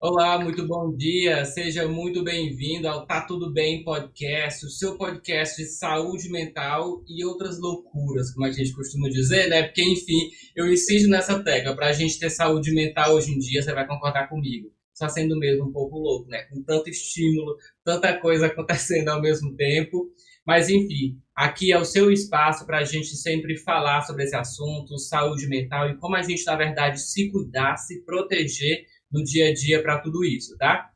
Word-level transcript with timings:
Olá, 0.00 0.38
muito 0.38 0.64
bom 0.64 0.94
dia. 0.94 1.44
Seja 1.44 1.88
muito 1.88 2.22
bem-vindo 2.22 2.86
ao 2.86 3.04
Tá 3.04 3.22
Tudo 3.22 3.52
Bem 3.52 3.82
Podcast, 3.82 4.64
o 4.64 4.70
seu 4.70 4.96
podcast 4.96 5.60
de 5.60 5.68
saúde 5.70 6.30
mental 6.30 7.02
e 7.08 7.24
outras 7.24 7.58
loucuras, 7.58 8.32
como 8.32 8.46
a 8.46 8.52
gente 8.52 8.72
costuma 8.74 9.08
dizer, 9.08 9.48
né? 9.48 9.64
Porque, 9.64 9.82
enfim, 9.82 10.30
eu 10.54 10.72
insisto 10.72 11.10
nessa 11.10 11.42
tecla. 11.42 11.74
Para 11.74 11.88
a 11.88 11.92
gente 11.92 12.16
ter 12.16 12.30
saúde 12.30 12.72
mental 12.72 13.12
hoje 13.16 13.32
em 13.32 13.38
dia, 13.40 13.60
você 13.60 13.74
vai 13.74 13.88
concordar 13.88 14.28
comigo. 14.28 14.70
Está 14.94 15.08
sendo 15.08 15.36
mesmo 15.36 15.68
um 15.68 15.72
pouco 15.72 15.98
louco, 15.98 16.30
né? 16.30 16.44
Com 16.44 16.62
tanto 16.62 16.88
estímulo, 16.88 17.56
tanta 17.84 18.16
coisa 18.20 18.46
acontecendo 18.50 19.08
ao 19.08 19.20
mesmo 19.20 19.56
tempo. 19.56 20.12
Mas, 20.46 20.70
enfim, 20.70 21.18
aqui 21.34 21.72
é 21.72 21.78
o 21.78 21.84
seu 21.84 22.12
espaço 22.12 22.64
para 22.64 22.78
a 22.78 22.84
gente 22.84 23.16
sempre 23.16 23.56
falar 23.58 24.02
sobre 24.02 24.22
esse 24.22 24.36
assunto, 24.36 24.96
saúde 24.96 25.48
mental 25.48 25.90
e 25.90 25.98
como 25.98 26.14
a 26.14 26.22
gente, 26.22 26.46
na 26.46 26.54
verdade, 26.54 27.00
se 27.00 27.28
cuidar, 27.32 27.76
se 27.76 28.04
proteger 28.04 28.86
no 29.10 29.22
dia 29.22 29.48
a 29.48 29.54
dia 29.54 29.82
para 29.82 29.98
tudo 29.98 30.24
isso, 30.24 30.56
tá? 30.56 30.90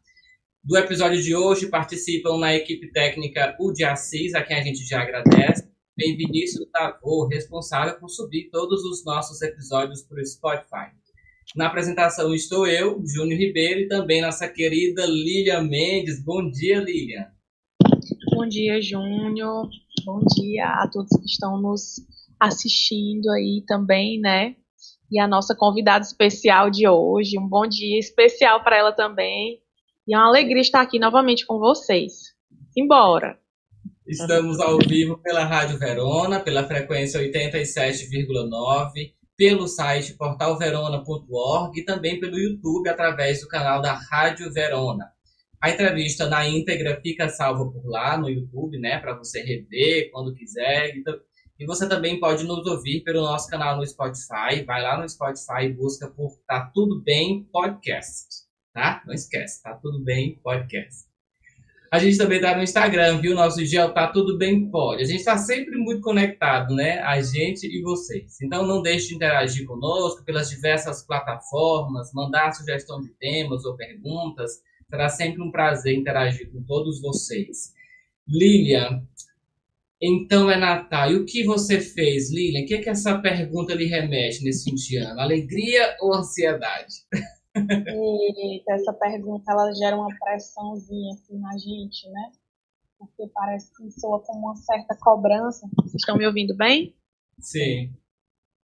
Do 0.65 0.77
episódio 0.77 1.21
de 1.21 1.35
hoje 1.35 1.69
participam 1.69 2.39
na 2.39 2.55
equipe 2.55 2.91
técnica 2.93 3.57
o 3.59 3.73
de 3.73 3.85
Assis, 3.85 4.35
a 4.35 4.43
quem 4.43 4.57
a 4.57 4.63
gente 4.63 4.87
já 4.87 5.03
agradece, 5.03 5.69
e 5.99 6.17
Vinícius 6.17 6.69
Tavor, 6.71 7.29
responsável 7.29 7.99
por 7.99 8.09
subir 8.09 8.49
todos 8.51 8.85
os 8.85 9.05
nossos 9.05 9.43
episódios 9.43 10.03
para 10.03 10.21
o 10.21 10.27
Spotify. 10.27 10.91
Na 11.57 11.67
apresentação 11.67 12.35
estou 12.35 12.67
eu, 12.67 13.03
Júnior 13.05 13.39
Ribeiro, 13.39 13.81
e 13.81 13.89
também 13.89 14.23
nossa 14.23 14.49
querida 14.49 15.05
Lilian 15.05 15.63
Mendes. 15.63 16.25
Bom 16.25 16.49
dia, 16.49 16.81
Lilian. 16.81 17.27
Bom 18.31 18.49
dia, 18.49 18.81
Júnior. 18.81 19.69
Bom 20.05 20.21
dia 20.35 20.67
a 20.67 20.89
todos 20.89 21.11
que 21.19 21.27
estão 21.27 21.61
nos 21.61 21.97
assistindo 22.41 23.29
aí 23.31 23.63
também, 23.67 24.19
né? 24.21 24.57
E 25.13 25.21
a 25.21 25.29
nossa 25.29 25.55
convidada 25.55 26.03
especial 26.03 26.71
de 26.71 26.89
hoje. 26.89 27.39
Um 27.39 27.47
bom 27.47 27.67
dia 27.67 27.99
especial 27.99 28.65
para 28.65 28.79
ela 28.79 28.93
também. 28.93 29.61
E 30.09 30.15
é 30.15 30.19
uma 30.19 30.27
alegria 30.27 30.63
estar 30.63 30.81
aqui 30.81 30.99
novamente 30.99 31.45
com 31.45 31.59
vocês. 31.59 32.33
Embora. 32.75 33.39
Estamos 34.07 34.59
ao 34.59 34.79
vivo 34.79 35.19
pela 35.19 35.45
Rádio 35.45 35.79
Verona, 35.79 36.41
pela 36.41 36.65
frequência 36.65 37.21
87,9, 37.21 39.13
pelo 39.37 39.69
site 39.69 40.15
portalverona.org 40.15 41.79
e 41.79 41.85
também 41.85 42.19
pelo 42.19 42.39
YouTube 42.39 42.89
através 42.89 43.43
do 43.43 43.49
canal 43.49 43.83
da 43.83 43.93
Rádio 43.93 44.51
Verona. 44.51 45.05
A 45.61 45.71
entrevista 45.71 46.27
na 46.27 46.49
íntegra 46.49 46.99
fica 47.03 47.29
salva 47.29 47.71
por 47.71 47.87
lá 47.87 48.17
no 48.17 48.31
YouTube, 48.31 48.79
né, 48.79 48.99
para 48.99 49.17
você 49.17 49.43
rever 49.43 50.11
quando 50.11 50.35
quiser. 50.35 50.97
E 51.63 51.65
você 51.65 51.89
também 51.89 52.19
pode 52.19 52.43
nos 52.43 52.67
ouvir 52.67 53.05
pelo 53.05 53.21
nosso 53.21 53.47
canal 53.47 53.77
no 53.77 53.87
Spotify. 53.87 54.65
Vai 54.67 54.83
lá 54.83 55.01
no 55.01 55.09
Spotify 55.09 55.67
e 55.67 55.73
busca 55.73 56.09
por 56.09 56.37
Tá 56.45 56.69
Tudo 56.75 57.01
Bem 57.01 57.45
Podcast. 57.53 58.27
Tá? 58.75 59.01
Não 59.07 59.15
esquece, 59.15 59.63
Tá 59.63 59.73
Tudo 59.75 60.03
Bem 60.03 60.41
Podcast. 60.43 61.05
A 61.89 62.01
gente 62.01 62.19
também 62.19 62.41
tá 62.41 62.57
no 62.57 62.65
Instagram, 62.65 63.21
viu? 63.21 63.33
Nosso 63.33 63.65
gel 63.65 63.95
Tá 63.95 64.09
Tudo 64.09 64.37
Bem 64.37 64.69
Pode. 64.71 65.03
A 65.03 65.07
gente 65.07 65.21
está 65.21 65.39
sempre 65.39 65.79
muito 65.79 66.01
conectado, 66.01 66.75
né? 66.75 66.99
A 66.99 67.23
gente 67.23 67.65
e 67.65 67.81
vocês. 67.81 68.41
Então 68.43 68.67
não 68.67 68.83
deixe 68.83 69.11
de 69.11 69.15
interagir 69.15 69.65
conosco 69.65 70.25
pelas 70.25 70.51
diversas 70.51 71.07
plataformas, 71.07 72.11
mandar 72.13 72.51
sugestão 72.51 73.01
de 73.01 73.11
temas 73.21 73.65
ou 73.65 73.77
perguntas. 73.77 74.51
Será 74.91 75.09
sempre 75.09 75.41
um 75.41 75.53
prazer 75.53 75.95
interagir 75.95 76.51
com 76.51 76.61
todos 76.65 77.01
vocês. 77.01 77.73
Lilian, 78.27 79.07
então 80.03 80.51
é 80.51 80.57
Natal. 80.57 81.13
E 81.13 81.17
o 81.17 81.25
que 81.25 81.45
você 81.45 81.81
fez, 81.81 82.33
Lilian? 82.33 82.65
O 82.65 82.67
que, 82.67 82.75
é 82.75 82.83
que 82.83 82.91
essa 82.91 83.21
pergunta 83.21 83.75
lhe 83.75 83.85
remete 83.85 84.43
nesse 84.43 84.65
fim 84.65 84.75
de 84.75 84.97
ano? 84.97 85.21
Alegria 85.21 85.97
ou 86.01 86.15
ansiedade? 86.15 86.95
Essa 88.69 88.93
pergunta 88.95 89.53
ela 89.53 89.73
gera 89.75 89.97
uma 89.97 90.09
pressãozinha 90.19 91.13
assim 91.15 91.39
na 91.39 91.53
gente, 91.53 92.09
né? 92.11 92.33
Porque 92.99 93.31
parece 93.33 93.71
que 93.75 93.91
soa 93.93 94.21
como 94.21 94.47
uma 94.47 94.57
certa 94.57 94.97
cobrança. 95.01 95.69
Vocês 95.77 95.97
estão 95.97 96.17
me 96.17 96.27
ouvindo 96.27 96.57
bem? 96.57 96.97
Sim. 97.39 97.93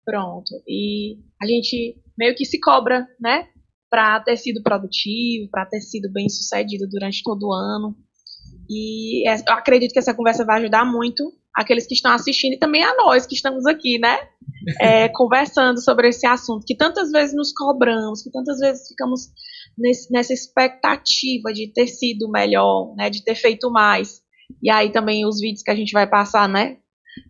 Pronto. 0.05 0.63
E 0.67 1.19
a 1.43 1.47
gente 1.47 2.01
meio 2.17 2.35
que 2.35 2.45
se 2.45 2.61
cobra, 2.61 3.07
né? 3.21 3.49
Para 3.91 4.21
ter 4.21 4.37
sido 4.37 4.63
produtivo, 4.63 5.51
para 5.51 5.67
ter 5.67 5.81
sido 5.81 6.11
bem 6.13 6.29
sucedido 6.29 6.87
durante 6.89 7.23
todo 7.23 7.49
o 7.49 7.53
ano. 7.53 7.97
E 8.69 9.29
é, 9.29 9.37
eu 9.37 9.55
acredito 9.55 9.93
que 9.93 9.99
essa 9.99 10.15
conversa 10.15 10.45
vai 10.45 10.61
ajudar 10.61 10.85
muito 10.85 11.33
aqueles 11.55 11.87
que 11.87 11.95
estão 11.95 12.13
assistindo 12.13 12.55
e 12.55 12.59
também 12.59 12.85
a 12.85 12.95
nós 12.95 13.27
que 13.27 13.35
estamos 13.35 13.65
aqui, 13.67 13.99
né? 13.99 14.19
É, 14.81 15.09
conversando 15.15 15.81
sobre 15.83 16.09
esse 16.09 16.27
assunto 16.27 16.67
que 16.67 16.77
tantas 16.77 17.11
vezes 17.11 17.35
nos 17.35 17.53
cobramos, 17.53 18.23
que 18.23 18.31
tantas 18.31 18.59
vezes 18.59 18.89
ficamos 18.89 19.29
nesse, 19.79 20.13
nessa 20.13 20.33
expectativa 20.33 21.53
de 21.53 21.73
ter 21.73 21.87
sido 21.87 22.31
melhor, 22.31 22.95
né? 22.97 23.09
De 23.09 23.25
ter 23.25 23.35
feito 23.35 23.71
mais. 23.71 24.21
E 24.63 24.71
aí 24.71 24.93
também 24.93 25.27
os 25.27 25.41
vídeos 25.41 25.63
que 25.63 25.71
a 25.71 25.77
gente 25.77 25.93
vai 25.93 26.09
passar, 26.09 26.49
né? 26.49 26.79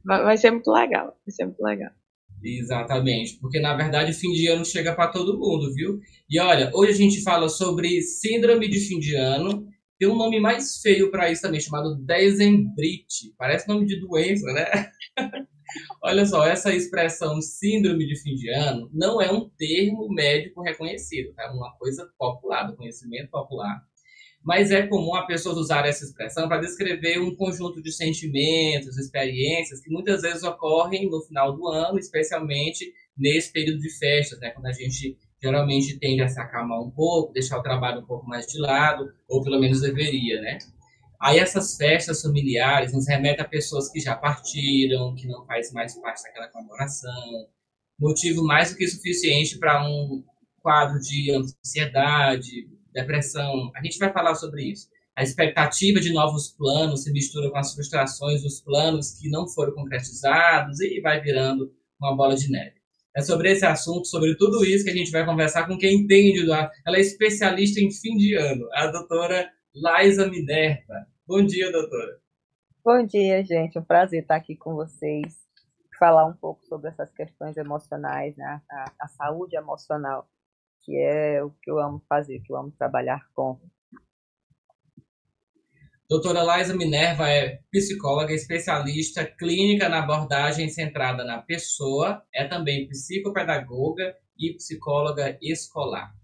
Vai, 0.05 0.23
vai 0.25 0.37
ser 0.37 0.51
muito 0.51 0.71
legal. 0.73 1.07
Vai 1.07 1.33
ser 1.33 1.45
muito 1.45 1.63
legal. 1.63 1.91
Exatamente, 2.43 3.39
porque 3.41 3.59
na 3.59 3.75
verdade 3.75 4.13
o 4.13 4.15
fim 4.15 4.31
de 4.31 4.47
ano 4.47 4.65
chega 4.65 4.95
para 4.95 5.09
todo 5.09 5.39
mundo, 5.39 5.73
viu? 5.75 5.99
E 6.29 6.39
olha, 6.39 6.71
hoje 6.75 6.93
a 6.93 6.95
gente 6.95 7.23
fala 7.23 7.49
sobre 7.49 8.03
síndrome 8.03 8.69
de 8.69 8.79
fim 8.79 8.99
de 8.99 9.17
ano 9.17 9.67
tem 9.99 10.09
um 10.09 10.17
nome 10.17 10.39
mais 10.41 10.81
feio 10.81 11.11
para 11.11 11.31
isso 11.31 11.43
também, 11.43 11.61
chamado 11.61 11.97
dezembrite. 11.97 13.35
Parece 13.39 13.69
nome 13.69 13.87
de 13.87 13.99
doença, 14.01 14.47
né? 14.53 14.91
Olha 16.03 16.25
só, 16.25 16.47
essa 16.47 16.75
expressão 16.75 17.41
síndrome 17.41 18.07
de 18.07 18.21
fim 18.21 18.35
de 18.35 18.49
ano 18.51 18.89
não 18.93 19.21
é 19.21 19.31
um 19.31 19.49
termo 19.49 20.09
médico 20.13 20.63
reconhecido, 20.63 21.33
tá? 21.35 21.45
é 21.45 21.51
uma 21.51 21.73
coisa 21.77 22.09
popular, 22.19 22.65
do 22.65 22.77
conhecimento 22.77 23.31
popular. 23.31 23.83
Mas 24.43 24.71
é 24.71 24.87
comum 24.87 25.15
a 25.17 25.27
pessoas 25.27 25.57
usar 25.57 25.85
essa 25.87 26.05
expressão 26.05 26.47
para 26.47 26.61
descrever 26.61 27.19
um 27.19 27.35
conjunto 27.35 27.83
de 27.83 27.91
sentimentos, 27.91 28.97
experiências 28.97 29.81
que 29.81 29.91
muitas 29.91 30.23
vezes 30.23 30.45
ocorrem 30.45 31.11
no 31.11 31.21
final 31.23 31.57
do 31.57 31.67
ano, 31.67 31.99
especialmente 31.99 32.93
nesse 33.17 33.51
período 33.51 33.81
de 33.81 33.91
festas, 33.99 34.39
né? 34.39 34.51
quando 34.51 34.67
a 34.67 34.73
gente 34.73 35.19
geralmente 35.47 35.99
tende 35.99 36.23
a 36.23 36.29
se 36.29 36.41
acalmar 36.41 36.81
um 36.81 36.91
pouco, 36.91 37.33
deixar 37.33 37.59
o 37.59 37.63
trabalho 37.63 38.01
um 38.01 38.07
pouco 38.07 38.27
mais 38.27 38.47
de 38.47 38.59
lado, 38.59 39.13
ou 39.29 39.43
pelo 39.43 39.61
menos 39.61 39.81
deveria, 39.81 40.41
né? 40.41 40.59
Aí 41.21 41.39
essas 41.39 41.77
festas 41.77 42.21
familiares 42.21 42.93
nos 42.93 43.09
remetem 43.09 43.45
a 43.45 43.49
pessoas 43.49 43.89
que 43.91 44.01
já 44.01 44.15
partiram, 44.17 45.15
que 45.15 45.27
não 45.27 45.47
faz 45.47 45.73
mais 45.73 45.95
parte 46.01 46.23
daquela 46.23 46.49
comemoração, 46.49 47.49
motivo 47.99 48.45
mais 48.45 48.71
do 48.71 48.77
que 48.77 48.89
suficiente 48.89 49.59
para 49.59 49.89
um 49.89 50.23
quadro 50.61 51.01
de 51.01 51.33
ansiedade, 51.33 52.69
depressão. 52.93 53.71
A 53.75 53.83
gente 53.83 53.99
vai 53.99 54.13
falar 54.13 54.35
sobre 54.35 54.65
isso. 54.65 54.89
A 55.17 55.23
expectativa 55.23 56.01
de 56.01 56.13
novos 56.13 56.49
planos 56.49 57.05
se 57.05 57.13
mistura 57.13 57.51
com 57.51 57.57
as 57.57 57.73
frustrações 57.73 58.43
dos 58.43 58.61
planos 58.61 59.13
que 59.13 59.31
não 59.31 59.49
foram 59.49 59.73
concretizados 59.73 60.81
e 60.81 61.01
vai 61.01 61.21
virando 61.21 61.73
uma 61.99 62.15
bola 62.15 62.35
de 62.35 62.51
neve. 62.51 62.76
É 63.17 63.23
sobre 63.23 63.51
esse 63.51 63.65
assunto, 63.65 64.07
sobre 64.07 64.37
tudo 64.37 64.63
isso 64.63 64.85
que 64.85 64.91
a 64.91 64.95
gente 64.95 65.11
vai 65.11 65.25
conversar 65.25 65.67
com 65.67 65.79
quem 65.79 66.03
entende 66.03 66.45
do 66.45 66.53
Ela 66.53 66.99
é 66.99 67.01
especialista 67.01 67.81
em 67.81 67.91
fim 67.91 68.15
de 68.15 68.35
ano, 68.35 68.69
a 68.75 68.89
doutora 68.89 69.51
Laisa 69.75 70.29
Minerva. 70.29 71.07
Bom 71.27 71.43
dia, 71.43 71.73
doutora. 71.73 72.21
Bom 72.85 73.07
dia, 73.07 73.43
gente. 73.43 73.79
Um 73.79 73.83
prazer 73.83 74.21
estar 74.21 74.37
aqui 74.37 74.55
com 74.55 74.75
vocês. 74.75 75.35
Falar 75.99 76.27
um 76.27 76.35
pouco 76.35 76.67
sobre 76.67 76.91
essas 76.91 77.11
questões 77.11 77.57
emocionais, 77.57 78.37
né? 78.37 78.61
a, 78.71 78.93
a 79.01 79.09
saúde 79.09 79.57
emocional, 79.57 80.29
que 80.83 80.95
é 80.99 81.43
o 81.43 81.51
que 81.63 81.71
eu 81.71 81.79
amo 81.79 82.03
fazer, 82.07 82.41
que 82.41 82.53
eu 82.53 82.59
amo 82.59 82.71
trabalhar 82.71 83.27
com. 83.35 83.59
Doutora 86.09 86.43
Laisa 86.45 86.73
Minerva 86.73 87.29
é 87.29 87.59
psicóloga, 87.71 88.33
especialista 88.33 89.25
clínica 89.25 89.89
na 89.89 89.99
abordagem 89.99 90.69
centrada 90.69 91.25
na 91.25 91.39
pessoa, 91.39 92.23
é 92.33 92.45
também 92.45 92.87
psicopedagoga 92.87 94.15
e 94.39 94.55
psicóloga 94.55 95.37
escolar. 95.43 96.15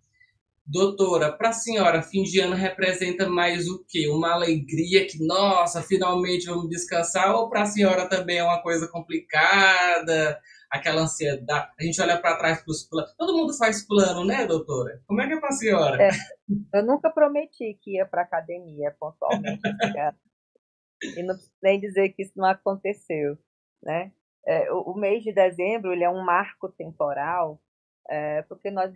Doutora, 0.65 1.33
para 1.33 1.49
a 1.49 1.53
senhora, 1.53 2.01
fim 2.01 2.23
de 2.23 2.39
ano 2.39 2.55
representa 2.55 3.29
mais 3.29 3.67
o 3.67 3.85
quê? 3.89 4.09
Uma 4.09 4.35
alegria 4.35 5.05
que, 5.05 5.19
nossa, 5.19 5.83
finalmente 5.83 6.47
vamos 6.47 6.69
descansar? 6.69 7.35
Ou 7.35 7.51
para 7.51 7.63
a 7.63 7.67
senhora 7.67 8.09
também 8.09 8.39
é 8.39 8.45
uma 8.45 8.63
coisa 8.63 8.87
complicada, 8.87 10.39
aquela 10.73 11.03
ansiedade. 11.03 11.71
A 11.79 11.85
gente 11.85 12.01
olha 12.01 12.19
para 12.19 12.39
trás 12.39 12.63
para 12.63 12.71
os 12.71 12.83
planos. 12.89 13.15
Todo 13.15 13.37
mundo 13.37 13.53
faz 13.53 13.87
plano, 13.87 14.25
né, 14.25 14.47
doutora? 14.47 15.03
Como 15.07 15.21
é 15.21 15.27
que 15.27 15.35
é 15.35 15.41
para 15.41 15.51
a 15.51 15.53
senhora? 15.53 16.03
É, 16.03 16.11
eu 16.75 16.83
nunca 16.83 17.11
prometi 17.11 17.79
que 17.83 17.97
ia 17.97 18.07
para 18.07 18.23
academia 18.23 18.97
pontualmente. 18.99 19.61
e 21.17 21.23
não 21.23 21.35
nem 21.63 21.79
dizer 21.79 22.09
que 22.11 22.23
isso 22.23 22.33
não 22.37 22.47
aconteceu, 22.47 23.37
né? 23.83 24.13
É, 24.47 24.73
o, 24.73 24.93
o, 24.93 24.99
mês 24.99 25.23
de 25.23 25.33
dezembro 25.33 25.93
ele 25.93 26.05
é 26.05 26.11
um 26.11 26.25
marco 26.25 26.69
temporal, 26.71 27.61
é, 28.09 28.43
porque 28.43 28.71
nós 28.71 28.93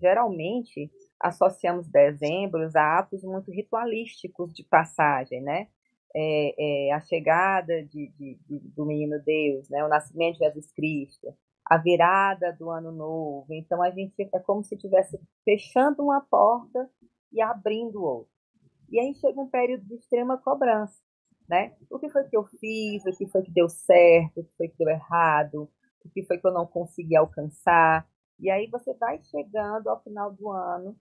geralmente 0.00 0.90
associamos 1.20 1.88
dezembro 1.88 2.66
a 2.74 2.98
atos 2.98 3.22
muito 3.24 3.50
ritualísticos 3.50 4.54
de 4.54 4.62
passagem, 4.64 5.42
né? 5.42 5.66
É, 6.14 6.88
é, 6.88 6.92
a 6.92 7.00
chegada 7.00 7.84
de, 7.84 8.12
de, 8.18 8.38
de, 8.48 8.58
do 8.70 8.84
menino 8.84 9.20
Deus, 9.24 9.68
né, 9.68 9.84
o 9.84 9.88
nascimento 9.88 10.38
de 10.38 10.44
Jesus 10.44 10.72
Cristo, 10.72 11.34
a 11.64 11.76
virada 11.76 12.52
do 12.52 12.70
ano 12.70 12.92
novo. 12.92 13.46
Então 13.52 13.82
a 13.82 13.90
gente 13.90 14.14
é 14.32 14.38
como 14.40 14.62
se 14.62 14.74
estivesse 14.74 15.20
fechando 15.44 16.02
uma 16.02 16.20
porta 16.20 16.88
e 17.32 17.40
abrindo 17.40 18.00
o 18.00 18.04
outro. 18.04 18.32
E 18.88 19.00
aí 19.00 19.14
chega 19.14 19.40
um 19.40 19.48
período 19.48 19.84
de 19.84 19.94
extrema 19.96 20.38
cobrança, 20.38 21.02
né? 21.48 21.74
O 21.90 21.98
que 21.98 22.08
foi 22.08 22.24
que 22.24 22.36
eu 22.36 22.44
fiz? 22.44 23.04
O 23.04 23.16
que 23.16 23.26
foi 23.26 23.42
que 23.42 23.50
deu 23.50 23.68
certo? 23.68 24.40
O 24.40 24.44
que 24.44 24.56
foi 24.56 24.68
que 24.68 24.76
deu 24.78 24.88
errado? 24.88 25.68
O 26.04 26.08
que 26.08 26.22
foi 26.22 26.38
que 26.38 26.46
eu 26.46 26.52
não 26.52 26.66
consegui 26.66 27.16
alcançar? 27.16 28.08
E 28.38 28.48
aí 28.48 28.68
você 28.68 28.94
vai 28.94 29.20
chegando 29.24 29.88
ao 29.88 30.00
final 30.02 30.32
do 30.32 30.50
ano 30.50 30.96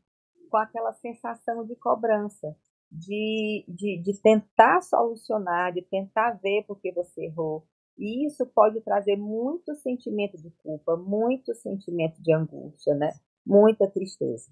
com 0.50 0.58
aquela 0.58 0.94
sensação 0.94 1.66
de 1.66 1.76
cobrança, 1.76 2.56
de, 2.92 3.66
de, 3.68 4.02
de 4.02 4.22
tentar 4.22 4.82
solucionar, 4.82 5.74
de 5.74 5.82
tentar 5.82 6.32
ver 6.42 6.64
por 6.68 6.80
que 6.80 6.92
você 6.92 7.26
errou. 7.26 7.66
E 7.98 8.26
isso 8.28 8.46
pode 8.46 8.82
trazer 8.82 9.16
muito 9.16 9.74
sentimento 9.76 10.38
de 10.38 10.50
culpa, 10.64 10.98
muito 10.98 11.54
sentimento 11.56 12.22
de 12.22 12.34
angústia, 12.34 12.94
né? 12.94 13.14
Muita 13.46 13.90
tristeza. 13.90 14.52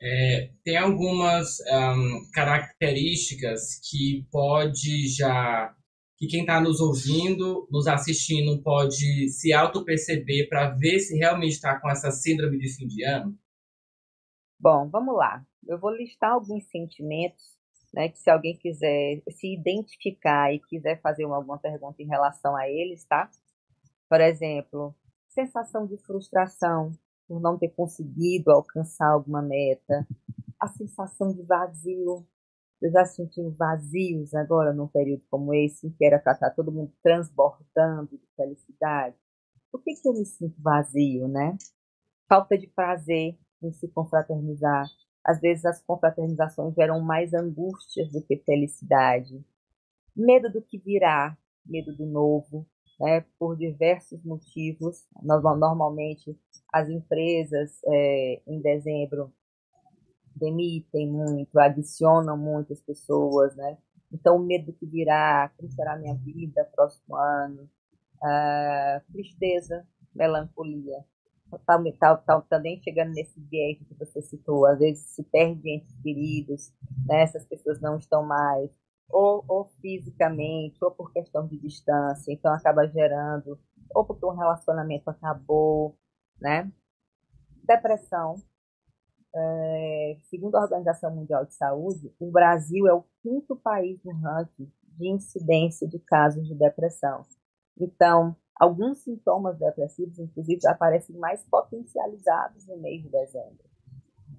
É, 0.00 0.52
tem 0.62 0.76
algumas 0.76 1.58
um, 1.60 2.30
características 2.32 3.80
que 3.90 4.24
pode 4.30 5.08
já 5.08 5.74
que 6.18 6.26
quem 6.26 6.40
está 6.40 6.60
nos 6.60 6.80
ouvindo, 6.80 7.68
nos 7.70 7.86
assistindo, 7.86 8.60
pode 8.62 9.28
se 9.28 9.52
auto-perceber 9.52 10.48
para 10.48 10.70
ver 10.70 10.98
se 10.98 11.16
realmente 11.16 11.52
está 11.52 11.80
com 11.80 11.88
essa 11.88 12.10
síndrome 12.10 12.58
de 12.58 12.68
fim 12.74 12.88
de 12.88 13.04
ano? 13.04 13.38
Bom, 14.58 14.88
vamos 14.88 15.16
lá. 15.16 15.46
Eu 15.66 15.78
vou 15.78 15.90
listar 15.90 16.32
alguns 16.32 16.64
sentimentos, 16.68 17.56
né, 17.94 18.08
que 18.08 18.18
se 18.18 18.28
alguém 18.28 18.56
quiser 18.56 19.22
se 19.30 19.54
identificar 19.54 20.52
e 20.52 20.58
quiser 20.58 21.00
fazer 21.00 21.24
alguma 21.24 21.58
pergunta 21.58 22.02
em 22.02 22.08
relação 22.08 22.56
a 22.56 22.68
eles, 22.68 23.04
tá? 23.04 23.30
Por 24.08 24.20
exemplo, 24.20 24.94
sensação 25.28 25.86
de 25.86 25.96
frustração 25.98 26.90
por 27.28 27.40
não 27.40 27.56
ter 27.56 27.68
conseguido 27.68 28.50
alcançar 28.50 29.08
alguma 29.08 29.40
meta, 29.40 30.06
a 30.58 30.66
sensação 30.66 31.32
de 31.32 31.42
vazio. 31.42 32.26
Vocês 32.78 32.92
já 32.92 33.04
sentiram 33.04 33.50
vazios 33.50 34.34
agora 34.34 34.72
num 34.72 34.86
período 34.86 35.24
como 35.28 35.52
esse, 35.52 35.90
que 35.90 36.04
era 36.04 36.18
para 36.18 36.32
estar 36.32 36.50
todo 36.50 36.70
mundo 36.70 36.92
transbordando 37.02 38.16
de 38.16 38.28
felicidade? 38.36 39.16
Por 39.70 39.82
que, 39.82 39.94
que 39.94 40.08
eu 40.08 40.12
me 40.12 40.24
sinto 40.24 40.54
vazio, 40.62 41.26
né? 41.26 41.56
Falta 42.28 42.56
de 42.56 42.68
prazer 42.68 43.36
em 43.60 43.72
se 43.72 43.88
confraternizar. 43.88 44.86
Às 45.24 45.40
vezes 45.40 45.64
as 45.64 45.82
confraternizações 45.82 46.74
geram 46.74 47.00
mais 47.00 47.34
angústias 47.34 48.10
do 48.12 48.22
que 48.22 48.36
felicidade. 48.38 49.44
Medo 50.14 50.50
do 50.50 50.62
que 50.62 50.78
virá, 50.78 51.36
medo 51.66 51.94
do 51.96 52.06
novo, 52.06 52.64
né, 53.00 53.24
por 53.38 53.56
diversos 53.56 54.22
motivos. 54.24 55.04
Normalmente, 55.20 56.38
as 56.72 56.88
empresas 56.88 57.80
é, 57.86 58.40
em 58.46 58.60
dezembro 58.60 59.32
demitem 60.38 61.08
muito, 61.10 61.58
adicionam 61.58 62.36
muitas 62.36 62.80
pessoas, 62.80 63.54
né? 63.56 63.76
Então, 64.12 64.36
o 64.36 64.38
medo 64.38 64.66
do 64.66 64.72
que 64.72 64.86
virá, 64.86 65.50
como 65.56 65.70
será 65.70 65.94
a 65.94 65.98
minha 65.98 66.14
vida 66.14 66.64
próximo 66.74 67.16
ano, 67.16 67.68
uh, 68.22 69.12
tristeza, 69.12 69.86
melancolia. 70.14 71.04
Tá, 71.64 71.82
tá, 71.98 72.16
tá, 72.16 72.40
também 72.42 72.80
chegando 72.82 73.14
nesse 73.14 73.40
viés 73.40 73.78
que 73.78 73.94
você 73.94 74.20
citou, 74.20 74.66
às 74.66 74.78
vezes 74.78 75.14
se 75.14 75.22
perde 75.22 75.70
entre 75.70 75.94
queridos, 76.02 76.74
né? 77.06 77.22
essas 77.22 77.46
pessoas 77.46 77.80
não 77.80 77.96
estão 77.96 78.22
mais, 78.22 78.70
ou, 79.08 79.42
ou 79.48 79.64
fisicamente, 79.80 80.76
ou 80.84 80.90
por 80.90 81.10
questão 81.10 81.46
de 81.46 81.56
distância, 81.58 82.30
então 82.30 82.52
acaba 82.52 82.86
gerando, 82.86 83.58
ou 83.94 84.04
porque 84.04 84.26
um 84.26 84.36
relacionamento 84.36 85.08
acabou, 85.08 85.96
né? 86.38 86.70
Depressão. 87.64 88.36
É, 89.34 90.16
segundo 90.30 90.56
a 90.56 90.62
Organização 90.62 91.14
Mundial 91.14 91.44
de 91.44 91.54
Saúde, 91.54 92.12
o 92.18 92.30
Brasil 92.30 92.86
é 92.86 92.92
o 92.92 93.04
quinto 93.22 93.54
país 93.56 94.02
no 94.04 94.12
ranking 94.12 94.70
de 94.98 95.08
incidência 95.08 95.86
de 95.86 95.98
casos 95.98 96.46
de 96.46 96.54
depressão. 96.54 97.24
Então, 97.78 98.34
alguns 98.58 98.98
sintomas 98.98 99.58
depressivos, 99.58 100.18
inclusive, 100.18 100.66
aparecem 100.66 101.16
mais 101.16 101.44
potencializados 101.44 102.66
no 102.66 102.76
mês 102.78 103.02
de 103.02 103.08
dezembro. 103.08 103.68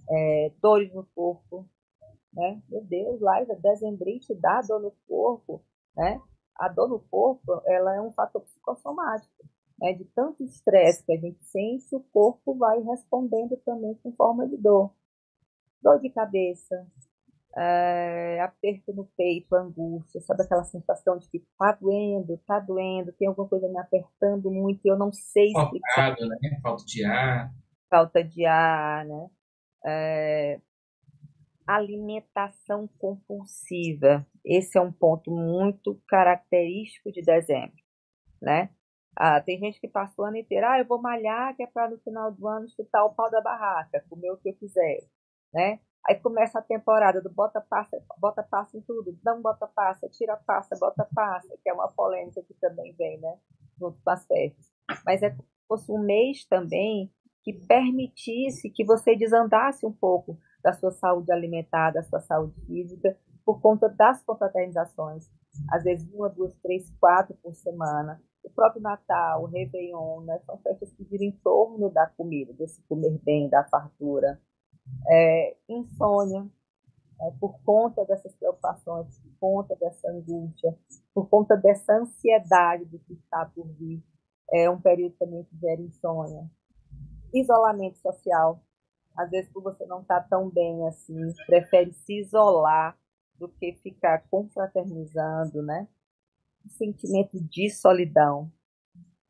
É, 0.10 0.52
dores 0.62 0.94
no 0.94 1.06
corpo, 1.16 1.68
né? 2.34 2.62
Meu 2.68 2.84
Deus, 2.84 3.22
Laisa, 3.22 3.56
dezembrite 3.56 4.34
dá 4.36 4.62
dor 4.62 4.82
no 4.82 4.92
corpo, 5.08 5.64
né? 5.96 6.20
A 6.56 6.68
dor 6.68 6.90
no 6.90 7.00
corpo, 7.00 7.62
ela 7.66 7.96
é 7.96 8.02
um 8.02 8.12
fator 8.12 8.42
psicossomático, 8.42 9.46
né? 9.80 9.94
De 9.94 10.06
tanto 10.06 10.44
estresse 10.44 11.06
que 11.06 11.14
a 11.14 11.18
gente 11.18 11.44
sente, 11.46 11.96
o 11.96 12.02
corpo 12.12 12.56
vai 12.56 12.82
respondendo 12.82 13.58
também 13.66 13.96
com 14.04 14.12
forma 14.14 14.48
de 14.48 14.58
dor. 14.58 14.94
Dor 15.82 16.00
de 16.00 16.10
cabeça, 16.10 16.86
é, 17.58 18.42
aperto 18.42 18.94
no 18.94 19.06
peito, 19.18 19.56
angústia, 19.56 20.22
sabe 20.22 20.44
aquela 20.44 20.64
sensação 20.64 21.18
de 21.18 21.28
que 21.30 21.40
tá 21.58 21.72
doendo, 21.72 22.38
tá 22.46 22.60
doendo, 22.60 23.14
tem 23.14 23.28
alguma 23.28 23.48
coisa 23.48 23.68
me 23.68 23.80
apertando 23.80 24.52
muito 24.52 24.86
e 24.86 24.90
eu 24.90 24.98
não 24.98 25.12
sei 25.12 25.48
explicar. 25.48 26.16
Faltado, 26.16 26.28
né? 26.28 26.38
Falta 26.62 26.86
de 26.86 27.06
ar. 27.06 27.54
Falta 27.90 28.24
de 28.24 28.46
ar, 28.46 29.06
né? 29.06 29.30
É, 29.86 30.62
alimentação 31.66 32.88
compulsiva. 32.98 34.26
Esse 34.44 34.78
é 34.78 34.82
um 34.82 34.92
ponto 34.92 35.32
muito 35.32 36.02
característico 36.08 37.12
de 37.12 37.22
dezembro, 37.22 37.78
né? 38.42 38.70
Ah, 39.20 39.42
tem 39.42 39.60
gente 39.60 39.82
que 39.82 39.88
passa 39.90 40.14
o 40.22 40.24
ano 40.26 40.38
inteiro, 40.38 40.66
ah, 40.66 40.80
eu 40.80 40.86
vou 40.86 41.02
malhar, 41.02 41.54
que 41.56 41.64
é 41.64 41.68
para 41.68 41.90
no 41.90 42.00
final 42.00 42.32
do 42.32 42.48
ano 42.48 42.70
chutar 42.70 43.04
o 43.04 43.14
pau 43.14 43.30
da 43.30 43.42
barraca, 43.42 44.02
comer 44.10 44.32
o 44.32 44.38
que 44.38 44.50
eu 44.50 44.54
quiser, 44.56 45.02
né? 45.54 45.80
Aí 46.08 46.16
começa 46.16 46.60
a 46.60 46.62
temporada 46.62 47.22
do 47.22 47.30
bota 47.30 47.60
passa, 47.60 48.02
bota 48.18 48.42
passa 48.42 48.78
em 48.78 48.82
tudo, 48.82 49.20
não 49.24 49.42
bota 49.42 49.68
passa, 49.68 50.08
tira 50.08 50.38
passa, 50.38 50.78
bota 50.80 51.06
passa, 51.14 51.50
que 51.62 51.70
é 51.70 51.74
uma 51.74 51.90
polêmica 51.92 52.42
que 52.44 52.54
também 52.56 52.94
vem, 52.94 53.20
né? 53.20 53.38
Junto 53.78 54.00
com 54.02 54.10
as 54.10 54.26
festas. 54.26 54.72
Mas 55.06 55.22
é 55.22 55.32
como 55.32 55.44
se 55.44 55.68
fosse 55.68 55.92
um 55.92 56.00
mês 56.00 56.46
também 56.46 57.12
que 57.44 57.54
permitisse 57.54 58.70
que 58.70 58.86
você 58.86 59.18
desandasse 59.18 59.86
um 59.86 59.92
pouco 59.92 60.40
da 60.64 60.72
sua 60.72 60.92
saúde 60.92 61.32
alimentar, 61.32 61.92
da 61.92 62.04
sua 62.04 62.22
saúde 62.22 62.60
física, 62.66 63.18
por 63.46 63.60
conta 63.62 63.90
das 63.90 64.24
confraternizações. 64.24 65.30
Às 65.72 65.84
vezes 65.84 66.10
uma, 66.14 66.30
duas, 66.30 66.54
três, 66.62 66.90
quatro 67.00 67.36
por 67.44 67.54
semana. 67.54 68.22
O 68.50 68.54
próprio 68.54 68.82
Natal, 68.82 69.44
o 69.44 69.46
Réveillon, 69.46 70.22
né? 70.22 70.40
são 70.46 70.58
festas 70.58 70.92
que 70.94 71.04
giram 71.06 71.26
em 71.26 71.32
torno 71.32 71.90
da 71.90 72.08
comida, 72.08 72.52
desse 72.54 72.82
comer 72.84 73.18
bem, 73.24 73.48
da 73.48 73.64
fartura. 73.64 74.42
É, 75.08 75.56
insônia, 75.70 76.50
é, 77.22 77.32
por 77.40 77.62
conta 77.64 78.04
dessas 78.06 78.36
preocupações, 78.36 79.20
por 79.20 79.32
conta 79.40 79.76
dessa 79.76 80.10
angústia, 80.10 80.76
por 81.14 81.30
conta 81.30 81.56
dessa 81.56 81.94
ansiedade 81.94 82.86
do 82.86 82.98
que 83.00 83.14
está 83.14 83.46
por 83.46 83.68
vir. 83.74 84.04
É 84.52 84.68
um 84.70 84.82
período 84.82 85.16
também 85.20 85.44
que 85.44 85.56
gera 85.60 85.80
insônia. 85.80 86.50
Isolamento 87.32 88.00
social, 88.00 88.64
às 89.16 89.30
vezes 89.30 89.52
por 89.52 89.62
você 89.62 89.86
não 89.86 90.02
estar 90.02 90.22
tá 90.22 90.28
tão 90.28 90.50
bem 90.50 90.88
assim, 90.88 91.34
prefere 91.46 91.94
se 91.94 92.20
isolar 92.20 92.98
do 93.36 93.48
que 93.48 93.74
ficar 93.74 94.28
confraternizando, 94.30 95.62
né? 95.62 95.88
O 96.66 96.70
sentimento 96.70 97.40
de 97.40 97.70
solidão, 97.70 98.52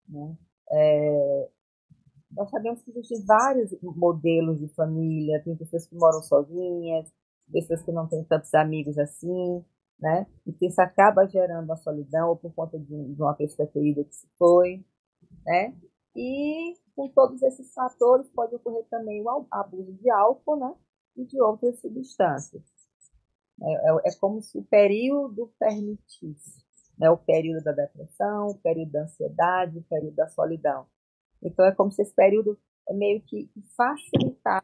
né? 0.07 0.38
É, 0.71 1.50
nós 2.31 2.50
sabemos 2.50 2.81
que 2.81 2.91
existem 2.91 3.25
vários 3.25 3.75
modelos 3.81 4.59
de 4.59 4.67
família, 4.69 5.41
tem 5.43 5.55
pessoas 5.55 5.88
que 5.88 5.95
moram 5.95 6.21
sozinhas, 6.21 7.12
pessoas 7.51 7.81
que 7.81 7.91
não 7.91 8.07
têm 8.07 8.24
tantos 8.24 8.53
amigos 8.53 8.98
assim, 8.98 9.63
né? 10.00 10.27
E 10.45 10.53
que 10.53 10.67
isso 10.67 10.81
acaba 10.81 11.27
gerando 11.27 11.71
a 11.71 11.75
solidão 11.75 12.29
ou 12.29 12.36
por 12.36 12.53
conta 12.53 12.77
de, 12.77 12.93
uma 12.93 13.33
pessoa 13.33 13.67
querida 13.67 14.03
que 14.03 14.15
se 14.15 14.27
foi, 14.38 14.83
né? 15.45 15.75
E 16.15 16.75
com 16.95 17.09
todos 17.09 17.41
esses 17.41 17.74
fatores 17.74 18.29
pode 18.29 18.55
ocorrer 18.55 18.86
também 18.89 19.21
o 19.21 19.48
abuso 19.51 19.93
de 19.93 20.09
álcool, 20.09 20.57
né? 20.57 20.74
E 21.15 21.25
de 21.25 21.41
outras 21.41 21.79
substâncias. 21.79 22.63
É, 23.62 23.74
é, 23.74 24.09
é 24.09 24.15
como 24.19 24.41
se 24.41 24.57
o 24.57 24.63
período 24.63 25.51
permitisse, 25.59 26.63
né? 27.00 27.10
O 27.10 27.18
período 27.18 27.63
da 27.63 27.72
depressão, 27.72 28.48
o 28.48 28.56
período 28.56 28.91
da 28.91 29.03
ansiedade, 29.03 29.77
o 29.77 29.84
período 29.84 30.15
da 30.15 30.27
solidão. 30.27 30.86
Então 31.41 31.65
é 31.65 31.72
como 31.72 31.91
se 31.91 32.01
esse 32.01 32.13
período 32.13 32.60
é 32.88 32.94
meio 32.94 33.22
que 33.22 33.50
facilitar 33.77 34.63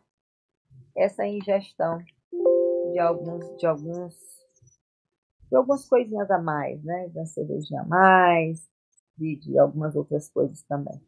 essa 0.95 1.25
ingestão 1.25 1.97
de 2.91 2.99
alguns 2.99 3.57
de 3.57 3.65
alguns 3.65 4.13
de 5.49 5.55
algumas 5.55 5.87
coisinhas 5.87 6.29
a 6.29 6.39
mais, 6.39 6.83
né? 6.83 7.07
De 7.07 7.17
uma 7.17 7.25
cervejinha 7.25 7.81
a 7.81 7.85
mais, 7.85 8.67
de, 9.17 9.37
de 9.37 9.57
algumas 9.57 9.95
outras 9.95 10.29
coisas 10.29 10.61
também. 10.63 10.99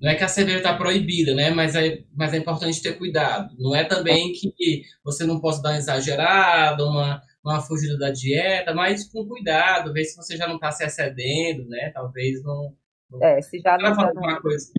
Não 0.00 0.10
é 0.10 0.16
que 0.16 0.24
a 0.24 0.28
cerveja 0.28 0.58
está 0.58 0.76
proibida, 0.76 1.32
né? 1.34 1.50
Mas 1.50 1.76
é, 1.76 2.02
mas 2.12 2.34
é 2.34 2.38
importante 2.38 2.82
ter 2.82 2.98
cuidado. 2.98 3.54
Não 3.58 3.74
é 3.74 3.84
também 3.84 4.32
que 4.32 4.82
você 5.04 5.24
não 5.24 5.40
possa 5.40 5.62
dar 5.62 5.70
uma 5.70 5.78
exagerada, 5.78 6.84
uma, 6.84 7.22
uma 7.44 7.60
fugida 7.60 7.98
da 7.98 8.10
dieta, 8.10 8.74
mas 8.74 9.10
com 9.10 9.26
cuidado, 9.26 9.92
ver 9.92 10.04
se 10.04 10.16
você 10.16 10.36
já 10.36 10.46
não 10.46 10.56
está 10.56 10.70
se 10.70 10.84
excedendo, 10.84 11.68
né? 11.68 11.90
Talvez 11.90 12.42
não. 12.42 12.76
não... 13.10 13.22
É, 13.22 13.42
se 13.42 13.58
já 13.58 13.76
não. 13.76 13.86
Ela 13.86 14.08
alguma 14.08 14.40
coisa. 14.40 14.72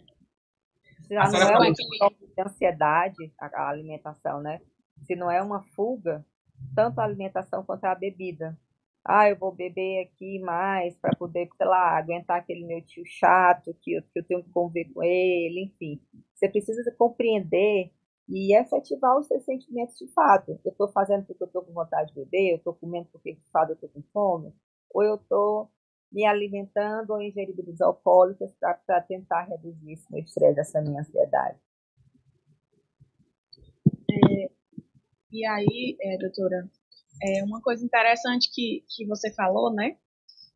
Se 1.02 1.14
já 1.14 1.30
não 1.30 1.40
é 1.40 1.58
uma 1.58 1.72
de 1.72 2.42
ansiedade, 2.42 3.34
a 3.38 3.70
alimentação, 3.70 4.42
né? 4.42 4.62
Se 5.06 5.16
não 5.16 5.30
é 5.30 5.42
uma 5.42 5.62
fuga, 5.76 6.26
tanto 6.74 7.00
a 7.00 7.04
alimentação 7.04 7.64
quanto 7.64 7.84
a 7.86 7.96
bebida. 7.96 8.58
Ah, 9.06 9.30
eu 9.30 9.36
vou 9.36 9.52
beber 9.52 10.08
aqui 10.08 10.40
mais 10.40 10.96
para 10.96 11.14
poder, 11.18 11.50
sei 11.58 11.68
lá, 11.68 11.98
aguentar 11.98 12.40
aquele 12.40 12.66
meu 12.66 12.82
tio 12.82 13.04
chato 13.06 13.76
que 13.82 13.96
eu, 13.96 14.02
que 14.02 14.20
eu 14.20 14.24
tenho 14.24 14.42
que 14.42 14.50
conviver 14.50 14.94
com 14.94 15.04
ele, 15.04 15.66
enfim. 15.66 16.02
Você 16.34 16.48
precisa 16.48 16.90
compreender 16.98 17.92
e 18.28 18.56
efetivar 18.56 19.18
os 19.18 19.28
seus 19.28 19.44
sentimentos 19.44 19.98
de 19.98 20.08
fato. 20.14 20.60
Eu 20.64 20.72
estou 20.72 20.88
fazendo 20.90 21.26
porque 21.26 21.44
eu 21.44 21.48
estou 21.48 21.64
com 21.64 21.74
vontade 21.74 22.14
de 22.14 22.20
beber, 22.20 22.52
eu 22.52 22.58
estou 22.58 22.74
comendo 22.74 23.08
porque 23.12 23.34
de 23.34 23.50
fato 23.52 23.72
eu 23.72 23.76
estou 23.76 23.90
com 23.90 24.02
fome, 24.14 24.54
ou 24.94 25.04
eu 25.04 25.16
estou 25.16 25.70
me 26.12 26.26
alimentando 26.26 27.12
ou 27.12 27.22
ingerindo 27.22 27.58
bebidas 27.58 27.82
alcoólicas 27.82 28.54
para 28.60 29.02
tentar 29.02 29.44
reduzir 29.44 29.94
esse 29.94 30.12
meu 30.12 30.22
estresse, 30.22 30.60
essa 30.60 30.82
minha 30.82 31.02
ansiedade. 31.02 31.58
É, 34.12 34.52
e 35.32 35.46
aí, 35.46 35.98
é, 36.00 36.18
doutora, 36.20 36.70
é 37.22 37.44
uma 37.44 37.60
coisa 37.62 37.84
interessante 37.84 38.52
que, 38.54 38.86
que 38.88 39.06
você 39.08 39.34
falou, 39.34 39.74
né? 39.74 39.98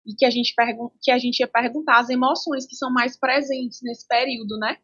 E 0.05 0.13
que 0.15 0.25
a, 0.25 0.29
gente 0.29 0.53
que 1.01 1.11
a 1.11 1.17
gente 1.17 1.39
ia 1.39 1.47
perguntar 1.47 1.99
as 1.99 2.09
emoções 2.09 2.65
que 2.65 2.75
são 2.75 2.93
mais 2.93 3.17
presentes 3.19 3.81
nesse 3.81 4.07
período, 4.07 4.57
né? 4.57 4.77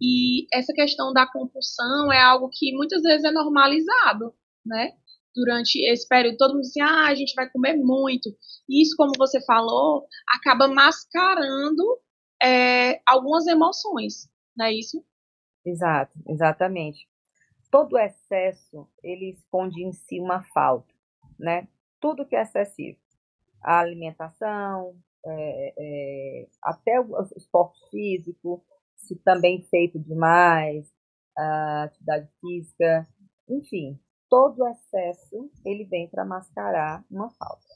E 0.00 0.46
essa 0.52 0.72
questão 0.72 1.12
da 1.12 1.26
compulsão 1.30 2.12
é 2.12 2.20
algo 2.20 2.50
que 2.52 2.74
muitas 2.74 3.02
vezes 3.02 3.24
é 3.24 3.30
normalizado, 3.30 4.34
né? 4.64 4.92
Durante 5.34 5.78
esse 5.90 6.06
período, 6.08 6.36
todo 6.38 6.54
mundo 6.54 6.62
diz 6.62 6.70
assim, 6.70 6.80
ah, 6.80 7.06
a 7.08 7.14
gente 7.14 7.34
vai 7.34 7.48
comer 7.50 7.76
muito. 7.76 8.28
E 8.68 8.82
isso, 8.82 8.96
como 8.96 9.12
você 9.18 9.42
falou, 9.44 10.06
acaba 10.28 10.66
mascarando 10.68 12.00
é, 12.42 13.00
algumas 13.06 13.46
emoções, 13.46 14.28
não 14.56 14.66
é 14.66 14.72
isso? 14.72 15.04
Exato, 15.64 16.18
exatamente. 16.28 17.06
Todo 17.70 17.98
excesso, 17.98 18.88
ele 19.02 19.30
esconde 19.30 19.82
em 19.82 19.92
si 19.92 20.20
uma 20.20 20.42
falta, 20.54 20.92
né? 21.38 21.68
Tudo 22.00 22.24
que 22.24 22.36
é 22.36 22.42
excessivo. 22.42 22.98
A 23.62 23.80
alimentação, 23.80 24.96
é, 25.26 25.74
é, 25.76 26.48
até 26.62 27.00
o 27.00 27.20
esporte 27.36 27.78
físico, 27.90 28.64
se 29.06 29.16
também 29.16 29.62
feito 29.64 29.98
demais, 29.98 30.92
a 31.36 31.84
atividade 31.84 32.28
física, 32.40 33.06
enfim, 33.48 33.98
todo 34.28 34.66
excesso 34.66 35.50
ele 35.64 35.84
vem 35.84 36.08
para 36.08 36.24
mascarar 36.24 37.04
uma 37.10 37.30
falta, 37.30 37.66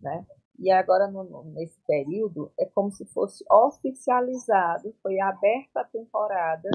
né? 0.00 0.26
E 0.58 0.70
agora 0.70 1.08
no, 1.08 1.44
nesse 1.54 1.80
período 1.86 2.52
é 2.58 2.66
como 2.66 2.90
se 2.92 3.06
fosse 3.06 3.44
oficializado, 3.50 4.94
foi 5.02 5.18
aberta 5.18 5.80
a 5.80 5.84
temporada, 5.84 6.68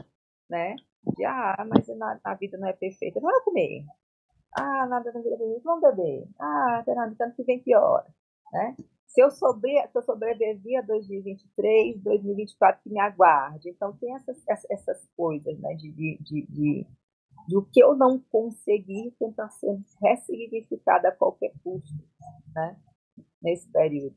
né? 0.49 0.75
De 1.15 1.23
ah, 1.23 1.65
mas 1.67 1.87
a, 1.89 2.19
a 2.23 2.33
vida 2.33 2.57
não 2.57 2.67
é 2.67 2.73
perfeita, 2.73 3.19
não 3.19 3.29
vai 3.31 3.41
comer. 3.41 3.85
Ah, 4.57 4.87
nada 4.87 5.11
na 5.11 5.21
vida 5.21 5.35
é 5.35 5.37
perfeita, 5.37 5.61
vamos 5.63 5.81
beber. 5.81 6.27
Ah, 6.39 6.81
tem 6.85 6.95
nada, 6.95 7.15
tanto 7.17 7.35
que 7.35 7.43
vem 7.43 7.61
pior, 7.61 8.05
né? 8.51 8.75
Se 9.07 9.21
eu, 9.21 9.31
sobre, 9.31 9.71
se 9.87 9.97
eu 9.97 10.01
sobreviver 10.01 10.79
a 10.79 10.85
2023, 10.85 12.01
2024 12.01 12.81
que 12.83 12.89
me 12.89 12.99
aguarde. 12.99 13.69
Então, 13.69 13.93
tem 13.97 14.13
essas, 14.15 14.43
essas 14.69 15.07
coisas, 15.15 15.57
né, 15.59 15.73
de, 15.75 15.91
de, 15.91 16.17
de, 16.21 16.45
de 16.47 16.87
do 17.47 17.63
que 17.71 17.81
eu 17.81 17.95
não 17.95 18.19
consegui 18.31 19.13
tentar 19.19 19.49
ser 19.49 19.79
ressignificado 20.01 21.07
a 21.07 21.11
qualquer 21.11 21.51
custo, 21.63 21.93
né, 22.55 22.75
nesse 23.41 23.71
período. 23.71 24.15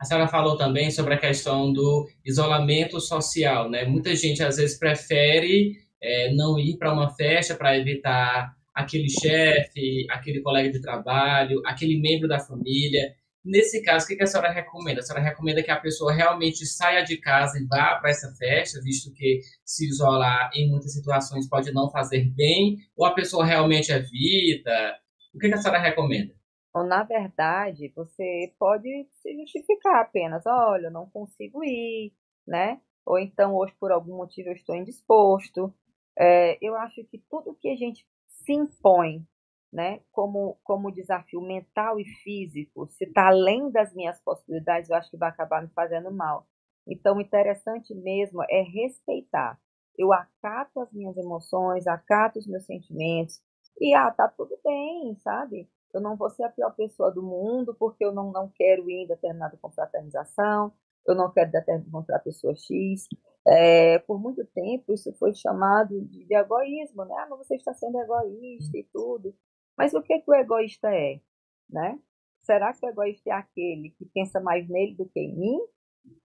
A 0.00 0.04
senhora 0.04 0.26
falou 0.26 0.56
também 0.56 0.90
sobre 0.90 1.14
a 1.14 1.18
questão 1.18 1.72
do 1.72 2.08
isolamento 2.24 2.98
social, 3.00 3.68
né? 3.68 3.84
Muita 3.84 4.16
gente 4.16 4.42
às 4.42 4.56
vezes 4.56 4.78
prefere 4.78 5.74
é, 6.02 6.32
não 6.32 6.58
ir 6.58 6.78
para 6.78 6.92
uma 6.92 7.14
festa 7.14 7.54
para 7.54 7.76
evitar 7.76 8.56
aquele 8.74 9.08
chefe, 9.08 10.06
aquele 10.10 10.40
colega 10.42 10.70
de 10.70 10.80
trabalho, 10.80 11.60
aquele 11.66 12.00
membro 12.00 12.28
da 12.28 12.38
família. 12.38 13.14
Nesse 13.44 13.82
caso, 13.82 14.04
o 14.04 14.08
que 14.08 14.22
a 14.22 14.26
senhora 14.26 14.52
recomenda? 14.52 15.00
A 15.00 15.02
senhora 15.02 15.24
recomenda 15.24 15.62
que 15.62 15.70
a 15.70 15.80
pessoa 15.80 16.12
realmente 16.12 16.66
saia 16.66 17.02
de 17.02 17.16
casa 17.16 17.58
e 17.58 17.66
vá 17.66 17.96
para 17.96 18.10
essa 18.10 18.30
festa, 18.36 18.80
visto 18.82 19.12
que 19.14 19.40
se 19.64 19.88
isolar 19.88 20.50
em 20.54 20.68
muitas 20.68 20.92
situações 20.92 21.48
pode 21.48 21.72
não 21.72 21.90
fazer 21.90 22.30
bem, 22.34 22.76
ou 22.94 23.06
a 23.06 23.14
pessoa 23.14 23.44
realmente 23.44 23.90
evita? 23.90 24.94
O 25.34 25.38
que 25.38 25.46
a 25.46 25.56
senhora 25.56 25.80
recomenda? 25.80 26.34
Ou, 26.74 26.84
na 26.84 27.02
verdade, 27.02 27.92
você 27.96 28.52
pode 28.58 28.88
se 29.22 29.34
justificar 29.38 30.02
apenas, 30.02 30.44
olha, 30.46 30.86
eu 30.86 30.92
não 30.92 31.08
consigo 31.08 31.64
ir, 31.64 32.12
né? 32.46 32.78
Ou 33.06 33.18
então, 33.18 33.56
hoje, 33.56 33.72
por 33.80 33.90
algum 33.90 34.16
motivo, 34.16 34.50
eu 34.50 34.54
estou 34.54 34.76
indisposto. 34.76 35.74
É, 36.18 36.58
eu 36.60 36.76
acho 36.76 37.02
que 37.04 37.18
tudo 37.30 37.56
que 37.60 37.68
a 37.68 37.76
gente 37.76 38.06
se 38.44 38.52
impõe 38.52 39.26
né, 39.72 40.00
como, 40.10 40.58
como 40.64 40.90
desafio 40.90 41.40
mental 41.40 42.00
e 42.00 42.04
físico, 42.04 42.88
se 42.88 43.04
está 43.04 43.28
além 43.28 43.70
das 43.70 43.94
minhas 43.94 44.20
possibilidades, 44.20 44.90
eu 44.90 44.96
acho 44.96 45.10
que 45.10 45.16
vai 45.16 45.28
acabar 45.28 45.62
me 45.62 45.68
fazendo 45.68 46.10
mal. 46.10 46.46
Então, 46.86 47.16
o 47.16 47.20
interessante 47.20 47.94
mesmo 47.94 48.42
é 48.50 48.62
respeitar. 48.62 49.58
Eu 49.96 50.12
acato 50.12 50.80
as 50.80 50.92
minhas 50.92 51.16
emoções, 51.16 51.86
acato 51.86 52.38
os 52.38 52.46
meus 52.46 52.64
sentimentos, 52.64 53.40
e 53.80 53.94
ah, 53.94 54.10
tá 54.10 54.28
tudo 54.28 54.58
bem, 54.64 55.14
sabe? 55.18 55.68
Eu 55.92 56.00
não 56.00 56.16
vou 56.16 56.30
ser 56.30 56.44
a 56.44 56.50
pior 56.50 56.74
pessoa 56.74 57.10
do 57.10 57.22
mundo 57.22 57.74
porque 57.78 58.04
eu 58.04 58.12
não, 58.12 58.32
não 58.32 58.48
quero 58.48 58.90
ir 58.90 59.04
em 59.04 59.06
determinada 59.06 59.56
confraternização, 59.56 60.72
eu 61.06 61.14
não 61.14 61.30
quero 61.32 61.50
encontrar 61.86 62.16
a 62.16 62.20
pessoa 62.20 62.54
X. 62.54 63.06
É, 63.46 63.98
por 64.00 64.20
muito 64.20 64.44
tempo 64.46 64.92
isso 64.92 65.12
foi 65.14 65.34
chamado 65.34 66.00
de, 66.02 66.24
de 66.24 66.34
egoísmo, 66.34 67.04
né? 67.04 67.14
Ah, 67.18 67.26
mas 67.30 67.38
você 67.38 67.56
está 67.56 67.72
sendo 67.74 67.98
egoísta 67.98 68.76
e 68.76 68.84
tudo. 68.92 69.34
Mas 69.76 69.94
o 69.94 70.02
que, 70.02 70.20
que 70.20 70.30
o 70.30 70.34
egoísta 70.34 70.88
é, 70.94 71.20
né? 71.68 71.98
Será 72.42 72.72
que 72.72 72.84
o 72.84 72.88
egoísta 72.88 73.30
é 73.30 73.32
aquele 73.32 73.90
que 73.90 74.04
pensa 74.06 74.40
mais 74.40 74.68
nele 74.68 74.94
do 74.94 75.06
que 75.06 75.20
em 75.20 75.36
mim? 75.36 75.60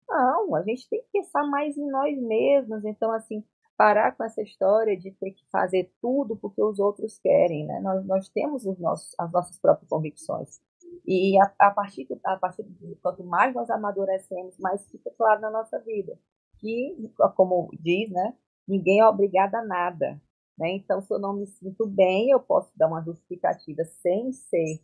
Não, 0.08 0.54
a 0.54 0.62
gente 0.62 0.88
tem 0.88 1.00
que 1.02 1.08
pensar 1.12 1.44
mais 1.44 1.76
em 1.76 1.88
nós 1.90 2.16
mesmos. 2.18 2.84
Então, 2.84 3.10
assim, 3.12 3.44
parar 3.76 4.12
com 4.16 4.24
essa 4.24 4.42
história 4.42 4.96
de 4.96 5.10
ter 5.12 5.32
que 5.32 5.44
fazer 5.50 5.92
tudo 6.00 6.36
porque 6.36 6.62
os 6.62 6.78
outros 6.78 7.18
querem, 7.18 7.66
né? 7.66 7.80
Nós, 7.80 8.06
nós 8.06 8.28
temos 8.28 8.64
os 8.66 8.78
nossos, 8.78 9.14
as 9.18 9.30
nossas 9.32 9.58
próprias 9.58 9.88
convicções. 9.88 10.60
E 11.06 11.38
a, 11.40 11.52
a, 11.58 11.70
partir, 11.70 12.06
a 12.24 12.36
partir 12.36 12.64
de 12.64 12.94
quanto 12.96 13.24
mais 13.24 13.54
nós 13.54 13.70
amadurecemos, 13.70 14.58
mais 14.58 14.86
fica 14.88 15.10
claro 15.16 15.40
na 15.40 15.50
nossa 15.50 15.78
vida 15.80 16.18
que, 16.58 16.96
como 17.36 17.70
diz, 17.78 18.10
né, 18.10 18.34
ninguém 18.66 19.00
é 19.00 19.06
obrigado 19.06 19.54
a 19.54 19.64
nada. 19.64 20.20
Né? 20.58 20.72
Então, 20.76 21.00
se 21.02 21.12
eu 21.12 21.18
não 21.18 21.34
me 21.34 21.46
sinto 21.46 21.86
bem, 21.86 22.30
eu 22.30 22.40
posso 22.40 22.70
dar 22.76 22.88
uma 22.88 23.02
justificativa 23.02 23.84
sem 23.84 24.32
ser 24.32 24.80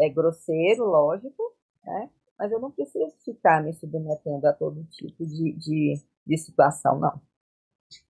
é, 0.00 0.08
grosseiro, 0.08 0.84
lógico, 0.84 1.42
né? 1.84 2.10
mas 2.38 2.52
eu 2.52 2.60
não 2.60 2.70
preciso 2.70 3.12
ficar 3.24 3.62
me 3.62 3.72
submetendo 3.72 4.46
a 4.46 4.52
todo 4.52 4.84
tipo 4.84 5.26
de, 5.26 5.52
de, 5.52 5.94
de 6.26 6.38
situação, 6.38 6.98
não. 6.98 7.20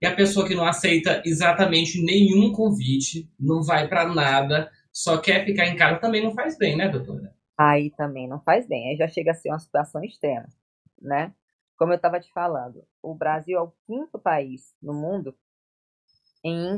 E 0.02 0.06
a 0.06 0.14
pessoa 0.14 0.46
que 0.46 0.54
não 0.54 0.66
aceita 0.66 1.22
exatamente 1.24 2.02
nenhum 2.02 2.52
convite, 2.52 3.30
não 3.38 3.62
vai 3.62 3.88
para 3.88 4.12
nada, 4.12 4.70
só 4.92 5.18
quer 5.18 5.44
ficar 5.44 5.66
em 5.66 5.76
casa, 5.76 6.00
também 6.00 6.22
não 6.22 6.34
faz 6.34 6.58
bem, 6.58 6.76
né, 6.76 6.88
doutora? 6.88 7.34
Aí 7.58 7.90
também 7.90 8.28
não 8.28 8.40
faz 8.40 8.66
bem, 8.68 8.88
aí 8.90 8.96
já 8.96 9.08
chega 9.08 9.32
a 9.32 9.34
ser 9.34 9.48
uma 9.50 9.58
situação 9.58 10.02
extrema, 10.04 10.46
né? 11.00 11.34
Como 11.76 11.92
eu 11.92 11.96
estava 11.96 12.20
te 12.20 12.32
falando, 12.32 12.84
o 13.02 13.14
Brasil 13.14 13.58
é 13.58 13.62
o 13.62 13.72
quinto 13.86 14.18
país 14.18 14.74
no 14.82 14.94
mundo 14.94 15.36
em, 16.44 16.76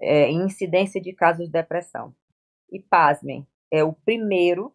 é, 0.00 0.30
incidência 0.30 1.00
de 1.00 1.12
casos 1.12 1.46
de 1.46 1.52
depressão. 1.52 2.14
E, 2.72 2.80
pasmem, 2.80 3.46
é 3.72 3.84
o 3.84 3.92
primeiro 3.92 4.74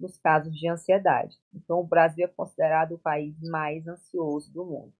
nos 0.00 0.18
casos 0.18 0.54
de 0.58 0.68
ansiedade. 0.68 1.36
Então, 1.54 1.80
o 1.80 1.86
Brasil 1.86 2.24
é 2.26 2.28
considerado 2.28 2.94
o 2.94 2.98
país 2.98 3.36
mais 3.42 3.86
ansioso 3.88 4.52
do 4.52 4.64
mundo. 4.64 4.92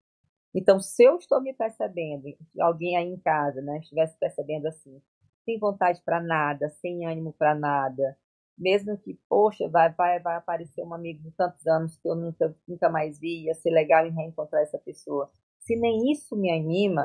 Então, 0.54 0.80
se 0.80 1.04
eu 1.04 1.18
estou 1.18 1.40
me 1.42 1.54
percebendo, 1.54 2.24
alguém 2.60 2.96
aí 2.96 3.08
em 3.08 3.18
casa, 3.18 3.62
né, 3.62 3.78
estivesse 3.78 4.18
percebendo 4.18 4.66
assim, 4.68 5.02
sem 5.44 5.58
vontade 5.58 6.02
para 6.04 6.20
nada, 6.22 6.70
sem 6.70 7.06
ânimo 7.06 7.32
para 7.34 7.54
nada, 7.54 8.16
mesmo 8.56 8.96
que, 8.98 9.18
poxa, 9.28 9.68
vai, 9.68 9.92
vai, 9.92 10.20
vai 10.20 10.36
aparecer 10.36 10.82
um 10.84 10.94
amigo 10.94 11.22
de 11.22 11.30
tantos 11.32 11.66
anos 11.66 11.96
que 11.96 12.08
eu 12.08 12.14
nunca, 12.14 12.56
nunca 12.66 12.88
mais 12.88 13.18
vi, 13.18 13.44
ia 13.44 13.54
ser 13.54 13.70
legal 13.70 14.06
em 14.06 14.14
reencontrar 14.14 14.62
essa 14.62 14.78
pessoa. 14.78 15.30
Se 15.58 15.76
nem 15.76 16.10
isso 16.12 16.36
me 16.36 16.52
anima, 16.52 17.04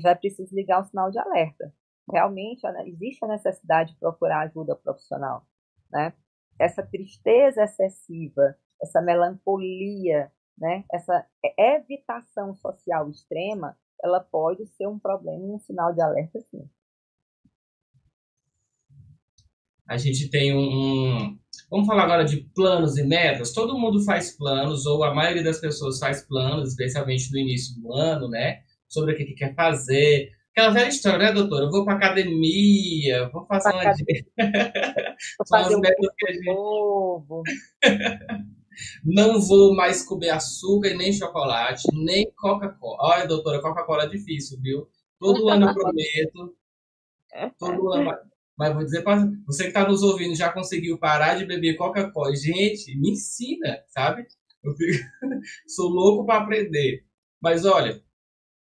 já 0.00 0.14
preciso 0.14 0.54
ligar 0.54 0.80
um 0.80 0.84
sinal 0.84 1.10
de 1.10 1.18
alerta. 1.18 1.72
Realmente 2.10 2.66
existe 2.86 3.24
a 3.24 3.28
necessidade 3.28 3.92
de 3.92 3.98
procurar 3.98 4.40
ajuda 4.40 4.74
profissional, 4.74 5.46
né? 5.90 6.12
Essa 6.58 6.82
tristeza 6.82 7.62
excessiva, 7.62 8.56
essa 8.82 9.00
melancolia, 9.00 10.30
né? 10.58 10.84
Essa 10.92 11.24
evitação 11.56 12.54
social 12.56 13.08
extrema, 13.08 13.78
ela 14.02 14.20
pode 14.20 14.66
ser 14.66 14.88
um 14.88 14.98
problema 14.98 15.46
e 15.46 15.50
um 15.52 15.58
sinal 15.60 15.92
de 15.92 16.00
alerta, 16.00 16.40
sim 16.40 16.68
a 19.90 19.96
gente 19.96 20.30
tem 20.30 20.56
um, 20.56 21.36
Vamos 21.68 21.86
falar 21.86 22.04
agora 22.04 22.24
de 22.24 22.38
planos 22.54 22.96
e 22.96 23.04
metas. 23.04 23.52
Todo 23.52 23.78
mundo 23.78 24.04
faz 24.04 24.36
planos, 24.36 24.86
ou 24.86 25.02
a 25.02 25.12
maioria 25.12 25.42
das 25.42 25.60
pessoas 25.60 25.98
faz 25.98 26.26
planos, 26.26 26.70
especialmente 26.70 27.30
no 27.32 27.38
início 27.38 27.80
do 27.80 27.92
ano, 27.92 28.28
né? 28.28 28.60
Sobre 28.88 29.14
o 29.14 29.16
que, 29.16 29.24
que 29.24 29.34
quer 29.34 29.54
fazer. 29.54 30.30
Aquela 30.52 30.70
velha 30.70 30.88
história, 30.88 31.26
né, 31.26 31.32
doutora? 31.32 31.66
Eu 31.66 31.70
vou 31.70 31.84
para 31.84 31.94
academia, 31.94 33.28
vou 33.32 33.46
fazer 33.46 33.70
uma. 33.70 33.82
Vou 35.38 35.46
fazer 35.48 35.76
um 35.76 35.82
gente... 35.84 36.44
novo. 36.44 37.42
Não 39.04 39.40
vou 39.40 39.74
mais 39.74 40.02
comer 40.02 40.30
açúcar 40.30 40.88
e 40.88 40.96
nem 40.96 41.12
chocolate, 41.12 41.82
nem 41.92 42.32
Coca-Cola. 42.34 42.96
Olha, 43.00 43.26
doutora, 43.26 43.60
Coca-Cola 43.60 44.04
é 44.04 44.08
difícil, 44.08 44.58
viu? 44.62 44.88
Todo 45.18 45.50
ano 45.50 45.68
eu 45.68 45.74
prometo. 45.74 46.56
Todo 47.58 47.92
ano. 47.92 48.29
Mas 48.60 48.74
vou 48.74 48.84
dizer 48.84 49.00
para 49.00 49.26
você 49.46 49.62
que 49.62 49.68
está 49.70 49.88
nos 49.88 50.02
ouvindo, 50.02 50.36
já 50.36 50.52
conseguiu 50.52 50.98
parar 50.98 51.34
de 51.34 51.46
beber 51.46 51.78
Coca-Cola. 51.78 52.36
Gente, 52.36 52.94
me 52.98 53.12
ensina, 53.12 53.82
sabe? 53.88 54.26
Eu 54.62 54.76
fico... 54.76 55.02
sou 55.66 55.88
louco 55.88 56.26
para 56.26 56.42
aprender. 56.42 57.02
Mas 57.40 57.64
olha, 57.64 58.02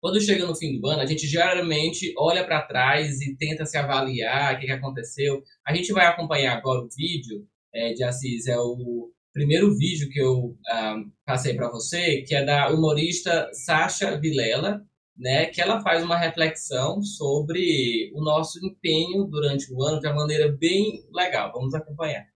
quando 0.00 0.18
chega 0.18 0.46
no 0.46 0.56
fim 0.56 0.80
do 0.80 0.86
ano, 0.86 1.02
a 1.02 1.04
gente 1.04 1.26
geralmente 1.26 2.10
olha 2.16 2.42
para 2.42 2.62
trás 2.62 3.20
e 3.20 3.36
tenta 3.36 3.66
se 3.66 3.76
avaliar 3.76 4.54
o 4.54 4.60
que, 4.60 4.64
que, 4.64 4.72
aconteceu. 4.72 5.42
A 5.62 5.74
gente 5.74 5.92
vai 5.92 6.06
acompanhar 6.06 6.56
agora 6.56 6.80
o 6.80 6.88
vídeo 6.88 7.46
é, 7.74 7.92
de 7.92 8.02
Assis, 8.02 8.46
é 8.46 8.56
o 8.58 9.10
primeiro 9.30 9.76
vídeo 9.76 10.08
que 10.08 10.18
eu 10.18 10.56
ah, 10.68 10.96
passei 11.26 11.52
para 11.52 11.70
você, 11.70 12.22
que 12.22 12.34
é 12.34 12.42
da 12.42 12.70
humorista 12.70 13.46
Sasha 13.52 14.18
Vilela, 14.18 14.82
né, 15.16 15.46
que 15.46 15.60
ela 15.60 15.82
faz 15.82 16.02
uma 16.02 16.16
reflexão 16.16 17.02
sobre 17.02 18.10
o 18.14 18.22
nosso 18.22 18.64
empenho 18.64 19.24
durante 19.24 19.72
o 19.72 19.82
ano 19.82 20.00
de 20.00 20.06
uma 20.06 20.16
maneira 20.16 20.50
bem 20.50 21.06
legal. 21.12 21.52
Vamos 21.52 21.74
acompanhar. 21.74 22.26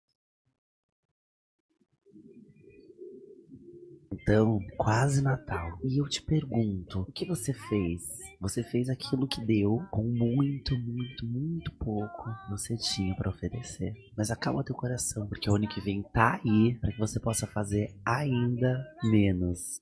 Então, 4.13 4.59
quase 4.77 5.23
Natal. 5.23 5.79
E 5.85 6.01
eu 6.01 6.09
te 6.09 6.21
pergunto, 6.21 7.03
o 7.03 7.13
que 7.13 7.25
você 7.25 7.53
fez? 7.53 8.03
Você 8.41 8.63
fez 8.63 8.89
aquilo 8.91 9.27
que 9.27 9.41
deu 9.41 9.79
com 9.91 10.03
muito, 10.03 10.77
muito, 10.77 11.25
muito 11.25 11.73
pouco 11.73 12.25
você 12.51 12.77
tinha 12.77 13.15
para 13.15 13.31
oferecer. 13.31 13.95
Mas 14.17 14.31
acalma 14.31 14.65
teu 14.65 14.75
coração, 14.75 15.27
porque 15.29 15.49
o 15.49 15.55
ano 15.55 15.69
que 15.69 15.81
vem 15.81 16.03
tá 16.03 16.41
aí 16.45 16.77
para 16.81 16.91
que 16.91 16.99
você 16.99 17.19
possa 17.21 17.47
fazer 17.47 17.95
ainda 18.05 18.85
menos. 19.05 19.81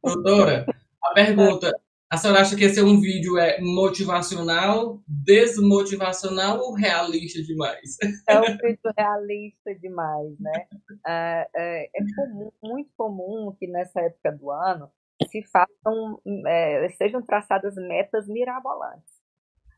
Doutora, 0.03 0.65
a 1.03 1.13
pergunta: 1.13 1.71
a 2.09 2.17
senhora 2.17 2.41
acha 2.41 2.55
que 2.55 2.63
esse 2.63 2.79
é 2.79 2.83
um 2.83 2.99
vídeo 2.99 3.37
é 3.37 3.59
motivacional, 3.59 5.01
desmotivacional 5.07 6.59
ou 6.59 6.73
realista 6.73 7.41
demais? 7.41 7.97
É 8.27 8.39
um 8.39 8.57
vídeo 8.57 8.93
realista 8.97 9.75
demais, 9.75 10.39
né? 10.39 10.67
É, 11.05 11.47
é, 11.55 11.85
é 11.85 12.05
comum, 12.15 12.51
muito 12.63 12.89
comum 12.95 13.55
que 13.59 13.67
nessa 13.67 14.01
época 14.01 14.31
do 14.31 14.51
ano 14.51 14.89
se 15.29 15.43
façam, 15.43 16.21
é, 16.45 16.89
sejam 16.89 17.21
traçadas 17.21 17.75
metas 17.75 18.27
mirabolantes. 18.27 19.15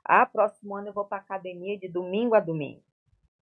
Ah, 0.05 0.25
próximo 0.25 0.75
ano 0.75 0.87
eu 0.87 0.93
vou 0.93 1.05
para 1.05 1.17
academia 1.17 1.77
de 1.77 1.87
domingo 1.87 2.35
a 2.35 2.39
domingo. 2.39 2.83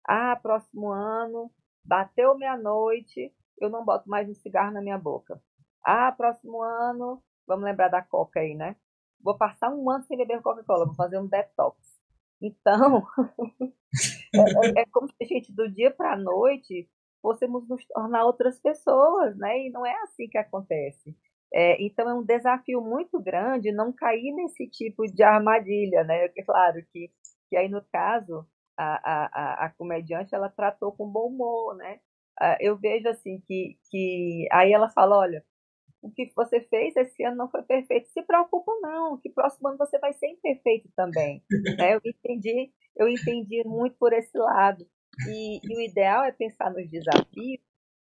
Ah, 0.06 0.36
próximo 0.36 0.90
ano, 0.90 1.50
bateu 1.84 2.36
meia-noite, 2.36 3.32
eu 3.60 3.70
não 3.70 3.84
boto 3.84 4.08
mais 4.08 4.28
um 4.28 4.34
cigarro 4.34 4.72
na 4.72 4.82
minha 4.82 4.98
boca. 4.98 5.40
Ah, 5.84 6.12
próximo 6.12 6.62
ano, 6.62 7.22
vamos 7.46 7.64
lembrar 7.64 7.88
da 7.88 8.02
Coca 8.02 8.40
aí, 8.40 8.54
né? 8.54 8.76
Vou 9.20 9.36
passar 9.36 9.70
um 9.70 9.88
ano 9.90 10.04
sem 10.04 10.16
beber 10.16 10.42
Coca-Cola, 10.42 10.86
vou 10.86 10.94
fazer 10.94 11.18
um 11.18 11.26
detox. 11.26 11.76
Então, 12.40 13.06
é, 14.34 14.80
é, 14.80 14.82
é, 14.82 14.86
como 14.86 15.08
se 15.08 15.14
a 15.22 15.24
gente, 15.26 15.52
do 15.52 15.70
dia 15.70 15.90
para 15.90 16.12
a 16.12 16.16
noite, 16.16 16.88
fôssemos 17.22 17.66
nos 17.68 17.84
tornar 17.86 18.24
outras 18.24 18.58
pessoas, 18.60 19.36
né? 19.36 19.66
E 19.66 19.70
não 19.70 19.84
é 19.86 19.94
assim 20.02 20.28
que 20.28 20.38
acontece. 20.38 21.16
É, 21.52 21.82
então, 21.82 22.08
é 22.08 22.14
um 22.14 22.24
desafio 22.24 22.80
muito 22.80 23.20
grande 23.20 23.72
não 23.72 23.92
cair 23.92 24.32
nesse 24.34 24.66
tipo 24.68 25.06
de 25.06 25.22
armadilha, 25.22 26.04
né? 26.04 26.24
É 26.26 26.42
claro 26.42 26.84
que, 26.92 27.10
que 27.48 27.56
aí, 27.56 27.68
no 27.68 27.82
caso, 27.92 28.46
a, 28.76 29.64
a, 29.64 29.66
a 29.66 29.70
comediante, 29.70 30.34
ela 30.34 30.48
tratou 30.48 30.92
com 30.92 31.08
bom 31.08 31.28
humor, 31.28 31.76
né? 31.76 32.00
Ah, 32.40 32.56
eu 32.60 32.76
vejo, 32.76 33.08
assim, 33.08 33.40
que, 33.46 33.78
que 33.90 34.48
aí 34.52 34.72
ela 34.72 34.90
fala, 34.90 35.16
olha, 35.16 35.44
o 36.04 36.10
que 36.10 36.30
você 36.36 36.60
fez 36.60 36.94
esse 36.96 37.24
ano 37.24 37.36
não 37.36 37.50
foi 37.50 37.62
perfeito. 37.62 38.08
Se 38.10 38.22
preocupa 38.22 38.70
não, 38.82 39.16
que 39.18 39.30
próximo 39.30 39.68
ano 39.68 39.78
você 39.78 39.98
vai 39.98 40.12
ser 40.12 40.28
imperfeito 40.28 40.90
também. 40.94 41.42
né? 41.78 41.94
Eu 41.94 42.00
entendi, 42.04 42.70
eu 42.94 43.08
entendi 43.08 43.62
muito 43.64 43.96
por 43.96 44.12
esse 44.12 44.36
lado. 44.36 44.86
E, 45.26 45.60
e 45.64 45.76
o 45.76 45.80
ideal 45.80 46.24
é 46.24 46.32
pensar 46.32 46.70
nos 46.70 46.90
desafios 46.90 47.58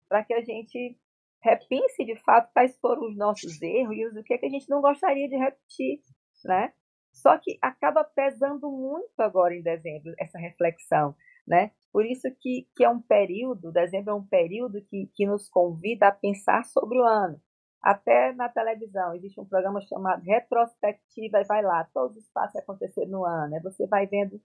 para 0.09 0.23
que 0.23 0.33
a 0.33 0.41
gente 0.41 0.97
repense 1.43 2.05
de 2.05 2.15
fato 2.23 2.53
quais 2.53 2.79
foram 2.79 3.09
os 3.09 3.17
nossos 3.17 3.61
erros 3.61 3.97
e 3.97 4.07
o 4.07 4.23
que, 4.23 4.35
é 4.35 4.39
que 4.39 4.47
a 4.47 4.51
gente 4.51 4.69
não 4.69 4.81
gostaria 4.81 5.29
de 5.29 5.37
repetir, 5.37 6.01
né? 6.45 6.73
Só 7.13 7.37
que 7.37 7.59
acaba 7.61 8.05
pesando 8.05 8.71
muito 8.71 9.19
agora 9.19 9.55
em 9.55 9.63
dezembro 9.63 10.15
essa 10.19 10.39
reflexão, 10.39 11.17
né? 11.47 11.73
Por 11.93 12.07
isso 12.07 12.29
que, 12.41 12.69
que 12.77 12.85
é 12.85 12.89
um 12.89 13.01
período, 13.01 13.73
dezembro 13.73 14.13
é 14.13 14.15
um 14.15 14.27
período 14.27 14.81
que, 14.83 15.11
que 15.15 15.27
nos 15.27 15.49
convida 15.49 16.09
a 16.09 16.13
pensar 16.13 16.65
sobre 16.65 16.99
o 16.99 17.05
ano. 17.05 17.41
Até 17.83 18.33
na 18.33 18.49
televisão 18.49 19.15
existe 19.15 19.41
um 19.41 19.45
programa 19.45 19.81
chamado 19.83 20.23
Retrospectiva, 20.23 21.41
e 21.41 21.45
vai 21.45 21.63
lá, 21.63 21.85
todos 21.95 22.17
os 22.17 22.31
fatos 22.31 22.61
que 22.93 23.07
no 23.07 23.25
ano. 23.25 23.51
Né? 23.51 23.61
Você 23.61 23.87
vai 23.87 24.07
vendo, 24.07 24.41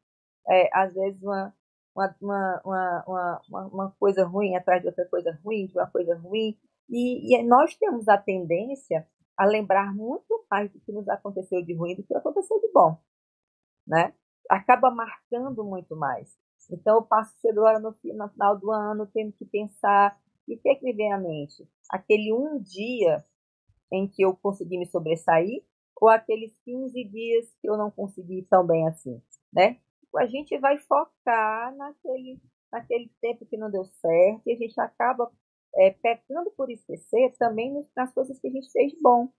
é, 0.47 0.69
às 0.71 0.93
vezes, 0.93 1.21
uma, 1.21 1.53
uma, 1.95 2.61
uma, 2.63 3.03
uma, 3.07 3.41
uma, 3.67 3.91
coisa 3.99 4.25
ruim 4.25 4.55
atrás 4.55 4.81
de 4.81 4.87
outra 4.87 5.05
coisa 5.07 5.37
ruim, 5.43 5.65
de 5.65 5.77
uma 5.77 5.87
coisa 5.87 6.15
ruim. 6.15 6.57
E, 6.89 7.35
e 7.35 7.43
nós 7.43 7.75
temos 7.75 8.07
a 8.07 8.17
tendência 8.17 9.07
a 9.35 9.45
lembrar 9.45 9.93
muito 9.95 10.45
mais 10.49 10.71
do 10.71 10.79
que 10.79 10.91
nos 10.91 11.09
aconteceu 11.09 11.63
de 11.63 11.73
ruim 11.73 11.95
do 11.95 12.03
que 12.03 12.15
aconteceu 12.15 12.59
de 12.61 12.71
bom. 12.71 12.97
Né? 13.87 14.13
Acaba 14.49 14.91
marcando 14.91 15.63
muito 15.63 15.95
mais. 15.95 16.37
Então, 16.69 16.97
eu 16.97 17.01
passo 17.01 17.33
agora 17.49 17.79
no, 17.79 17.95
no 18.03 18.29
final 18.29 18.57
do 18.57 18.71
ano 18.71 19.07
tendo 19.07 19.33
que 19.33 19.45
pensar 19.45 20.17
e 20.47 20.55
o 20.55 20.59
que, 20.59 20.69
é 20.69 20.75
que 20.75 20.83
me 20.83 20.93
vem 20.93 21.11
à 21.13 21.17
mente? 21.17 21.67
Aquele 21.89 22.33
um 22.33 22.59
dia 22.59 23.23
em 23.91 24.07
que 24.07 24.23
eu 24.23 24.35
consegui 24.35 24.77
me 24.77 24.85
sobressair 24.85 25.63
ou 25.99 26.09
aqueles 26.09 26.53
15 26.65 27.03
dias 27.05 27.55
que 27.61 27.69
eu 27.69 27.77
não 27.77 27.89
consegui 27.91 28.45
tão 28.49 28.65
bem 28.65 28.87
assim, 28.87 29.21
né? 29.53 29.77
A 30.15 30.25
gente 30.27 30.57
vai 30.59 30.77
focar 30.79 31.75
naquele, 31.75 32.39
naquele 32.71 33.11
tempo 33.21 33.45
que 33.45 33.57
não 33.57 33.71
deu 33.71 33.85
certo 33.85 34.41
e 34.45 34.53
a 34.53 34.55
gente 34.55 34.79
acaba 34.79 35.31
é, 35.75 35.91
pecando 35.91 36.51
por 36.51 36.69
esquecer 36.69 37.33
também 37.37 37.85
nas 37.95 38.13
coisas 38.13 38.39
que 38.39 38.47
a 38.47 38.51
gente 38.51 38.71
fez 38.71 38.93
bom. 39.01 39.29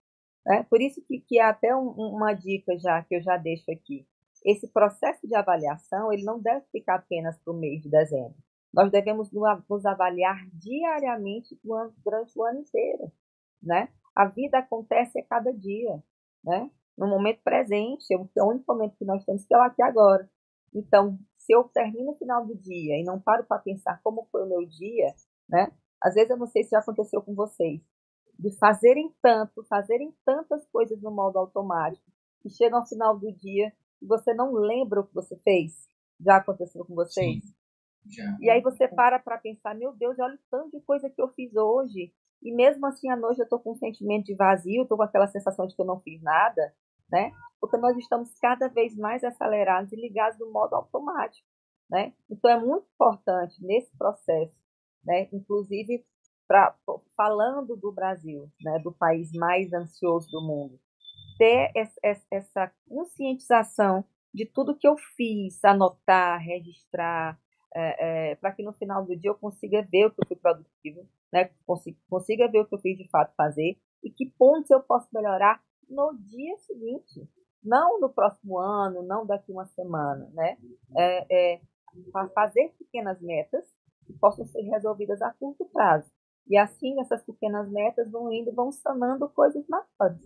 Né? 0.45 0.65
Por 0.65 0.81
isso 0.81 1.01
que, 1.07 1.21
que 1.21 1.39
há 1.39 1.51
até 1.51 1.75
um, 1.75 1.91
uma 1.91 2.33
dica 2.33 2.77
já 2.79 3.03
que 3.03 3.15
eu 3.15 3.23
já 3.23 3.37
deixo 3.37 3.71
aqui. 3.71 4.07
Esse 4.45 4.69
processo 4.69 5.27
de 5.27 5.35
avaliação 5.35 6.13
ele 6.13 6.25
não 6.25 6.41
deve 6.41 6.67
ficar 6.73 6.97
apenas 6.97 7.39
para 7.39 7.53
o 7.53 7.57
mês 7.57 7.81
de 7.81 7.89
dezembro. 7.89 8.35
Nós 8.75 8.91
devemos 8.91 9.31
nos 9.33 9.87
avaliar 9.87 10.45
diariamente 10.53 11.59
durante 12.05 12.37
o 12.37 12.45
ano 12.45 12.61
inteiro, 12.61 13.13
né? 13.63 13.89
A 14.15 14.27
vida 14.27 14.59
acontece 14.59 15.21
a 15.21 15.25
cada 15.25 15.53
dia, 15.53 16.03
né? 16.43 16.71
No 16.99 17.07
momento 17.07 17.41
presente, 17.43 18.13
é 18.13 18.43
o 18.43 18.49
único 18.49 18.65
momento 18.73 18.97
que 18.97 19.05
nós 19.05 19.25
temos 19.25 19.45
que 19.47 19.55
é 19.55 19.59
aqui 19.59 19.83
agora. 19.83 20.29
Então, 20.75 21.17
se 21.39 21.55
eu 21.55 21.65
termino 21.65 22.13
o 22.13 22.17
final 22.17 22.45
do 22.45 22.57
dia 22.57 22.99
e 22.99 23.05
não 23.05 23.21
paro 23.21 23.45
para 23.45 23.63
pensar 23.63 24.01
como 24.03 24.27
foi 24.31 24.43
o 24.43 24.49
meu 24.49 24.67
dia, 24.67 25.15
né? 25.49 25.73
Às 26.03 26.15
vezes 26.15 26.31
eu 26.31 26.37
não 26.37 26.47
sei 26.47 26.65
se 26.65 26.71
já 26.71 26.81
aconteceu 26.81 27.23
com 27.23 27.35
vocês, 27.35 27.81
de 28.37 28.51
fazerem 28.59 29.15
tanto, 29.23 29.65
fazerem 29.65 30.13
tantas 30.25 30.67
coisas 30.67 31.01
no 31.01 31.13
modo 31.13 31.39
automático, 31.39 32.05
e 32.45 32.51
chega 32.51 32.77
ao 32.77 32.87
final 32.87 33.17
do 33.17 33.33
dia 33.33 33.73
e 34.03 34.07
você 34.07 34.35
não 34.35 34.53
lembra 34.53 35.01
o 35.01 35.07
que 35.07 35.15
você 35.15 35.37
fez. 35.37 35.89
Já 36.21 36.37
aconteceu 36.37 36.85
com 36.85 36.95
vocês? 36.95 37.45
Sim. 37.45 37.64
Já. 38.07 38.37
E 38.41 38.51
aí 38.51 38.61
você 38.61 38.87
para 38.87 39.19
para 39.19 39.39
pensar, 39.39 39.75
meu 39.75 39.93
Deus, 39.93 40.19
olha 40.19 40.35
o 40.35 40.39
tanto 40.51 40.77
de 40.77 40.85
coisa 40.85 41.09
que 41.09 41.21
eu 41.21 41.29
fiz 41.29 41.55
hoje. 41.55 42.13
E 42.43 42.53
mesmo 42.53 42.87
assim, 42.87 43.09
à 43.09 43.17
noite 43.17 43.39
eu 43.39 43.45
estou 43.45 43.59
com 43.59 43.73
um 43.73 43.77
sentimento 43.77 44.27
de 44.27 44.35
vazio, 44.35 44.83
estou 44.83 44.99
com 44.99 45.03
aquela 45.03 45.27
sensação 45.27 45.67
de 45.67 45.75
que 45.75 45.81
eu 45.81 45.87
não 45.87 46.01
fiz 46.01 46.21
nada, 46.23 46.75
né? 47.11 47.33
Porque 47.61 47.77
nós 47.79 47.97
estamos 47.97 48.35
cada 48.39 48.69
vez 48.69 48.95
mais 48.97 49.25
acelerados 49.25 49.93
e 49.93 49.97
ligados 49.97 50.39
no 50.39 50.53
modo 50.53 50.75
automático, 50.75 51.47
né? 51.91 52.13
Então 52.29 52.51
é 52.51 52.59
muito 52.59 52.87
importante 52.95 53.65
nesse 53.65 53.97
processo, 53.97 54.55
né? 55.03 55.29
Inclusive 55.33 56.05
pra, 56.47 56.77
falando 57.17 57.77
do 57.77 57.91
Brasil, 57.91 58.51
né? 58.61 58.79
Do 58.81 58.93
país 58.93 59.33
mais 59.33 59.73
ansioso 59.73 60.29
do 60.31 60.43
mundo, 60.43 60.79
ter 61.39 61.73
essa 62.31 62.71
conscientização 62.87 64.05
de 64.35 64.45
tudo 64.45 64.77
que 64.77 64.87
eu 64.87 64.97
fiz, 65.17 65.65
anotar, 65.65 66.41
registrar, 66.41 67.39
é, 67.75 68.31
é, 68.31 68.35
para 68.37 68.53
que 68.53 68.63
no 68.63 68.73
final 68.73 69.05
do 69.05 69.17
dia 69.17 69.31
eu 69.31 69.35
consiga 69.35 69.83
ver 69.83 70.07
o 70.07 70.11
que 70.11 70.23
eu 70.23 70.29
fui 70.29 70.37
produtivo, 70.37 71.09
né? 71.33 71.51
Consiga, 71.67 71.99
consiga 72.09 72.49
ver 72.49 72.61
o 72.61 72.67
que 72.67 72.75
eu 72.75 72.79
fiz 72.79 72.97
de 72.97 73.09
fato 73.09 73.35
fazer 73.37 73.77
e 74.03 74.11
que 74.11 74.27
pontos 74.39 74.71
eu 74.71 74.81
posso 74.81 75.09
melhorar 75.13 75.63
no 75.89 76.17
dia 76.19 76.57
seguinte, 76.59 77.29
não 77.63 78.01
no 78.01 78.09
próximo 78.09 78.59
ano, 78.59 79.03
não 79.03 79.27
daqui 79.27 79.51
uma 79.51 79.67
semana, 79.67 80.31
né? 80.33 80.57
É, 80.97 81.55
é 81.55 81.61
fazer 82.35 82.75
pequenas 82.79 83.21
metas 83.21 83.65
que 84.07 84.13
possam 84.15 84.45
ser 84.47 84.63
resolvidas 84.63 85.21
a 85.23 85.33
curto 85.33 85.65
prazo. 85.67 86.11
E 86.47 86.57
assim, 86.57 87.01
essas 87.01 87.23
pequenas 87.25 87.69
metas 87.71 88.11
vão 88.11 88.33
indo 88.33 88.53
vão 88.53 88.71
sanando 88.71 89.29
coisas 89.31 89.65
maiores. 89.67 90.21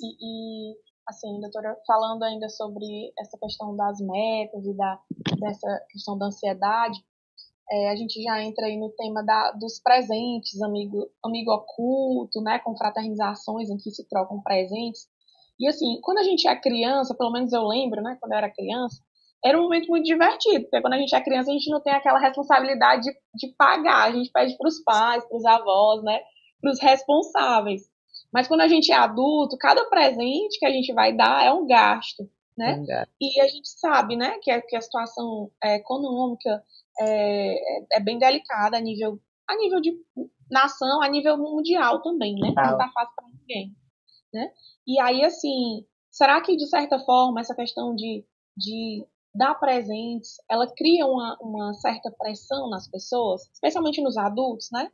E, 0.00 0.16
e, 0.20 0.76
assim, 1.06 1.40
doutora, 1.40 1.76
falando 1.86 2.22
ainda 2.22 2.48
sobre 2.48 3.12
essa 3.18 3.36
questão 3.38 3.76
das 3.76 4.00
metas 4.00 4.64
e 4.64 4.74
da, 4.74 5.00
dessa 5.38 5.86
questão 5.90 6.16
da 6.16 6.26
ansiedade, 6.26 6.98
é, 7.70 7.90
a 7.90 7.96
gente 7.96 8.22
já 8.22 8.42
entra 8.42 8.66
aí 8.66 8.76
no 8.76 8.90
tema 8.90 9.22
da, 9.24 9.52
dos 9.52 9.80
presentes, 9.80 10.60
amigo, 10.60 11.08
amigo 11.24 11.52
oculto, 11.52 12.40
né, 12.42 12.58
com 12.58 12.76
fraternizações 12.76 13.70
em 13.70 13.76
que 13.76 13.90
se 13.90 14.06
trocam 14.08 14.42
presentes. 14.42 15.06
E 15.58 15.66
assim, 15.66 15.98
quando 16.02 16.18
a 16.18 16.22
gente 16.22 16.46
é 16.46 16.54
criança, 16.54 17.14
pelo 17.16 17.32
menos 17.32 17.52
eu 17.52 17.62
lembro, 17.62 18.02
né, 18.02 18.16
quando 18.20 18.32
eu 18.32 18.38
era 18.38 18.52
criança, 18.52 19.00
era 19.44 19.58
um 19.58 19.62
momento 19.62 19.88
muito 19.88 20.04
divertido, 20.04 20.64
porque 20.64 20.80
quando 20.80 20.94
a 20.94 20.98
gente 20.98 21.14
é 21.14 21.20
criança, 21.20 21.50
a 21.50 21.54
gente 21.54 21.70
não 21.70 21.80
tem 21.80 21.92
aquela 21.92 22.18
responsabilidade 22.18 23.02
de, 23.02 23.12
de 23.34 23.54
pagar, 23.56 24.08
a 24.08 24.12
gente 24.12 24.30
pede 24.30 24.56
para 24.56 24.68
os 24.68 24.82
pais, 24.82 25.24
para 25.26 25.36
os 25.36 25.44
avós, 25.44 26.02
né, 26.02 26.20
para 26.60 26.70
os 26.70 26.80
responsáveis. 26.80 27.91
Mas 28.32 28.48
quando 28.48 28.62
a 28.62 28.68
gente 28.68 28.90
é 28.90 28.96
adulto, 28.96 29.58
cada 29.58 29.84
presente 29.84 30.58
que 30.58 30.66
a 30.66 30.70
gente 30.70 30.92
vai 30.92 31.14
dar 31.14 31.44
é 31.44 31.52
um 31.52 31.66
gasto, 31.66 32.28
né? 32.56 32.82
É 32.88 33.06
e 33.20 33.40
a 33.40 33.48
gente 33.48 33.68
sabe, 33.68 34.16
né, 34.16 34.38
que 34.40 34.50
a, 34.50 34.60
que 34.62 34.76
a 34.76 34.80
situação 34.80 35.50
é, 35.62 35.76
econômica 35.76 36.62
é, 36.98 37.54
é, 37.54 37.86
é, 37.92 38.00
bem 38.00 38.18
delicada 38.18 38.76
a 38.76 38.80
nível, 38.80 39.20
a 39.46 39.56
nível 39.56 39.80
de 39.80 39.92
nação, 40.50 41.02
a 41.02 41.08
nível 41.08 41.36
mundial 41.36 42.02
também, 42.02 42.34
né? 42.34 42.48
Não 42.48 42.78
tá 42.78 42.90
fácil 42.92 43.14
para 43.16 43.28
ninguém, 43.28 43.74
né? 44.32 44.50
E 44.86 45.00
aí, 45.00 45.24
assim, 45.24 45.86
será 46.10 46.40
que 46.40 46.56
de 46.56 46.66
certa 46.66 46.98
forma 46.98 47.40
essa 47.40 47.54
questão 47.54 47.94
de, 47.94 48.24
de 48.56 49.06
dar 49.34 49.54
presentes, 49.54 50.36
ela 50.50 50.66
cria 50.66 51.06
uma, 51.06 51.38
uma 51.40 51.74
certa 51.74 52.10
pressão 52.10 52.68
nas 52.68 52.86
pessoas, 52.88 53.42
especialmente 53.52 54.02
nos 54.02 54.16
adultos, 54.16 54.68
né? 54.70 54.90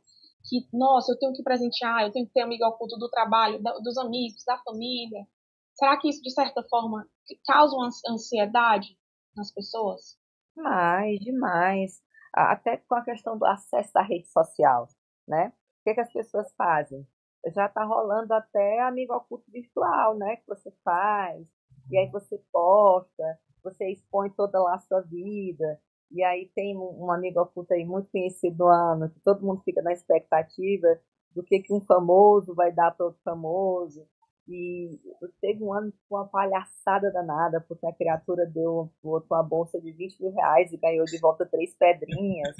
Que, 0.47 0.67
nossa, 0.73 1.11
eu 1.11 1.19
tenho 1.19 1.33
que 1.33 1.43
presentear, 1.43 2.03
eu 2.03 2.11
tenho 2.11 2.25
que 2.25 2.33
ter 2.33 2.41
amigo 2.41 2.65
oculto 2.65 2.97
do 2.97 3.09
trabalho, 3.09 3.61
da, 3.61 3.73
dos 3.79 3.97
amigos, 3.97 4.43
da 4.45 4.57
família. 4.59 5.25
Será 5.73 5.97
que 5.97 6.09
isso, 6.09 6.21
de 6.21 6.31
certa 6.31 6.63
forma, 6.63 7.07
causa 7.45 7.75
uma 7.75 7.89
ansiedade 8.09 8.97
nas 9.35 9.51
pessoas? 9.51 10.17
Demais, 10.55 11.19
demais. 11.19 12.01
Até 12.33 12.77
com 12.77 12.95
a 12.95 13.03
questão 13.03 13.37
do 13.37 13.45
acesso 13.45 13.97
à 13.97 14.01
rede 14.01 14.27
social, 14.27 14.87
né? 15.27 15.47
O 15.79 15.83
que, 15.83 15.93
que 15.93 16.01
as 16.01 16.11
pessoas 16.11 16.53
fazem? 16.55 17.07
Já 17.53 17.67
está 17.67 17.83
rolando 17.85 18.33
até 18.33 18.81
amigo 18.81 19.13
oculto 19.13 19.49
virtual, 19.49 20.17
né? 20.17 20.35
Que 20.37 20.47
você 20.47 20.71
faz, 20.83 21.47
e 21.89 21.97
aí 21.97 22.09
você 22.11 22.37
posta, 22.51 23.39
você 23.63 23.89
expõe 23.91 24.29
toda 24.31 24.61
lá 24.61 24.75
a 24.75 24.79
sua 24.79 25.01
vida. 25.01 25.79
E 26.11 26.23
aí 26.23 26.49
tem 26.55 26.75
um 26.75 27.11
amigo 27.11 27.39
oculto 27.41 27.73
aí 27.73 27.85
muito 27.85 28.09
conhecido 28.09 28.57
do 28.57 28.67
ano, 28.67 29.09
que 29.09 29.19
todo 29.19 29.45
mundo 29.45 29.61
fica 29.63 29.81
na 29.81 29.93
expectativa 29.93 30.87
do 31.35 31.43
que, 31.43 31.59
que 31.59 31.73
um 31.73 31.81
famoso 31.81 32.55
vai 32.55 32.71
dar 32.71 32.91
para 32.91 33.05
outro 33.05 33.21
famoso. 33.23 34.05
E 34.47 34.99
teve 35.39 35.63
um 35.63 35.71
ano 35.71 35.93
com 36.07 36.15
uma 36.15 36.27
palhaçada 36.27 37.11
danada, 37.11 37.63
porque 37.67 37.85
a 37.85 37.93
criatura 37.93 38.47
deu 38.47 38.91
outro 39.03 39.27
uma 39.29 39.43
bolsa 39.43 39.79
de 39.79 39.91
20 39.91 40.23
mil 40.23 40.33
reais 40.33 40.73
e 40.73 40.77
ganhou 40.77 41.05
de 41.05 41.19
volta 41.19 41.45
três 41.45 41.75
pedrinhas. 41.77 42.55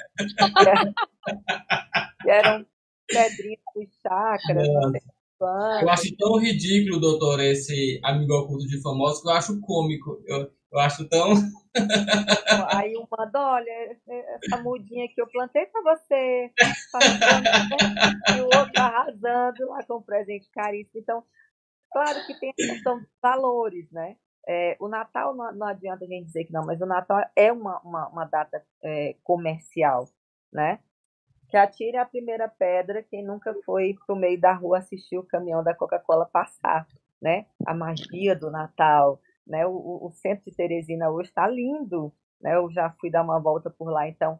que 2.22 2.30
eram 2.30 2.64
pedrinhas 3.08 3.60
dos 3.76 3.90
chakras. 4.04 4.68
Eu 5.82 5.90
acho 5.90 6.16
tão 6.18 6.38
ridículo, 6.38 7.00
doutor, 7.00 7.40
esse 7.40 8.00
amigo 8.04 8.34
oculto 8.34 8.68
de 8.68 8.80
famosos, 8.84 9.24
que 9.24 9.30
eu 9.30 9.34
acho 9.34 9.60
cômico. 9.62 10.22
Eu, 10.28 10.52
eu 10.72 10.80
acho 10.80 11.08
tão. 11.10 11.34
Aí 12.74 12.96
um 12.98 13.08
manda, 13.10 13.40
olha, 13.40 13.98
essa 14.08 14.62
mudinha 14.62 15.08
que 15.08 15.22
eu 15.22 15.28
plantei 15.28 15.66
para 15.66 15.82
você. 15.82 16.52
e 18.36 18.42
o 18.42 18.46
outro 18.46 18.82
arrasando 18.82 19.68
lá 19.68 19.84
com 19.84 19.98
um 19.98 20.02
presente 20.02 20.50
caríssimo. 20.52 21.02
Então, 21.02 21.24
claro 21.92 22.26
que 22.26 22.40
tem 22.40 22.52
a 22.52 22.54
questão 22.54 23.00
dos 23.00 23.10
valores, 23.22 23.90
né? 23.92 24.16
É, 24.48 24.78
o 24.80 24.88
Natal 24.88 25.36
não, 25.36 25.52
não, 25.54 25.68
adianta 25.68 26.06
a 26.06 26.08
gente 26.08 26.26
dizer 26.26 26.46
que 26.46 26.54
não, 26.54 26.66
mas 26.66 26.82
o 26.82 26.86
Natal 26.86 27.24
é 27.36 27.52
uma, 27.52 27.80
uma, 27.82 28.08
uma 28.08 28.26
data 28.26 28.64
é, 28.84 29.16
comercial, 29.24 30.08
né? 30.52 30.80
Que 31.50 31.58
atire 31.58 31.98
a 31.98 32.06
primeira 32.06 32.48
pedra 32.48 33.04
quem 33.04 33.24
nunca 33.24 33.54
foi 33.66 33.96
pro 34.06 34.16
meio 34.16 34.40
da 34.40 34.54
rua 34.54 34.80
assistir 34.80 35.18
o 35.18 35.26
caminhão 35.26 35.64
da 35.64 35.74
Coca-Cola 35.74 36.26
passar, 36.26 36.88
né? 37.22 37.46
A 37.66 37.74
magia 37.74 38.36
do 38.36 38.50
Natal, 38.50 39.20
né? 39.50 39.66
O, 39.66 40.08
o 40.08 40.12
centro 40.12 40.46
de 40.46 40.56
Teresina 40.56 41.10
hoje 41.10 41.30
está 41.30 41.48
lindo. 41.48 42.14
Né? 42.40 42.56
Eu 42.56 42.70
já 42.72 42.92
fui 43.02 43.10
dar 43.10 43.24
uma 43.24 43.40
volta 43.40 43.70
por 43.70 43.90
lá, 43.90 44.08
então 44.08 44.40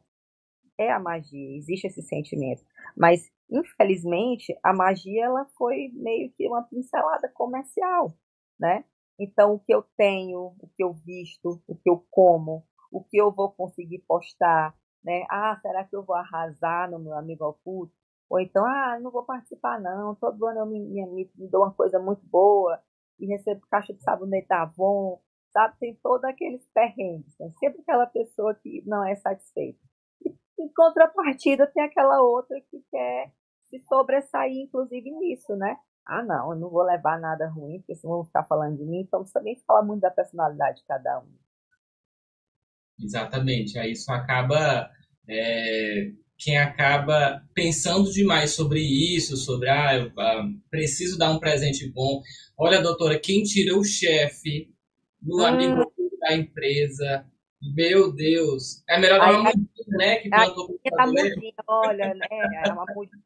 é 0.78 0.90
a 0.92 1.00
magia, 1.00 1.58
existe 1.58 1.88
esse 1.88 2.02
sentimento. 2.02 2.64
Mas, 2.96 3.30
infelizmente, 3.52 4.58
a 4.64 4.72
magia 4.72 5.26
ela 5.26 5.46
foi 5.58 5.90
meio 5.94 6.32
que 6.32 6.48
uma 6.48 6.64
pincelada 6.64 7.30
comercial. 7.34 8.16
Né? 8.58 8.86
Então, 9.20 9.56
o 9.56 9.60
que 9.60 9.74
eu 9.74 9.84
tenho, 9.98 10.56
o 10.60 10.70
que 10.78 10.84
eu 10.84 10.94
visto, 10.94 11.62
o 11.68 11.76
que 11.76 11.90
eu 11.90 12.06
como, 12.10 12.64
o 12.92 13.04
que 13.04 13.18
eu 13.18 13.32
vou 13.32 13.52
conseguir 13.52 14.00
postar, 14.08 14.74
né? 15.04 15.26
Ah, 15.30 15.58
será 15.62 15.84
que 15.84 15.96
eu 15.96 16.04
vou 16.04 16.16
arrasar 16.16 16.90
no 16.90 17.00
meu 17.00 17.14
amigo 17.14 17.46
oculto? 17.46 17.94
Ou 18.30 18.40
então, 18.40 18.66
ah, 18.66 18.98
não 19.02 19.12
vou 19.12 19.24
participar 19.24 19.80
não, 19.80 20.16
todo 20.16 20.46
ano 20.46 20.60
eu 20.60 20.66
me, 20.66 20.80
me, 20.80 21.32
me 21.36 21.48
dou 21.50 21.64
uma 21.64 21.74
coisa 21.74 22.00
muito 22.00 22.26
boa, 22.28 22.82
e 23.20 23.26
recebo 23.26 23.62
caixa 23.70 23.94
de 23.94 24.02
sabonete 24.02 24.48
da 24.48 24.64
Avon, 24.64 25.22
sabe? 25.52 25.76
Tem 25.80 25.96
todos 26.02 26.24
aqueles 26.24 26.66
perrengues. 26.74 27.36
Tem 27.36 27.52
sempre 27.60 27.82
aquela 27.82 28.06
pessoa 28.08 28.56
que 28.56 28.84
não 28.86 29.04
é 29.06 29.16
satisfeita. 29.16 29.80
E, 30.26 30.34
em 30.60 30.70
contrapartida, 30.74 31.68
tem 31.68 31.84
aquela 31.84 32.22
outra 32.22 32.60
que 32.70 32.82
quer 32.92 33.32
se 33.70 33.80
sobressair, 33.88 34.58
inclusive, 34.58 35.12
nisso, 35.12 35.56
né? 35.56 35.78
Ah, 36.06 36.24
não, 36.24 36.54
eu 36.54 36.60
não 36.60 36.70
vou 36.70 36.84
levar 36.84 37.20
nada 37.20 37.48
ruim, 37.50 37.80
porque 37.80 37.96
senão 37.96 38.16
vão 38.16 38.26
ficar 38.26 38.44
falando 38.46 38.78
de 38.78 38.86
mim. 38.86 39.02
Então, 39.02 39.24
também 39.32 39.62
fala 39.68 39.84
muito 39.84 40.02
da 40.02 40.10
personalidade 40.10 40.80
de 40.80 40.86
cada 40.86 41.20
um. 41.20 41.32
Exatamente. 43.00 43.78
Aí 43.78 43.92
isso 43.92 44.12
acaba 44.12 44.90
é, 45.28 46.12
quem 46.40 46.58
acaba 46.58 47.44
pensando 47.54 48.10
demais 48.12 48.52
sobre 48.52 48.80
isso, 48.80 49.36
sobre, 49.36 49.68
ah, 49.68 49.98
eu 49.98 50.12
ah, 50.18 50.50
preciso 50.72 51.20
dar 51.20 51.32
um 51.32 51.40
presente 51.40 51.92
bom. 51.92 52.22
Olha, 52.58 52.82
doutora, 52.82 53.20
quem 53.20 53.44
tira 53.44 53.78
o 53.78 53.84
chefe 53.84 54.74
do 55.22 55.42
hum. 55.42 55.46
amigo 55.46 55.94
da 56.22 56.34
empresa, 56.34 57.30
meu 57.62 58.14
Deus, 58.14 58.82
é 58.90 58.98
melhor 58.98 59.20
dar 59.20 59.32
uma 59.32 59.52
mudinha, 59.52 59.98
né, 59.98 60.16
que 60.18 60.30
plantou 60.30 60.80
mudinha, 61.08 61.54
olha, 61.68 62.14
né, 62.14 62.28
é 62.66 62.72
uma 62.72 62.86
mudinha. 62.96 63.24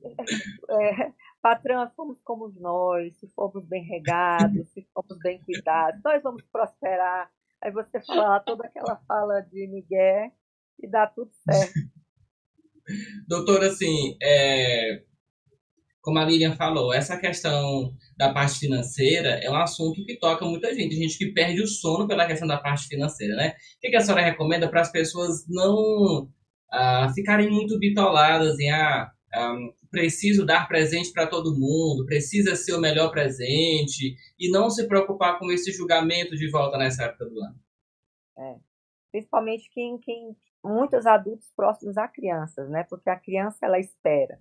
É, 0.70 1.12
patrão, 1.42 1.90
somos 1.96 2.18
como 2.22 2.48
nós, 2.60 3.16
se 3.18 3.28
formos 3.28 3.64
bem 3.66 3.82
regados, 3.84 4.68
se 4.68 4.86
formos 4.92 5.18
bem 5.22 5.40
cuidados, 5.42 6.00
nós 6.04 6.22
vamos 6.22 6.42
prosperar. 6.52 7.30
Aí 7.60 7.70
você 7.72 8.00
fala 8.00 8.40
toda 8.40 8.66
aquela 8.66 8.96
fala 9.08 9.40
de 9.40 9.66
Miguel 9.66 10.30
e 10.80 10.88
dá 10.88 11.06
tudo 11.06 11.30
certo. 11.32 11.97
Doutor, 13.26 13.62
assim, 13.64 14.16
é, 14.22 15.02
como 16.00 16.18
a 16.18 16.24
Lilian 16.24 16.54
falou, 16.56 16.92
essa 16.92 17.18
questão 17.18 17.92
da 18.16 18.32
parte 18.32 18.60
financeira 18.60 19.40
é 19.42 19.50
um 19.50 19.56
assunto 19.56 20.04
que 20.04 20.18
toca 20.18 20.44
muita 20.44 20.74
gente, 20.74 20.96
gente 20.96 21.18
que 21.18 21.32
perde 21.32 21.60
o 21.60 21.66
sono 21.66 22.06
pela 22.06 22.26
questão 22.26 22.48
da 22.48 22.56
parte 22.56 22.86
financeira, 22.88 23.36
né? 23.36 23.54
O 23.76 23.80
que 23.80 23.94
a 23.96 24.00
senhora 24.00 24.24
recomenda 24.24 24.68
para 24.68 24.80
as 24.80 24.90
pessoas 24.90 25.44
não 25.48 26.28
ah, 26.72 27.12
ficarem 27.14 27.50
muito 27.50 27.78
bitoladas 27.78 28.58
em 28.58 28.70
ah, 28.70 29.10
ah, 29.34 29.56
preciso 29.90 30.46
dar 30.46 30.66
presente 30.66 31.12
para 31.12 31.26
todo 31.26 31.58
mundo, 31.58 32.06
precisa 32.06 32.56
ser 32.56 32.74
o 32.74 32.80
melhor 32.80 33.10
presente 33.10 34.14
e 34.38 34.50
não 34.50 34.70
se 34.70 34.86
preocupar 34.86 35.38
com 35.38 35.50
esse 35.50 35.72
julgamento 35.72 36.36
de 36.36 36.50
volta 36.50 36.78
nessa 36.78 37.04
época 37.04 37.26
do 37.26 37.38
ano? 37.40 37.60
É. 38.38 38.68
Principalmente 39.10 39.68
quem, 39.72 39.98
quem, 39.98 40.36
muitos 40.68 41.06
adultos 41.06 41.50
próximos 41.56 41.96
a 41.96 42.06
crianças, 42.06 42.68
né? 42.68 42.84
Porque 42.84 43.10
a 43.10 43.18
criança 43.18 43.58
ela 43.62 43.78
espera, 43.78 44.38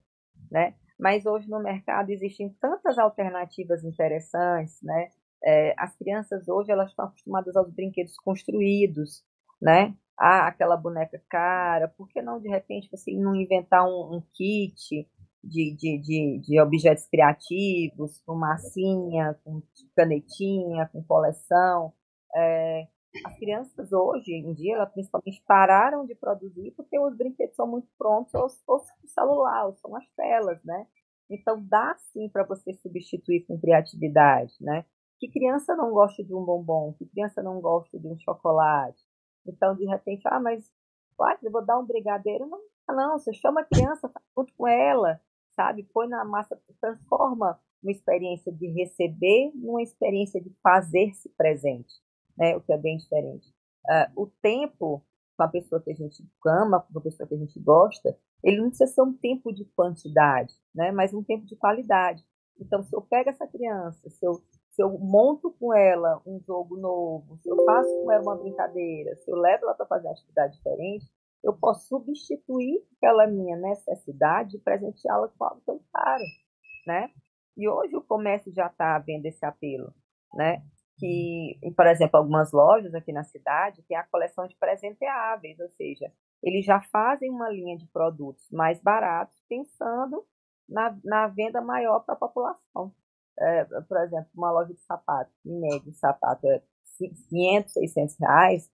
né? 0.52 0.76
Mas 1.00 1.26
hoje 1.26 1.50
no 1.50 1.62
mercado 1.62 2.10
existem 2.10 2.50
tantas 2.60 2.98
alternativas 2.98 3.84
interessantes, 3.84 4.82
né? 4.82 5.10
É, 5.44 5.74
as 5.78 5.96
crianças 5.96 6.48
hoje 6.48 6.72
elas 6.72 6.90
estão 6.90 7.06
acostumadas 7.06 7.56
aos 7.56 7.72
brinquedos 7.72 8.18
construídos, 8.18 9.24
né? 9.62 9.96
Ah, 10.20 10.48
aquela 10.48 10.76
boneca 10.76 11.22
cara, 11.30 11.88
por 11.88 12.10
que 12.10 12.22
não 12.22 12.40
de 12.40 12.50
repente 12.50 12.90
você 12.92 13.12
não 13.14 13.36
inventar 13.36 13.86
um, 13.86 14.16
um 14.16 14.24
kit 14.34 15.08
de, 15.44 15.76
de, 15.76 16.00
de, 16.00 16.40
de, 16.40 16.60
objetos 16.60 17.06
criativos, 17.08 18.20
com 18.26 18.36
massinha, 18.36 19.38
com 19.44 19.62
canetinha, 19.96 20.90
com 20.92 21.04
coleção? 21.04 21.94
É, 22.36 22.88
as 23.26 23.38
crianças 23.38 23.92
hoje 23.92 24.34
em 24.34 24.54
dia, 24.54 24.76
elas 24.76 24.92
principalmente 24.92 25.44
pararam 25.48 26.06
de 26.06 26.16
produzir 26.16 26.72
porque 26.76 27.00
os 27.00 27.16
brinquedos 27.16 27.56
são 27.56 27.68
muito 27.68 27.88
prontos, 27.98 28.34
ou, 28.34 28.48
ou 28.68 28.78
o 28.78 29.08
celular, 29.08 29.66
ou 29.68 29.76
são 29.76 29.96
as 29.96 30.08
telas, 30.16 30.64
né? 30.64 30.88
Então 31.30 31.62
dá 31.62 31.96
sim 32.12 32.30
para 32.30 32.44
você 32.44 32.74
substituir 32.74 33.46
com 33.46 33.60
criatividade, 33.60 34.54
né? 34.62 34.86
Que 35.20 35.28
criança 35.30 35.76
não 35.76 35.92
gosta 35.92 36.24
de 36.24 36.34
um 36.34 36.44
bombom? 36.44 36.94
Que 36.94 37.06
criança 37.06 37.42
não 37.42 37.60
gosta 37.60 37.98
de 38.00 38.08
um 38.08 38.18
chocolate? 38.20 39.04
Então, 39.46 39.76
de 39.76 39.86
repente, 39.86 40.22
ah, 40.26 40.40
mas 40.40 40.70
ah, 41.20 41.38
eu 41.42 41.52
vou 41.52 41.66
dar 41.66 41.80
um 41.80 41.86
brigadeiro? 41.86 42.46
Não, 42.46 42.60
não, 42.96 43.18
você 43.18 43.34
chama 43.34 43.62
a 43.62 43.66
criança, 43.66 44.08
faz 44.10 44.26
junto 44.38 44.54
com 44.56 44.68
ela, 44.68 45.20
sabe? 45.56 45.84
Põe 45.92 46.08
na 46.08 46.24
massa, 46.24 46.60
transforma 46.80 47.60
uma 47.82 47.92
experiência 47.92 48.52
de 48.52 48.68
receber 48.68 49.52
numa 49.56 49.82
experiência 49.82 50.42
de 50.42 50.54
fazer-se 50.62 51.30
presente, 51.30 51.94
né? 52.38 52.56
O 52.56 52.62
que 52.62 52.72
é 52.72 52.78
bem 52.78 52.98
diferente. 52.98 53.48
Uh, 53.86 54.24
o 54.24 54.28
tempo 54.42 55.04
com 55.38 55.44
a 55.44 55.48
pessoa 55.48 55.82
que 55.82 55.92
a 55.92 55.96
gente 55.96 56.24
ama, 56.46 56.82
com 56.82 57.00
a 57.00 57.02
pessoa 57.02 57.28
que 57.28 57.36
a 57.36 57.38
gente 57.38 57.60
gosta, 57.60 58.18
ele 58.44 58.58
não 58.58 58.70
precisa 58.70 58.92
ser 58.92 59.02
um 59.02 59.14
tempo 59.14 59.54
de 59.54 59.66
quantidade, 59.66 60.54
né? 60.74 60.92
Mas 60.92 61.14
um 61.14 61.24
tempo 61.24 61.46
de 61.46 61.56
qualidade. 61.56 62.24
Então, 62.60 62.84
se 62.84 62.96
eu 62.96 63.02
pego 63.02 63.30
essa 63.30 63.48
criança, 63.48 64.10
se 64.10 64.26
eu, 64.26 64.42
se 64.72 64.82
eu 64.82 64.98
monto 64.98 65.52
com 65.60 65.74
ela 65.74 66.22
um 66.26 66.40
jogo 66.42 66.76
novo, 66.76 67.38
se 67.38 67.50
eu 67.50 67.64
faço 67.66 67.90
com 68.04 68.12
ela 68.12 68.24
uma 68.24 68.36
brincadeira, 68.36 69.16
se 69.18 69.30
eu 69.30 69.36
levo 69.36 69.66
ela 69.66 69.76
para 69.76 69.86
fazer 69.86 70.08
uma 70.08 70.14
atividade 70.14 70.58
diferente, 70.58 71.06
eu 71.44 71.54
posso 71.54 71.88
substituir 71.88 72.84
aquela 72.98 73.28
minha 73.28 73.56
necessidade 73.58 74.58
e 74.58 74.60
presenteá-la 74.60 75.28
com 75.30 75.44
algo 75.46 75.62
eu 75.68 75.82
quero, 75.94 76.24
né? 76.88 77.12
E 77.56 77.68
hoje 77.70 77.96
o 77.96 78.02
comércio 78.02 78.52
já 78.52 78.68
está 78.68 78.98
vendo 79.00 79.26
esse 79.26 79.46
apelo, 79.46 79.94
né? 80.34 80.64
Que, 81.00 81.60
por 81.76 81.86
exemplo, 81.86 82.18
algumas 82.18 82.52
lojas 82.52 82.94
aqui 82.96 83.12
na 83.14 83.24
cidade 83.24 83.84
têm 83.84 83.98
a 83.98 84.04
coleção 84.04 84.48
de 84.48 84.56
presenteáveis, 84.56 85.60
ou 85.60 85.70
seja, 85.70 86.12
eles 86.42 86.66
já 86.66 86.82
fazem 86.82 87.30
uma 87.30 87.50
linha 87.50 87.78
de 87.78 87.86
produtos 87.88 88.50
mais 88.52 88.82
baratos, 88.82 89.40
pensando 89.48 90.26
na, 90.68 90.98
na 91.04 91.28
venda 91.28 91.62
maior 91.62 92.00
para 92.00 92.16
a 92.16 92.18
população. 92.18 92.94
É, 93.40 93.66
por 93.66 93.98
exemplo, 93.98 94.30
uma 94.36 94.52
loja 94.52 94.74
de 94.74 94.80
sapato, 94.82 95.32
em 95.46 95.60
média, 95.60 95.94
sapato 95.94 96.48
é 96.48 96.62
500, 97.30 97.74
600 97.74 98.18
reais, 98.20 98.72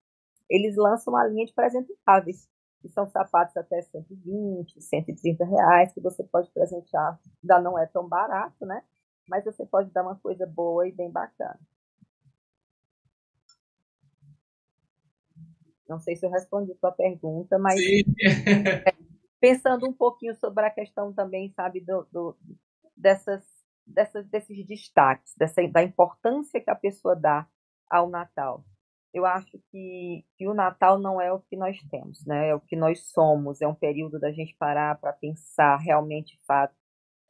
eles 0.50 0.76
lançam 0.78 1.14
uma 1.14 1.26
linha 1.26 1.46
de 1.46 1.54
presenteáveis, 1.54 2.48
que 2.82 2.90
são 2.90 3.08
sapatos 3.08 3.56
até 3.58 3.82
120, 3.82 4.82
130 4.82 5.46
reais, 5.46 5.94
que 5.94 6.02
você 6.02 6.24
pode 6.24 6.52
presentear. 6.52 7.20
Ainda 7.42 7.60
não 7.62 7.78
é 7.78 7.86
tão 7.86 8.08
barato, 8.08 8.66
né? 8.66 8.84
Mas 9.28 9.44
você 9.46 9.66
pode 9.66 9.90
dar 9.92 10.04
uma 10.04 10.16
coisa 10.18 10.46
boa 10.46 10.88
e 10.88 10.92
bem 10.92 11.10
bacana. 11.10 11.60
Não 15.94 16.00
sei 16.00 16.16
se 16.16 16.26
eu 16.26 16.32
respondi 16.32 16.72
a 16.72 16.76
sua 16.76 16.92
pergunta, 16.92 17.60
mas 17.60 17.80
pensando 19.40 19.88
um 19.88 19.94
pouquinho 19.94 20.34
sobre 20.36 20.66
a 20.66 20.72
questão 20.72 21.14
também, 21.14 21.52
sabe, 21.52 21.82
do, 21.82 22.08
do 22.12 22.36
dessas, 22.98 23.44
dessas, 23.86 24.28
desses 24.28 24.66
destaques, 24.66 25.36
dessa, 25.38 25.68
da 25.68 25.84
importância 25.84 26.60
que 26.60 26.70
a 26.70 26.76
pessoa 26.76 27.16
dá 27.16 27.48
ao 27.88 28.10
Natal. 28.10 28.66
Eu 29.14 29.24
acho 29.24 29.60
que, 29.70 30.26
que 30.36 30.48
o 30.48 30.54
Natal 30.56 30.98
não 30.98 31.22
é 31.22 31.32
o 31.32 31.40
que 31.42 31.56
nós 31.56 31.78
temos, 31.92 32.26
né? 32.26 32.50
É 32.50 32.56
o 32.56 32.60
que 32.60 32.76
nós 32.76 33.12
somos. 33.12 33.62
É 33.62 33.68
um 33.68 33.76
período 33.76 34.20
da 34.20 34.32
gente 34.32 34.56
parar 34.58 35.00
para 35.00 35.14
pensar 35.14 35.78
realmente, 35.78 36.40
fato, 36.48 36.74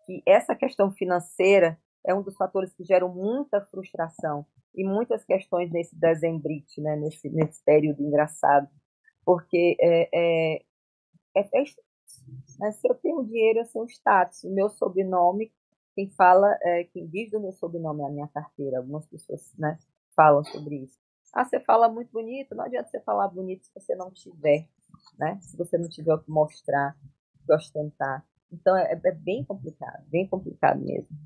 que 0.06 0.24
essa 0.26 0.56
questão 0.56 0.90
financeira 0.90 1.78
é 2.06 2.16
um 2.16 2.22
dos 2.22 2.38
fatores 2.38 2.74
que 2.74 2.86
geram 2.86 3.10
muita 3.14 3.60
frustração 3.60 4.46
e 4.76 4.84
muitas 4.84 5.24
questões 5.24 5.72
nesse 5.72 5.96
dezembrite, 5.96 6.82
né? 6.82 6.96
Nesse, 6.96 7.30
nesse 7.30 7.64
período 7.64 8.02
engraçado, 8.02 8.68
porque 9.26 9.78
é, 9.80 10.10
é, 10.14 10.66
é, 11.36 11.42
é 11.42 11.64
né? 12.60 12.72
Se 12.72 12.88
eu 12.88 12.96
tenho 12.96 13.24
dinheiro, 13.24 13.60
eu 13.60 13.82
um 13.82 13.86
status. 13.86 14.44
O 14.44 14.54
meu 14.54 14.70
sobrenome, 14.70 15.52
quem 15.96 16.10
fala, 16.12 16.58
é, 16.62 16.84
quem 16.86 17.08
diz 17.08 17.30
do 17.32 17.40
meu 17.40 17.52
sobrenome 17.52 18.02
é 18.02 18.06
a 18.06 18.10
minha 18.10 18.28
carteira. 18.28 18.78
Algumas 18.78 19.06
pessoas 19.08 19.54
né, 19.58 19.78
falam 20.16 20.44
sobre 20.44 20.78
isso. 20.78 20.98
Ah, 21.34 21.44
você 21.44 21.60
fala 21.60 21.90
muito 21.90 22.12
bonito, 22.12 22.54
não 22.54 22.64
adianta 22.64 22.90
você 22.90 23.00
falar 23.00 23.28
bonito 23.28 23.66
se 23.66 23.74
você 23.74 23.96
não 23.96 24.12
tiver, 24.12 24.68
né? 25.18 25.40
Se 25.42 25.58
você 25.58 25.80
não 25.80 25.90
tiver 25.90 26.14
o 26.14 26.20
que 26.20 26.30
mostrar, 26.30 26.96
o 27.42 27.46
que 27.46 27.54
ostentar. 27.54 28.24
Então 28.52 28.78
é, 28.78 28.92
é, 29.04 29.12
bem 29.12 29.44
complicado, 29.44 30.06
bem 30.10 30.28
complicado 30.28 30.80
mesmo. 30.80 31.18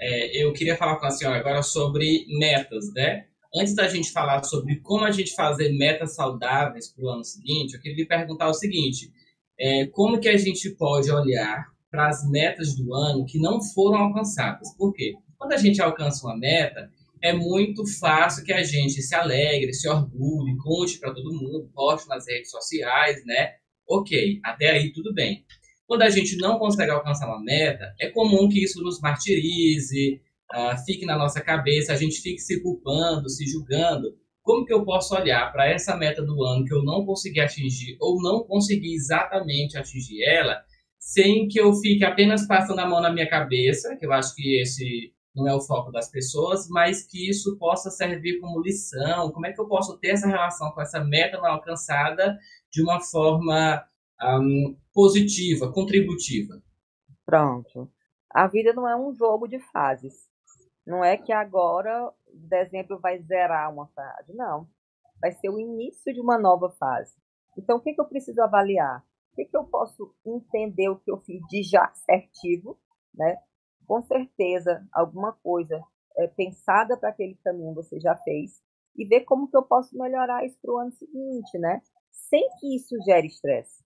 É, 0.00 0.44
eu 0.44 0.52
queria 0.52 0.76
falar 0.76 0.96
com 0.96 1.06
a 1.06 1.10
senhora 1.10 1.38
agora 1.38 1.62
sobre 1.62 2.26
metas, 2.38 2.92
né? 2.94 3.26
Antes 3.54 3.74
da 3.74 3.88
gente 3.88 4.12
falar 4.12 4.42
sobre 4.44 4.76
como 4.80 5.04
a 5.04 5.10
gente 5.10 5.34
fazer 5.34 5.72
metas 5.72 6.14
saudáveis 6.14 6.88
para 6.88 7.04
o 7.04 7.08
ano 7.08 7.24
seguinte, 7.24 7.74
eu 7.74 7.80
queria 7.80 7.96
lhe 7.96 8.06
perguntar 8.06 8.48
o 8.48 8.54
seguinte: 8.54 9.10
é, 9.58 9.86
como 9.86 10.20
que 10.20 10.28
a 10.28 10.36
gente 10.36 10.70
pode 10.70 11.10
olhar 11.10 11.66
para 11.90 12.08
as 12.08 12.28
metas 12.28 12.74
do 12.74 12.94
ano 12.94 13.24
que 13.24 13.38
não 13.38 13.60
foram 13.62 13.98
alcançadas. 13.98 14.74
Por 14.76 14.92
quê? 14.92 15.14
Quando 15.36 15.52
a 15.52 15.56
gente 15.56 15.80
alcança 15.80 16.26
uma 16.26 16.36
meta, 16.36 16.90
é 17.22 17.32
muito 17.32 17.84
fácil 17.98 18.44
que 18.44 18.52
a 18.52 18.62
gente 18.62 19.02
se 19.02 19.14
alegre, 19.14 19.72
se 19.72 19.88
orgulhe, 19.88 20.56
conte 20.58 20.98
para 20.98 21.12
todo 21.12 21.34
mundo, 21.34 21.70
poste 21.74 22.08
nas 22.08 22.26
redes 22.26 22.50
sociais, 22.50 23.24
né? 23.24 23.52
Ok, 23.88 24.40
até 24.44 24.70
aí 24.70 24.92
tudo 24.92 25.14
bem. 25.14 25.44
Quando 25.88 26.02
a 26.02 26.10
gente 26.10 26.36
não 26.36 26.58
consegue 26.58 26.90
alcançar 26.90 27.26
uma 27.26 27.42
meta, 27.42 27.94
é 27.98 28.10
comum 28.10 28.46
que 28.46 28.62
isso 28.62 28.82
nos 28.82 29.00
martirize, 29.00 30.20
uh, 30.52 30.84
fique 30.84 31.06
na 31.06 31.16
nossa 31.16 31.40
cabeça, 31.40 31.94
a 31.94 31.96
gente 31.96 32.20
fique 32.20 32.40
se 32.40 32.62
culpando, 32.62 33.26
se 33.30 33.46
julgando, 33.46 34.14
como 34.42 34.66
que 34.66 34.72
eu 34.72 34.84
posso 34.84 35.14
olhar 35.14 35.50
para 35.50 35.66
essa 35.66 35.96
meta 35.96 36.22
do 36.22 36.44
ano 36.44 36.66
que 36.66 36.74
eu 36.74 36.84
não 36.84 37.06
consegui 37.06 37.40
atingir 37.40 37.96
ou 38.00 38.20
não 38.20 38.44
consegui 38.44 38.94
exatamente 38.94 39.78
atingir 39.78 40.22
ela, 40.24 40.60
sem 40.98 41.48
que 41.48 41.58
eu 41.58 41.72
fique 41.72 42.04
apenas 42.04 42.46
passando 42.46 42.80
a 42.80 42.86
mão 42.86 43.00
na 43.00 43.10
minha 43.10 43.28
cabeça, 43.28 43.96
que 43.96 44.04
eu 44.04 44.12
acho 44.12 44.34
que 44.34 44.60
esse 44.60 45.14
não 45.34 45.48
é 45.48 45.54
o 45.54 45.60
foco 45.60 45.90
das 45.90 46.10
pessoas, 46.10 46.68
mas 46.68 47.02
que 47.06 47.30
isso 47.30 47.56
possa 47.56 47.90
servir 47.90 48.40
como 48.40 48.60
lição. 48.60 49.30
Como 49.30 49.46
é 49.46 49.52
que 49.52 49.60
eu 49.60 49.68
posso 49.68 49.96
ter 49.98 50.08
essa 50.08 50.26
relação 50.26 50.70
com 50.72 50.82
essa 50.82 51.02
meta 51.02 51.38
não 51.38 51.46
alcançada 51.46 52.36
de 52.70 52.82
uma 52.82 53.00
forma 53.00 53.82
um, 54.22 54.76
positiva, 54.92 55.72
contributiva? 55.72 56.62
Pronto. 57.24 57.90
A 58.30 58.46
vida 58.46 58.72
não 58.72 58.88
é 58.88 58.96
um 58.96 59.14
jogo 59.14 59.46
de 59.46 59.58
fases. 59.72 60.28
Não 60.86 61.04
é 61.04 61.16
que 61.16 61.32
agora 61.32 62.12
dezembro 62.32 62.98
vai 62.98 63.18
zerar 63.18 63.72
uma 63.72 63.86
fase. 63.88 64.34
Não. 64.34 64.68
Vai 65.20 65.32
ser 65.32 65.50
o 65.50 65.58
início 65.58 66.12
de 66.12 66.20
uma 66.20 66.38
nova 66.38 66.70
fase. 66.70 67.14
Então, 67.56 67.76
o 67.76 67.80
que, 67.80 67.92
que 67.92 68.00
eu 68.00 68.06
preciso 68.06 68.40
avaliar? 68.40 69.04
O 69.32 69.36
que, 69.36 69.44
que 69.44 69.56
eu 69.56 69.64
posso 69.64 70.14
entender 70.24 70.88
o 70.88 70.98
que 70.98 71.10
eu 71.10 71.18
fiz 71.18 71.40
de 71.48 71.62
já 71.62 71.84
assertivo, 71.84 72.78
né? 73.14 73.36
Com 73.86 74.02
certeza, 74.02 74.86
alguma 74.92 75.32
coisa 75.32 75.82
é, 76.16 76.26
pensada 76.28 76.96
para 76.96 77.10
aquele 77.10 77.34
caminho 77.36 77.74
você 77.74 77.98
já 77.98 78.16
fez 78.16 78.62
e 78.96 79.04
ver 79.04 79.20
como 79.20 79.48
que 79.48 79.56
eu 79.56 79.62
posso 79.62 79.96
melhorar 79.96 80.44
isso 80.44 80.58
para 80.60 80.72
o 80.72 80.78
ano 80.78 80.92
seguinte, 80.92 81.58
né? 81.58 81.80
Sem 82.10 82.48
que 82.58 82.74
isso 82.74 82.96
gere 83.04 83.26
estresse. 83.26 83.82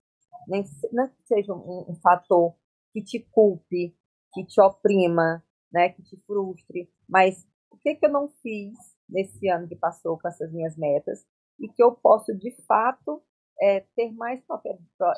Nem, 0.49 0.65
não 0.93 1.09
que 1.09 1.23
seja 1.25 1.55
um, 1.55 1.87
um 1.89 1.95
fator 1.97 2.55
que 2.93 3.03
te 3.03 3.21
culpe, 3.21 3.97
que 4.33 4.45
te 4.45 4.61
oprima, 4.61 5.43
né? 5.73 5.91
Que 5.91 6.03
te 6.03 6.17
frustre, 6.27 6.91
mas 7.09 7.47
que, 7.83 7.97
que 7.97 8.07
eu 8.07 8.11
não 8.11 8.29
fiz 8.29 8.73
nesse 9.09 9.49
ano 9.49 9.69
que 9.69 9.77
passou 9.77 10.19
com 10.19 10.29
essas 10.29 10.51
minhas 10.53 10.77
metas 10.77 11.27
e 11.59 11.69
que 11.69 11.83
eu 11.83 11.93
posso, 11.93 12.35
de 12.35 12.51
fato, 12.67 13.23
é, 13.61 13.81
ter 13.95 14.11
mais 14.13 14.43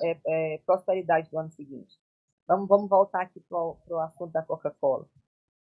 é, 0.02 0.20
é, 0.26 0.58
prosperidade 0.66 1.28
no 1.32 1.38
ano 1.38 1.52
seguinte. 1.52 1.96
Vamos, 2.46 2.68
vamos 2.68 2.88
voltar 2.88 3.22
aqui 3.22 3.40
para 3.40 3.58
o 3.58 4.00
assunto 4.00 4.32
da 4.32 4.42
Coca-Cola. 4.42 5.06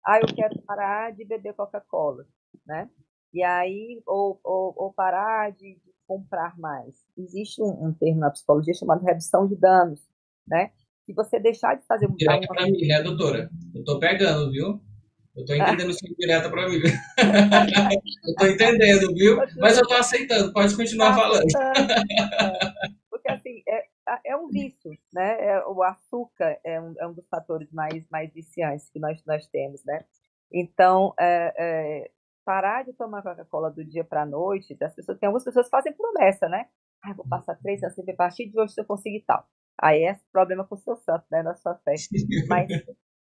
Ah, 0.06 0.18
eu 0.18 0.34
quero 0.34 0.60
parar 0.62 1.12
de 1.12 1.24
beber 1.24 1.54
Coca-Cola, 1.54 2.26
né? 2.66 2.88
E 3.32 3.42
aí, 3.42 4.02
ou, 4.06 4.40
ou, 4.42 4.74
ou 4.76 4.92
parar 4.92 5.52
de, 5.52 5.74
de, 5.74 5.90
comprar 6.06 6.58
mais. 6.58 6.94
Existe 7.16 7.62
um, 7.62 7.86
um, 7.86 7.92
termo 7.92 8.20
na 8.20 8.30
psicologia 8.30 8.74
chamado 8.74 9.04
redução 9.04 9.46
de 9.46 9.54
danos, 9.54 10.00
né? 10.46 10.72
Se 11.06 11.12
você 11.12 11.38
deixar 11.38 11.76
de 11.76 11.86
fazer... 11.86 12.08
Direto 12.16 12.48
para 12.48 12.66
mim, 12.66 12.86
né, 12.86 13.02
doutora? 13.02 13.48
Eu 13.74 13.84
tô 13.84 13.98
pegando, 14.00 14.50
viu? 14.50 14.80
Eu 15.36 15.44
tô 15.44 15.54
entendendo 15.54 15.90
isso 15.90 16.00
direto 16.18 16.50
para 16.50 16.68
mim. 16.68 16.80
eu 18.24 18.34
tô 18.36 18.46
entendendo, 18.46 19.14
viu? 19.14 19.38
Mas 19.58 19.78
eu 19.78 19.86
tô 19.86 19.94
aceitando, 19.94 20.52
pode 20.52 20.74
continuar 20.74 21.14
falando. 21.14 21.46
Porque 23.08 23.30
assim, 23.30 23.62
é, 23.68 23.84
é 24.24 24.36
um 24.36 24.48
vício, 24.48 24.90
né? 25.12 25.36
É, 25.40 25.64
o 25.66 25.82
açúcar 25.82 26.58
é 26.64 26.80
um, 26.80 26.94
é 26.98 27.06
um 27.06 27.12
dos 27.12 27.28
fatores 27.28 27.70
mais, 27.72 28.04
mais 28.10 28.32
viciantes 28.32 28.90
que 28.90 28.98
nós, 28.98 29.22
nós 29.24 29.46
temos, 29.46 29.84
né? 29.84 30.04
Então, 30.52 31.14
é, 31.18 31.54
é, 31.56 32.10
parar 32.50 32.84
de 32.84 32.92
tomar 32.94 33.22
Coca-Cola 33.22 33.70
do 33.70 33.84
dia 33.84 34.02
para 34.02 34.22
a 34.22 34.26
noite, 34.26 34.76
as 34.82 34.92
pessoas, 34.92 35.16
tem 35.20 35.28
algumas 35.28 35.44
pessoas 35.44 35.66
que 35.66 35.70
fazem 35.70 35.92
promessa, 35.92 36.48
né? 36.48 36.66
Ah, 37.00 37.14
vou 37.14 37.24
passar 37.28 37.54
três 37.62 37.80
anos 37.80 37.94
sem 37.94 38.04
a 38.10 38.16
partir 38.16 38.50
de 38.50 38.58
hoje 38.58 38.74
se 38.74 38.80
eu 38.80 38.84
conseguir 38.84 39.22
tal. 39.24 39.46
Aí 39.80 40.02
é 40.02 40.18
problema 40.32 40.66
com 40.66 40.74
o 40.74 40.78
seu 40.78 40.96
santo, 40.96 41.24
né? 41.30 41.44
Na 41.44 41.54
sua 41.54 41.76
fé. 41.76 41.94
Mas 42.48 42.68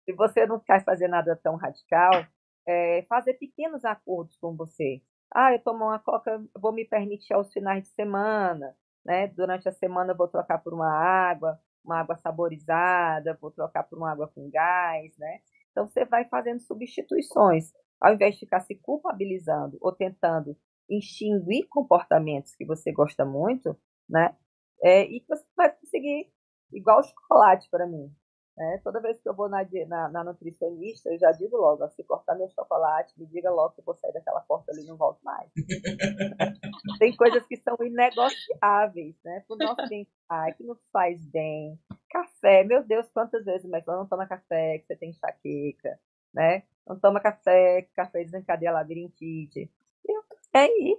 se 0.05 0.13
você 0.13 0.47
não 0.47 0.61
quer 0.61 0.85
fazer 0.85 1.09
nada 1.09 1.35
tão 1.43 1.57
radical, 1.57 2.25
é, 2.69 3.05
fazer 3.09 3.35
pequenos 3.35 3.85
acordos 3.85 4.37
com 4.37 4.55
você. 4.55 5.03
Ah, 5.35 5.53
eu 5.53 5.59
tomo 5.59 5.87
uma 5.87 5.99
coca, 5.99 6.41
vou 6.57 6.73
me 6.73 6.85
permitir 6.85 7.35
aos 7.35 7.53
finais 7.53 7.83
de 7.83 7.89
semana, 7.89 8.77
né? 9.05 9.27
Durante 9.27 9.69
a 9.69 9.73
semana 9.73 10.13
eu 10.13 10.17
vou 10.17 10.29
trocar 10.29 10.59
por 10.59 10.73
uma 10.73 10.89
água, 10.89 11.59
uma 11.85 11.99
água 11.99 12.17
saborizada, 12.17 13.37
vou 13.41 13.51
trocar 13.51 13.83
por 13.83 13.99
uma 13.99 14.13
água 14.13 14.29
com 14.29 14.49
gás, 14.49 15.19
né? 15.19 15.41
Então 15.73 15.89
você 15.89 16.05
vai 16.05 16.27
fazendo 16.27 16.61
substituições. 16.61 17.73
Ao 18.01 18.15
invés 18.15 18.35
de 18.35 18.41
ficar 18.41 18.61
se 18.61 18.75
culpabilizando 18.75 19.79
ou 19.81 19.93
tentando 19.93 20.57
extinguir 20.89 21.67
comportamentos 21.69 22.55
que 22.55 22.65
você 22.65 22.93
gosta 22.93 23.25
muito, 23.25 23.77
né? 24.09 24.37
É, 24.83 25.05
e 25.05 25.25
você 25.29 25.45
vai 25.57 25.75
conseguir, 25.75 26.31
igual 26.73 27.03
chocolate 27.03 27.69
para 27.71 27.87
mim. 27.87 28.15
Né? 28.57 28.81
Toda 28.83 29.03
vez 29.03 29.21
que 29.21 29.29
eu 29.29 29.35
vou 29.35 29.51
na, 29.51 29.67
na, 29.87 30.09
na, 30.09 30.25
nutricionista, 30.25 31.11
eu 31.11 31.19
já 31.19 31.31
digo 31.33 31.59
logo: 31.59 31.85
ó, 31.85 31.89
se 31.91 32.03
cortar 32.05 32.35
meu 32.37 32.49
chocolate, 32.49 33.13
me 33.19 33.27
diga 33.27 33.51
logo 33.51 33.75
que 33.75 33.81
eu 33.81 33.85
vou 33.85 33.95
sair 33.97 34.13
daquela 34.15 34.41
porta 34.41 34.73
ali 34.73 34.83
e 34.83 34.87
não 34.87 34.97
volto 34.97 35.21
mais. 35.23 35.51
Tem 36.99 37.15
coisas 37.17 37.47
que 37.47 37.57
são 37.59 37.77
inegociáveis, 37.83 39.15
né? 39.23 39.45
Para 39.47 39.55
o 39.55 39.59
nosso 39.59 39.89
bem-estar, 39.91 40.57
que 40.57 40.65
nos 40.65 40.79
faz 40.91 41.23
bem. 41.27 41.79
Café, 42.09 42.65
meu 42.65 42.83
Deus, 42.83 43.07
quantas 43.11 43.45
vezes 43.45 43.69
mas 43.69 43.85
não 43.85 44.07
toma 44.07 44.27
café, 44.27 44.79
que 44.79 44.87
você 44.87 44.97
tem 44.97 45.11
enxaqueca, 45.11 46.01
né? 46.37 46.63
Não 46.87 47.01
toma 47.01 47.19
café, 47.19 47.89
café 47.97 48.23
desencadeia 48.23 48.71
labirintite. 48.71 49.71
Eu, 50.07 50.23
é 50.55 50.59
aí. 50.61 50.99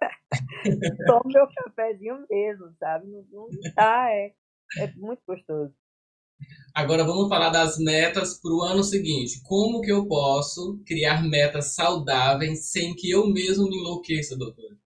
Tomo 1.06 1.22
meu 1.26 1.46
cafezinho 1.46 2.26
mesmo, 2.28 2.74
sabe? 2.80 3.06
Não, 3.06 3.24
não 3.30 3.72
tá, 3.74 4.10
é, 4.10 4.32
é 4.78 4.92
muito 4.96 5.22
gostoso. 5.26 5.72
Agora 6.74 7.04
vamos 7.04 7.28
falar 7.28 7.50
das 7.50 7.78
metas 7.78 8.40
para 8.40 8.52
o 8.52 8.62
ano 8.62 8.82
seguinte. 8.82 9.40
Como 9.44 9.80
que 9.80 9.92
eu 9.92 10.06
posso 10.08 10.82
criar 10.86 11.22
metas 11.22 11.74
saudáveis 11.74 12.70
sem 12.70 12.94
que 12.94 13.10
eu 13.10 13.26
mesmo 13.28 13.68
me 13.68 13.76
enlouqueça, 13.76 14.36
doutor? 14.36 14.76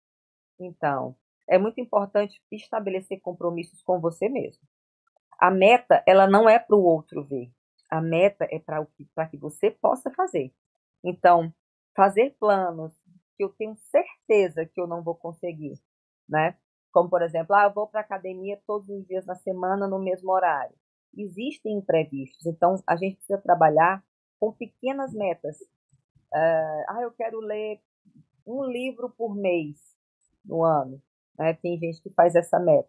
Então, 0.58 1.16
é 1.48 1.58
muito 1.58 1.80
importante 1.80 2.40
estabelecer 2.52 3.20
compromissos 3.20 3.82
com 3.82 4.00
você 4.00 4.28
mesmo. 4.28 4.62
A 5.38 5.50
meta, 5.50 6.04
ela 6.06 6.28
não 6.28 6.48
é 6.48 6.58
para 6.58 6.76
o 6.76 6.84
outro 6.84 7.24
ver. 7.24 7.50
A 7.90 8.00
meta 8.00 8.46
é 8.50 8.58
para 8.58 8.84
que, 8.86 9.08
que 9.30 9.36
você 9.36 9.70
possa 9.70 10.10
fazer. 10.10 10.52
Então, 11.02 11.52
fazer 11.96 12.36
planos 12.38 12.94
que 13.36 13.44
eu 13.44 13.48
tenho 13.50 13.74
certeza 13.76 14.66
que 14.66 14.80
eu 14.80 14.86
não 14.86 15.02
vou 15.02 15.14
conseguir, 15.14 15.74
né? 16.28 16.56
Como, 16.92 17.08
por 17.08 17.22
exemplo, 17.22 17.54
ah, 17.54 17.64
eu 17.64 17.72
vou 17.72 17.86
para 17.86 18.00
academia 18.00 18.60
todos 18.66 18.88
os 18.88 19.06
dias 19.06 19.24
na 19.26 19.34
semana 19.34 19.86
no 19.86 19.98
mesmo 19.98 20.30
horário 20.30 20.74
existem 21.16 21.78
imprevistos. 21.78 22.46
Então, 22.46 22.76
a 22.86 22.96
gente 22.96 23.16
precisa 23.16 23.38
trabalhar 23.38 24.04
com 24.38 24.52
pequenas 24.52 25.12
metas. 25.12 25.60
Uh, 26.32 26.84
ah, 26.88 26.98
eu 27.02 27.10
quero 27.12 27.40
ler 27.40 27.80
um 28.46 28.64
livro 28.64 29.10
por 29.10 29.34
mês 29.34 29.76
no 30.44 30.62
ano. 30.62 31.02
Né? 31.38 31.54
Tem 31.54 31.78
gente 31.78 32.00
que 32.02 32.10
faz 32.10 32.34
essa 32.34 32.58
meta. 32.58 32.88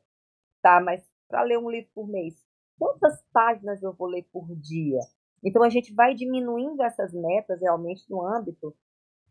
Tá, 0.61 0.79
mas 0.79 1.03
para 1.27 1.43
ler 1.43 1.57
um 1.57 1.69
livro 1.69 1.89
por 1.93 2.07
mês, 2.07 2.35
quantas 2.81 3.21
páginas 3.31 3.83
eu 3.83 3.93
vou 3.93 4.07
ler 4.07 4.27
por 4.33 4.55
dia? 4.55 4.99
Então, 5.43 5.61
a 5.61 5.69
gente 5.69 5.93
vai 5.93 6.15
diminuindo 6.15 6.81
essas 6.81 7.13
metas 7.13 7.61
realmente 7.61 8.09
no 8.09 8.25
âmbito 8.25 8.75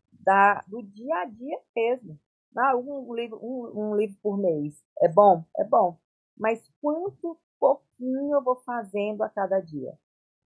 da, 0.09 0.63
do 0.65 0.81
dia 0.81 1.17
a 1.17 1.25
dia 1.25 1.59
mesmo. 1.75 2.17
Ah, 2.55 2.77
um, 2.77 3.13
livro, 3.13 3.37
um, 3.43 3.71
um 3.75 3.95
livro 3.97 4.17
por 4.23 4.37
mês. 4.37 4.81
É 5.01 5.09
bom? 5.09 5.43
É 5.57 5.65
bom. 5.65 5.97
Mas 6.37 6.65
quanto 6.81 7.37
pouquinho 7.59 8.33
eu 8.33 8.41
vou 8.41 8.55
fazendo 8.55 9.21
a 9.21 9.29
cada 9.29 9.59
dia. 9.59 9.93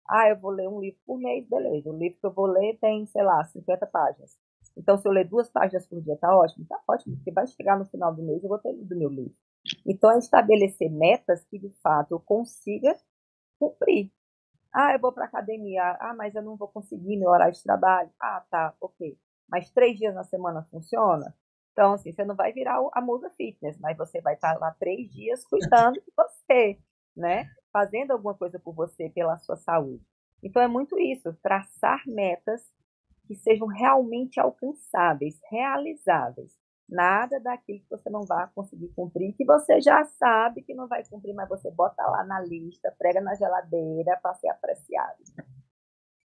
Ah, 0.09 0.27
eu 0.27 0.39
vou 0.39 0.49
ler 0.49 0.67
um 0.67 0.79
livro 0.79 0.99
por 1.05 1.19
mês, 1.19 1.47
beleza. 1.47 1.91
O 1.91 1.97
livro 1.97 2.19
que 2.19 2.25
eu 2.25 2.33
vou 2.33 2.47
ler 2.47 2.79
tem, 2.79 3.05
sei 3.05 3.21
lá, 3.21 3.43
50 3.43 3.85
páginas. 3.85 4.35
Então, 4.75 4.97
se 4.97 5.07
eu 5.07 5.11
ler 5.11 5.29
duas 5.29 5.47
páginas 5.47 5.85
por 5.85 6.01
dia, 6.01 6.17
tá 6.17 6.35
ótimo? 6.35 6.65
Tá 6.65 6.81
ótimo, 6.87 7.17
porque 7.17 7.31
vai 7.31 7.45
chegar 7.45 7.77
no 7.77 7.85
final 7.85 8.15
do 8.15 8.23
mês 8.23 8.41
eu 8.43 8.49
vou 8.49 8.57
ter 8.57 8.73
lido 8.73 8.97
meu 8.97 9.09
livro. 9.09 9.35
Então, 9.85 10.11
é 10.11 10.17
estabelecer 10.19 10.89
metas 10.91 11.43
que, 11.45 11.59
de 11.59 11.69
fato, 11.81 12.13
eu 12.13 12.19
consiga 12.19 12.95
cumprir. 13.59 14.11
Ah, 14.73 14.93
eu 14.93 14.99
vou 14.99 15.11
para 15.13 15.25
academia. 15.25 15.97
Ah, 15.99 16.13
mas 16.15 16.35
eu 16.35 16.43
não 16.43 16.57
vou 16.57 16.67
conseguir 16.67 17.17
meu 17.17 17.29
horário 17.29 17.53
de 17.53 17.63
trabalho. 17.63 18.09
Ah, 18.19 18.43
tá, 18.49 18.73
ok. 18.81 19.17
Mas 19.47 19.69
três 19.69 19.97
dias 19.97 20.13
na 20.15 20.23
semana 20.23 20.67
funciona? 20.71 21.35
Então, 21.71 21.93
assim, 21.93 22.11
você 22.11 22.25
não 22.25 22.35
vai 22.35 22.53
virar 22.53 22.79
a 22.93 23.01
musa 23.01 23.29
fitness, 23.31 23.77
mas 23.79 23.97
você 23.97 24.21
vai 24.21 24.35
estar 24.35 24.57
lá 24.59 24.71
três 24.79 25.11
dias 25.11 25.45
cuidando 25.45 25.93
de 25.95 26.11
você 26.15 26.79
né? 27.15 27.45
Fazendo 27.71 28.11
alguma 28.11 28.33
coisa 28.33 28.59
por 28.59 28.73
você, 28.73 29.09
pela 29.09 29.37
sua 29.37 29.55
saúde. 29.55 30.03
Então 30.43 30.61
é 30.61 30.67
muito 30.67 30.99
isso, 30.99 31.33
traçar 31.41 32.03
metas 32.05 32.61
que 33.25 33.35
sejam 33.35 33.67
realmente 33.67 34.39
alcançáveis, 34.39 35.39
realizáveis. 35.49 36.53
Nada 36.87 37.39
daquilo 37.39 37.79
que 37.79 37.89
você 37.89 38.09
não 38.09 38.25
vai 38.25 38.47
conseguir 38.53 38.89
cumprir, 38.89 39.33
que 39.33 39.43
você 39.43 39.81
já 39.81 40.03
sabe 40.05 40.61
que 40.61 40.75
não 40.75 40.87
vai 40.87 41.03
cumprir, 41.05 41.33
mas 41.33 41.49
você 41.49 41.71
bota 41.71 42.03
lá 42.03 42.23
na 42.23 42.39
lista, 42.41 42.93
prega 42.97 43.19
na 43.21 43.33
geladeira 43.33 44.19
para 44.21 44.33
ser 44.35 44.49
apreciado. 44.49 45.23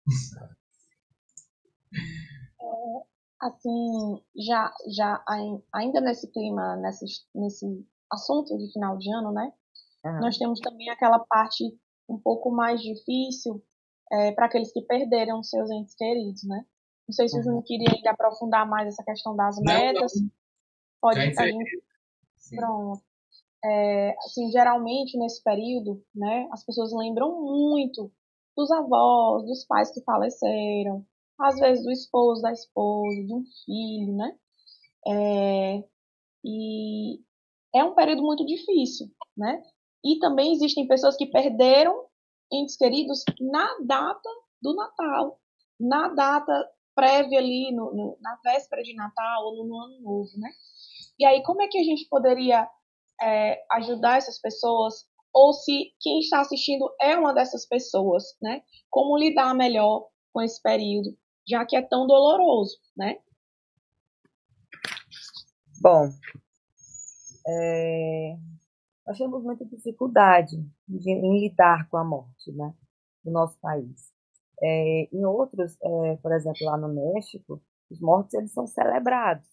É, 2.63 3.47
assim, 3.47 4.23
já, 4.37 4.71
já 4.95 5.23
ainda 5.73 5.99
nesse 5.99 6.31
clima, 6.31 6.75
nesse, 6.77 7.05
nesse 7.33 7.65
assunto 8.09 8.55
de 8.57 8.71
final 8.71 8.97
de 8.97 9.11
ano, 9.13 9.31
né? 9.31 9.51
Uhum. 10.05 10.19
Nós 10.19 10.37
temos 10.37 10.59
também 10.59 10.89
aquela 10.89 11.19
parte 11.19 11.63
um 12.07 12.19
pouco 12.19 12.51
mais 12.51 12.81
difícil 12.81 13.63
é, 14.11 14.31
para 14.31 14.45
aqueles 14.45 14.71
que 14.71 14.81
perderam 14.81 15.41
seus 15.43 15.69
entes 15.71 15.95
queridos, 15.95 16.43
né? 16.43 16.65
Não 17.07 17.13
sei 17.13 17.27
se 17.27 17.39
o 17.39 17.43
Júnior 17.43 17.63
queria 17.63 17.91
ainda 17.93 18.11
aprofundar 18.11 18.67
mais 18.67 18.87
essa 18.87 19.03
questão 19.03 19.35
das 19.35 19.57
metas. 19.59 20.13
Não, 20.15 20.23
não. 20.23 20.40
Pode 21.01 21.19
a 21.19 21.25
gente... 21.25 21.83
Pronto. 22.55 23.01
É, 23.63 24.15
assim, 24.25 24.49
geralmente 24.51 25.17
nesse 25.17 25.43
período, 25.43 26.03
né, 26.15 26.47
as 26.51 26.65
pessoas 26.65 26.91
lembram 26.93 27.41
muito 27.41 28.11
dos 28.57 28.71
avós, 28.71 29.45
dos 29.45 29.65
pais 29.65 29.91
que 29.91 30.01
faleceram, 30.01 31.05
às 31.39 31.59
vezes 31.59 31.83
do 31.83 31.91
esposo, 31.91 32.41
da 32.41 32.51
esposa, 32.51 33.23
de 33.23 33.33
um 33.33 33.43
filho, 33.65 34.15
né? 34.15 34.35
É, 35.07 35.83
e 36.43 37.19
é 37.73 37.83
um 37.83 37.93
período 37.93 38.23
muito 38.23 38.45
difícil, 38.45 39.07
né? 39.37 39.63
E 40.03 40.19
também 40.19 40.53
existem 40.53 40.87
pessoas 40.87 41.15
que 41.15 41.27
perderam 41.27 42.05
entes 42.51 42.75
queridos 42.75 43.23
na 43.39 43.77
data 43.85 44.29
do 44.61 44.75
Natal, 44.75 45.39
na 45.79 46.09
data 46.09 46.69
prévia 46.93 47.39
ali, 47.39 47.71
no, 47.71 47.93
no, 47.93 48.17
na 48.19 48.37
véspera 48.43 48.83
de 48.83 48.93
Natal 48.93 49.45
ou 49.45 49.65
no 49.65 49.79
Ano 49.79 50.01
Novo, 50.01 50.31
né? 50.37 50.49
E 51.21 51.25
aí, 51.25 51.43
como 51.43 51.61
é 51.61 51.67
que 51.67 51.77
a 51.77 51.83
gente 51.83 52.07
poderia 52.09 52.67
é, 53.21 53.63
ajudar 53.73 54.17
essas 54.17 54.41
pessoas? 54.41 55.05
Ou 55.31 55.53
se 55.53 55.93
quem 55.99 56.17
está 56.17 56.41
assistindo 56.41 56.91
é 56.99 57.15
uma 57.15 57.31
dessas 57.31 57.63
pessoas, 57.67 58.23
né? 58.41 58.63
Como 58.89 59.15
lidar 59.15 59.53
melhor 59.53 60.07
com 60.33 60.41
esse 60.41 60.59
período, 60.59 61.15
já 61.47 61.63
que 61.63 61.75
é 61.75 61.81
tão 61.83 62.07
doloroso, 62.07 62.75
né? 62.97 63.19
Bom, 65.79 66.09
é, 67.47 68.35
nós 69.05 69.15
temos 69.19 69.43
muita 69.43 69.63
dificuldade 69.63 70.57
de, 70.87 71.11
em 71.11 71.39
lidar 71.39 71.87
com 71.87 71.97
a 71.97 72.03
morte 72.03 72.51
né, 72.51 72.73
no 73.23 73.31
nosso 73.31 73.59
país. 73.59 74.11
É, 74.59 75.07
em 75.13 75.23
outros, 75.23 75.77
é, 75.83 76.15
por 76.15 76.31
exemplo, 76.31 76.65
lá 76.65 76.77
no 76.77 77.13
México, 77.13 77.61
os 77.91 77.99
mortos 77.99 78.33
eles 78.33 78.51
são 78.51 78.65
celebrados, 78.65 79.50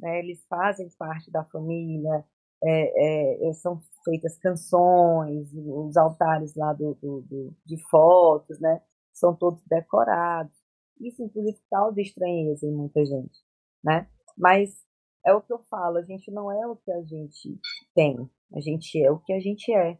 né, 0.00 0.18
eles 0.18 0.44
fazem 0.48 0.88
parte 0.98 1.30
da 1.30 1.44
família, 1.44 2.24
é, 2.62 3.46
é, 3.46 3.48
é 3.48 3.52
são 3.54 3.80
feitas 4.04 4.38
canções, 4.38 5.52
os 5.54 5.96
altares 5.96 6.54
lá 6.54 6.72
do, 6.72 6.94
do, 6.94 7.22
do, 7.22 7.54
de 7.64 7.76
fotos, 7.88 8.58
né, 8.60 8.80
são 9.12 9.34
todos 9.34 9.62
decorados. 9.66 10.54
Isso, 11.00 11.22
inclusive, 11.22 11.58
causa 11.70 12.00
estranheza 12.00 12.66
em 12.66 12.72
muita 12.72 13.04
gente, 13.04 13.40
né? 13.82 14.06
Mas 14.36 14.70
é 15.24 15.32
o 15.32 15.40
que 15.40 15.52
eu 15.52 15.58
falo, 15.70 15.96
a 15.96 16.02
gente 16.02 16.30
não 16.30 16.50
é 16.50 16.66
o 16.66 16.76
que 16.76 16.90
a 16.92 17.02
gente 17.02 17.58
tem, 17.94 18.16
a 18.54 18.60
gente 18.60 19.02
é 19.02 19.10
o 19.10 19.18
que 19.18 19.32
a 19.32 19.40
gente 19.40 19.72
é. 19.72 19.98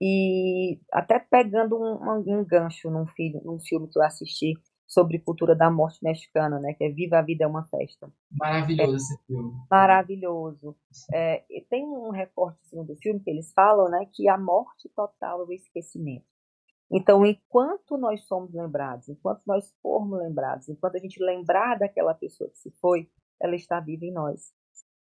E 0.00 0.80
até 0.92 1.18
pegando 1.18 1.76
um, 1.76 2.20
um 2.20 2.44
gancho 2.44 2.90
num 2.90 3.06
filme, 3.06 3.40
num 3.44 3.60
filme 3.60 3.88
que 3.88 3.98
eu 3.98 4.02
assisti 4.02 4.54
sobre 4.86 5.18
cultura 5.18 5.54
da 5.54 5.70
morte 5.70 5.98
mexicana, 6.02 6.58
né? 6.60 6.74
Que 6.74 6.84
é 6.84 6.88
Viva 6.90 7.18
a 7.18 7.22
Vida 7.22 7.44
é 7.44 7.46
uma 7.46 7.64
Festa. 7.64 8.12
Maravilhoso 8.30 8.92
é, 8.92 8.96
esse 8.96 9.18
filme. 9.26 9.52
Maravilhoso. 9.70 10.76
É, 11.12 11.44
tem 11.68 11.84
um 11.84 12.10
recortezinho 12.10 12.84
do 12.84 12.96
filme 12.96 13.20
que 13.20 13.30
eles 13.30 13.52
falam, 13.52 13.88
né? 13.88 14.06
Que 14.12 14.28
a 14.28 14.38
morte 14.38 14.88
total 14.94 15.42
é 15.42 15.44
o 15.44 15.52
esquecimento. 15.52 16.26
Então, 16.90 17.24
enquanto 17.24 17.96
nós 17.96 18.24
somos 18.26 18.52
lembrados, 18.52 19.08
enquanto 19.08 19.42
nós 19.46 19.74
formos 19.82 20.18
lembrados, 20.18 20.68
enquanto 20.68 20.96
a 20.96 21.00
gente 21.00 21.22
lembrar 21.22 21.78
daquela 21.78 22.14
pessoa 22.14 22.50
que 22.50 22.58
se 22.58 22.70
foi, 22.80 23.10
ela 23.40 23.54
está 23.56 23.80
viva 23.80 24.04
em 24.04 24.12
nós. 24.12 24.52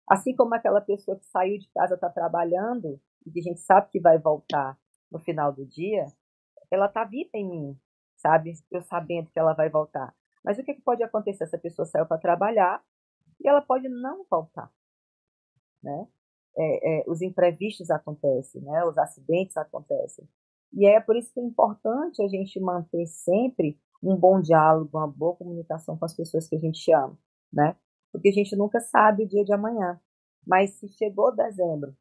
Assim 0.07 0.35
como 0.35 0.55
aquela 0.55 0.81
pessoa 0.81 1.17
que 1.17 1.25
saiu 1.25 1.59
de 1.59 1.69
casa 1.71 1.95
está 1.95 2.09
trabalhando 2.09 2.99
e 3.25 3.31
que 3.31 3.39
a 3.39 3.43
gente 3.43 3.59
sabe 3.59 3.89
que 3.91 3.99
vai 3.99 4.17
voltar 4.17 4.77
no 5.11 5.19
final 5.19 5.53
do 5.53 5.65
dia, 5.65 6.05
ela 6.71 6.87
está 6.87 7.03
viva 7.03 7.29
em 7.35 7.47
mim, 7.47 7.79
sabe? 8.23 8.53
Eu 8.71 8.81
sabendo 8.81 9.29
que 9.29 9.37
ela 9.37 9.53
vai 9.53 9.69
voltar. 9.69 10.15
Mas 10.43 10.57
o 10.57 10.63
que, 10.63 10.73
que 10.73 10.81
pode 10.81 11.03
acontecer? 11.03 11.43
Essa 11.43 11.57
pessoa 11.57 11.85
saiu 11.85 12.05
para 12.05 12.17
trabalhar 12.17 12.81
e 13.43 13.47
ela 13.47 13.61
pode 13.61 13.89
não 13.89 14.25
voltar, 14.29 14.71
né? 15.83 16.07
É, 16.55 17.01
é, 17.01 17.03
os 17.07 17.21
imprevistos 17.21 17.89
acontecem, 17.91 18.61
né? 18.61 18.85
Os 18.85 18.97
acidentes 18.97 19.57
acontecem. 19.57 20.27
E 20.71 20.85
é 20.85 20.99
por 20.99 21.15
isso 21.17 21.33
que 21.33 21.39
é 21.39 21.43
importante 21.43 22.23
a 22.23 22.27
gente 22.27 22.59
manter 22.59 23.05
sempre 23.07 23.77
um 24.01 24.15
bom 24.15 24.39
diálogo, 24.41 24.97
uma 24.97 25.07
boa 25.07 25.35
comunicação 25.35 25.97
com 25.97 26.05
as 26.05 26.15
pessoas 26.15 26.47
que 26.47 26.55
a 26.55 26.59
gente 26.59 26.91
ama, 26.93 27.17
né? 27.51 27.75
Porque 28.11 28.29
a 28.29 28.31
gente 28.31 28.55
nunca 28.55 28.79
sabe 28.79 29.23
o 29.23 29.27
dia 29.27 29.43
de 29.43 29.53
amanhã. 29.53 29.99
Mas 30.45 30.71
se 30.71 30.87
chegou 30.89 31.35
dezembro, 31.35 31.95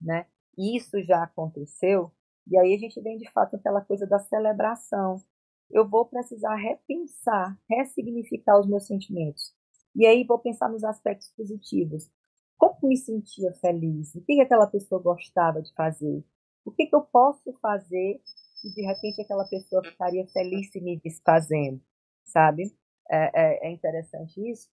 né? 0.00 0.26
E 0.56 0.76
isso 0.76 1.02
já 1.02 1.22
aconteceu, 1.22 2.12
e 2.46 2.58
aí 2.58 2.74
a 2.74 2.78
gente 2.78 3.00
vem 3.00 3.16
de 3.18 3.30
fato 3.30 3.56
aquela 3.56 3.80
coisa 3.80 4.06
da 4.06 4.18
celebração. 4.18 5.22
Eu 5.70 5.88
vou 5.88 6.04
precisar 6.04 6.54
repensar, 6.56 7.58
ressignificar 7.68 8.58
os 8.60 8.66
meus 8.66 8.86
sentimentos. 8.86 9.54
E 9.94 10.06
aí 10.06 10.24
vou 10.24 10.38
pensar 10.38 10.68
nos 10.68 10.84
aspectos 10.84 11.32
positivos. 11.36 12.10
Como 12.58 12.78
me 12.84 12.96
sentia 12.96 13.52
feliz? 13.54 14.14
O 14.14 14.20
que 14.22 14.40
aquela 14.40 14.66
pessoa 14.66 15.00
gostava 15.00 15.60
de 15.60 15.72
fazer? 15.74 16.24
O 16.64 16.70
que, 16.70 16.86
que 16.86 16.94
eu 16.94 17.02
posso 17.02 17.52
fazer 17.60 18.20
e 18.64 18.70
de 18.72 18.82
repente 18.82 19.20
aquela 19.20 19.44
pessoa 19.44 19.82
ficaria 19.84 20.26
feliz 20.28 20.70
se 20.70 20.80
me 20.80 21.00
desfazendo, 21.00 21.80
sabe? 22.24 22.74
É, 23.10 23.66
é, 23.66 23.68
é 23.68 23.72
interessante 23.72 24.40
isso. 24.48 24.70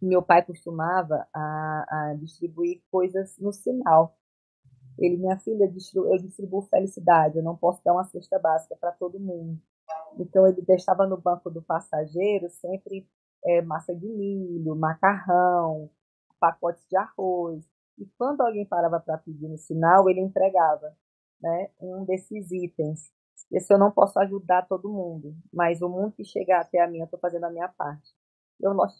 Meu 0.00 0.22
pai 0.22 0.44
costumava 0.44 1.26
a, 1.34 1.86
a, 1.88 2.14
distribuir 2.14 2.82
coisas 2.90 3.36
no 3.38 3.52
sinal. 3.52 4.16
Ele, 5.04 5.16
minha 5.16 5.38
filha, 5.38 5.64
eu 5.64 6.18
distribuo 6.18 6.62
felicidade, 6.62 7.36
eu 7.36 7.42
não 7.42 7.56
posso 7.56 7.82
dar 7.84 7.92
uma 7.92 8.04
cesta 8.04 8.38
básica 8.38 8.76
para 8.76 8.92
todo 8.92 9.18
mundo. 9.18 9.60
Então 10.18 10.46
ele 10.46 10.62
deixava 10.62 11.06
no 11.06 11.16
banco 11.16 11.50
do 11.50 11.60
passageiro 11.60 12.48
sempre 12.50 13.08
é, 13.44 13.60
massa 13.62 13.94
de 13.94 14.06
milho, 14.06 14.76
macarrão, 14.76 15.90
pacotes 16.38 16.86
de 16.88 16.96
arroz. 16.96 17.64
E 17.98 18.06
quando 18.16 18.40
alguém 18.42 18.64
parava 18.64 19.00
para 19.00 19.18
pedir 19.18 19.48
no 19.48 19.58
sinal, 19.58 20.08
ele 20.08 20.20
entregava 20.20 20.96
né, 21.40 21.70
um 21.80 22.04
desses 22.04 22.50
itens. 22.52 23.10
Esse 23.50 23.72
eu 23.74 23.78
não 23.78 23.90
posso 23.90 24.18
ajudar 24.20 24.66
todo 24.66 24.88
mundo, 24.88 25.34
mas 25.52 25.82
o 25.82 25.88
mundo 25.88 26.12
que 26.12 26.24
chegar 26.24 26.60
até 26.60 26.80
a 26.80 26.88
mim, 26.88 26.98
eu 26.98 27.04
estou 27.04 27.18
fazendo 27.18 27.44
a 27.44 27.50
minha 27.50 27.68
parte. 27.68 28.12
Eu 28.60 28.72
nossa, 28.72 28.96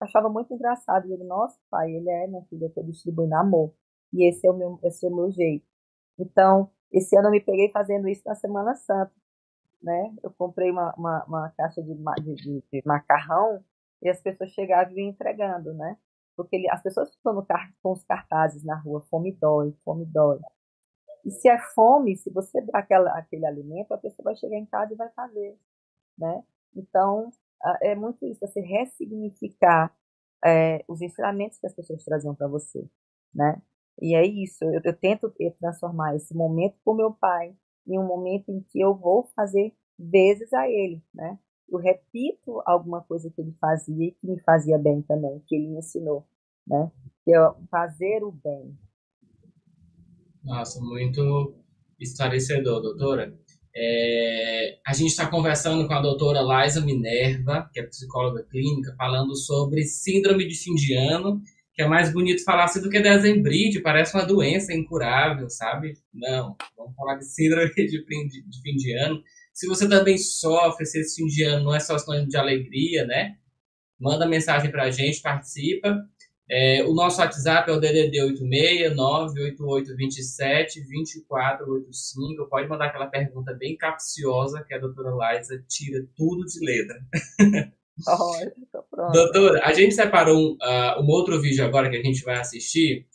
achava 0.00 0.28
muito 0.28 0.52
engraçado. 0.52 1.10
Ele, 1.10 1.24
nossa, 1.24 1.56
pai, 1.70 1.92
ele 1.92 2.10
é, 2.10 2.26
minha 2.26 2.42
filha, 2.46 2.64
eu 2.64 2.68
estou 2.68 2.84
distribuindo 2.84 3.34
amor. 3.36 3.72
E 4.14 4.28
esse 4.28 4.46
é, 4.46 4.50
o 4.50 4.54
meu, 4.54 4.78
esse 4.84 5.04
é 5.04 5.08
o 5.08 5.14
meu 5.14 5.30
jeito. 5.30 5.66
Então, 6.18 6.70
esse 6.92 7.16
ano 7.16 7.28
eu 7.28 7.32
me 7.32 7.40
peguei 7.40 7.70
fazendo 7.70 8.08
isso 8.08 8.22
na 8.24 8.36
Semana 8.36 8.74
Santa. 8.76 9.12
Né? 9.82 10.14
Eu 10.22 10.32
comprei 10.32 10.70
uma, 10.70 10.94
uma, 10.94 11.24
uma 11.24 11.50
caixa 11.50 11.82
de, 11.82 11.94
de, 12.22 12.62
de, 12.72 12.82
macarrão 12.86 13.62
e 14.00 14.08
as 14.08 14.20
pessoas 14.20 14.50
chegavam 14.50 14.96
e 14.96 15.02
entregando, 15.02 15.74
né? 15.74 15.98
Porque 16.36 16.56
ele, 16.56 16.70
as 16.70 16.82
pessoas 16.82 17.14
ficam 17.14 17.44
com 17.82 17.92
os 17.92 18.02
cartazes 18.04 18.64
na 18.64 18.76
rua, 18.76 19.02
fome 19.02 19.32
dói, 19.32 19.74
fome 19.84 20.06
dói. 20.06 20.38
E 21.24 21.30
se 21.30 21.48
é 21.48 21.58
fome, 21.58 22.16
se 22.16 22.30
você 22.30 22.60
dá 22.62 22.78
aquela, 22.78 23.10
aquele 23.18 23.46
alimento, 23.46 23.92
a 23.92 23.98
pessoa 23.98 24.24
vai 24.24 24.36
chegar 24.36 24.56
em 24.56 24.66
casa 24.66 24.94
e 24.94 24.96
vai 24.96 25.10
fazer, 25.10 25.58
né? 26.16 26.42
Então, 26.74 27.30
é 27.82 27.94
muito 27.94 28.24
isso, 28.26 28.40
você 28.40 28.60
ressignificar 28.60 29.94
é, 30.44 30.84
os 30.88 31.00
ensinamentos 31.00 31.58
que 31.58 31.66
as 31.66 31.74
pessoas 31.74 32.04
traziam 32.04 32.34
para 32.34 32.48
você, 32.48 32.86
né? 33.34 33.60
E 34.00 34.14
é 34.14 34.26
isso, 34.26 34.64
eu, 34.64 34.80
eu 34.84 34.96
tento 34.96 35.32
transformar 35.58 36.16
esse 36.16 36.34
momento 36.34 36.76
com 36.84 36.94
meu 36.94 37.12
pai 37.12 37.54
em 37.86 37.98
um 37.98 38.06
momento 38.06 38.50
em 38.50 38.60
que 38.60 38.80
eu 38.80 38.94
vou 38.94 39.30
fazer 39.36 39.72
vezes 39.98 40.52
a 40.52 40.68
ele, 40.68 41.02
né? 41.14 41.38
Eu 41.68 41.78
repito 41.78 42.62
alguma 42.66 43.02
coisa 43.02 43.30
que 43.30 43.40
ele 43.40 43.52
fazia 43.60 44.08
e 44.08 44.12
que 44.12 44.26
me 44.26 44.40
fazia 44.40 44.78
bem 44.78 45.02
também, 45.02 45.42
que 45.46 45.54
ele 45.54 45.68
me 45.68 45.78
ensinou, 45.78 46.26
né? 46.66 46.90
Que 47.24 47.34
é 47.34 47.38
fazer 47.70 48.22
o 48.22 48.32
bem, 48.32 48.76
nossa, 50.44 50.78
muito 50.80 51.54
esclarecedor, 51.98 52.82
doutora. 52.82 53.34
É, 53.74 54.78
a 54.86 54.92
gente 54.92 55.08
está 55.08 55.26
conversando 55.26 55.86
com 55.88 55.94
a 55.94 56.02
doutora 56.02 56.42
Liza 56.42 56.82
Minerva, 56.82 57.68
que 57.72 57.80
é 57.80 57.86
psicóloga 57.86 58.44
clínica, 58.44 58.94
falando 58.96 59.34
sobre 59.34 59.84
síndrome 59.84 60.46
de 60.46 60.54
fim 60.54 60.74
de 60.74 60.94
ano, 60.94 61.40
que 61.74 61.82
é 61.82 61.88
mais 61.88 62.12
bonito 62.12 62.44
falar 62.44 62.64
assim 62.64 62.80
do 62.80 62.88
que 62.88 63.00
dezembrite, 63.00 63.80
parece 63.80 64.14
uma 64.16 64.24
doença 64.24 64.72
incurável, 64.72 65.50
sabe? 65.50 65.94
Não, 66.12 66.56
vamos 66.76 66.94
falar 66.94 67.16
de 67.16 67.24
síndrome 67.24 67.68
de 67.74 68.04
fim 68.06 68.28
de, 68.28 68.42
de, 68.42 68.62
fim 68.62 68.76
de 68.76 68.96
ano. 68.96 69.20
Se 69.52 69.66
você 69.66 69.88
também 69.88 70.16
sofre, 70.16 70.86
se 70.86 71.00
esse 71.00 71.16
fim 71.16 71.26
de 71.26 71.42
ano 71.42 71.64
não 71.64 71.74
é 71.74 71.80
só 71.80 71.98
sinônimo 71.98 72.28
de 72.28 72.36
alegria, 72.36 73.04
né? 73.04 73.36
Manda 73.98 74.26
mensagem 74.26 74.70
para 74.70 74.84
a 74.84 74.90
gente, 74.90 75.20
participa. 75.20 76.00
É, 76.48 76.84
o 76.84 76.92
nosso 76.94 77.20
WhatsApp 77.20 77.68
é 77.70 77.72
o 77.72 77.80
DDD 77.80 78.20
86 78.22 78.94
98827 78.94 80.80
2485. 80.80 82.48
Pode 82.48 82.68
mandar 82.68 82.86
aquela 82.86 83.06
pergunta 83.06 83.52
bem 83.54 83.76
capciosa 83.76 84.62
que 84.62 84.74
a 84.74 84.78
doutora 84.78 85.10
Liza 85.10 85.64
tira 85.68 86.06
tudo 86.14 86.44
de 86.44 86.64
letra. 86.64 87.00
Doutora, 89.12 89.60
a 89.64 89.72
gente 89.72 89.94
separou 89.94 90.36
um, 90.36 90.52
uh, 90.54 91.02
um 91.02 91.06
outro 91.08 91.40
vídeo 91.40 91.64
agora 91.64 91.90
que 91.90 91.96
a 91.96 92.02
gente 92.02 92.24
vai 92.24 92.38
assistir. 92.38 93.06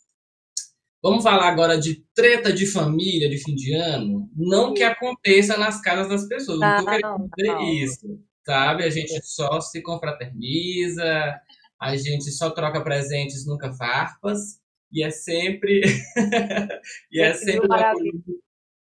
Vamos 1.02 1.24
falar 1.24 1.50
agora 1.50 1.78
de 1.78 2.04
treta 2.14 2.52
de 2.52 2.66
família 2.66 3.30
de 3.30 3.38
fim 3.38 3.56
de 3.56 3.74
ano. 3.74 4.30
Não 4.36 4.74
que 4.74 4.84
aconteça 4.84 5.58
nas 5.58 5.82
casas 5.82 6.10
das 6.10 6.28
pessoas. 6.28 6.60
Não, 6.60 6.80
estou 6.80 6.86
querendo 6.86 7.30
dizer 7.38 7.54
não. 7.54 7.74
isso. 7.74 8.20
Sabe? 8.46 8.84
A 8.84 8.90
gente 8.90 9.18
só 9.24 9.62
se 9.62 9.82
confraterniza 9.82 11.40
a 11.80 11.96
gente 11.96 12.30
só 12.32 12.52
troca 12.52 12.84
presentes, 12.84 13.46
nunca 13.46 13.72
farpas, 13.72 14.60
e 14.92 15.02
é 15.02 15.10
sempre. 15.10 15.82
e 17.10 17.22
é 17.22 17.34
sempre 17.34 17.70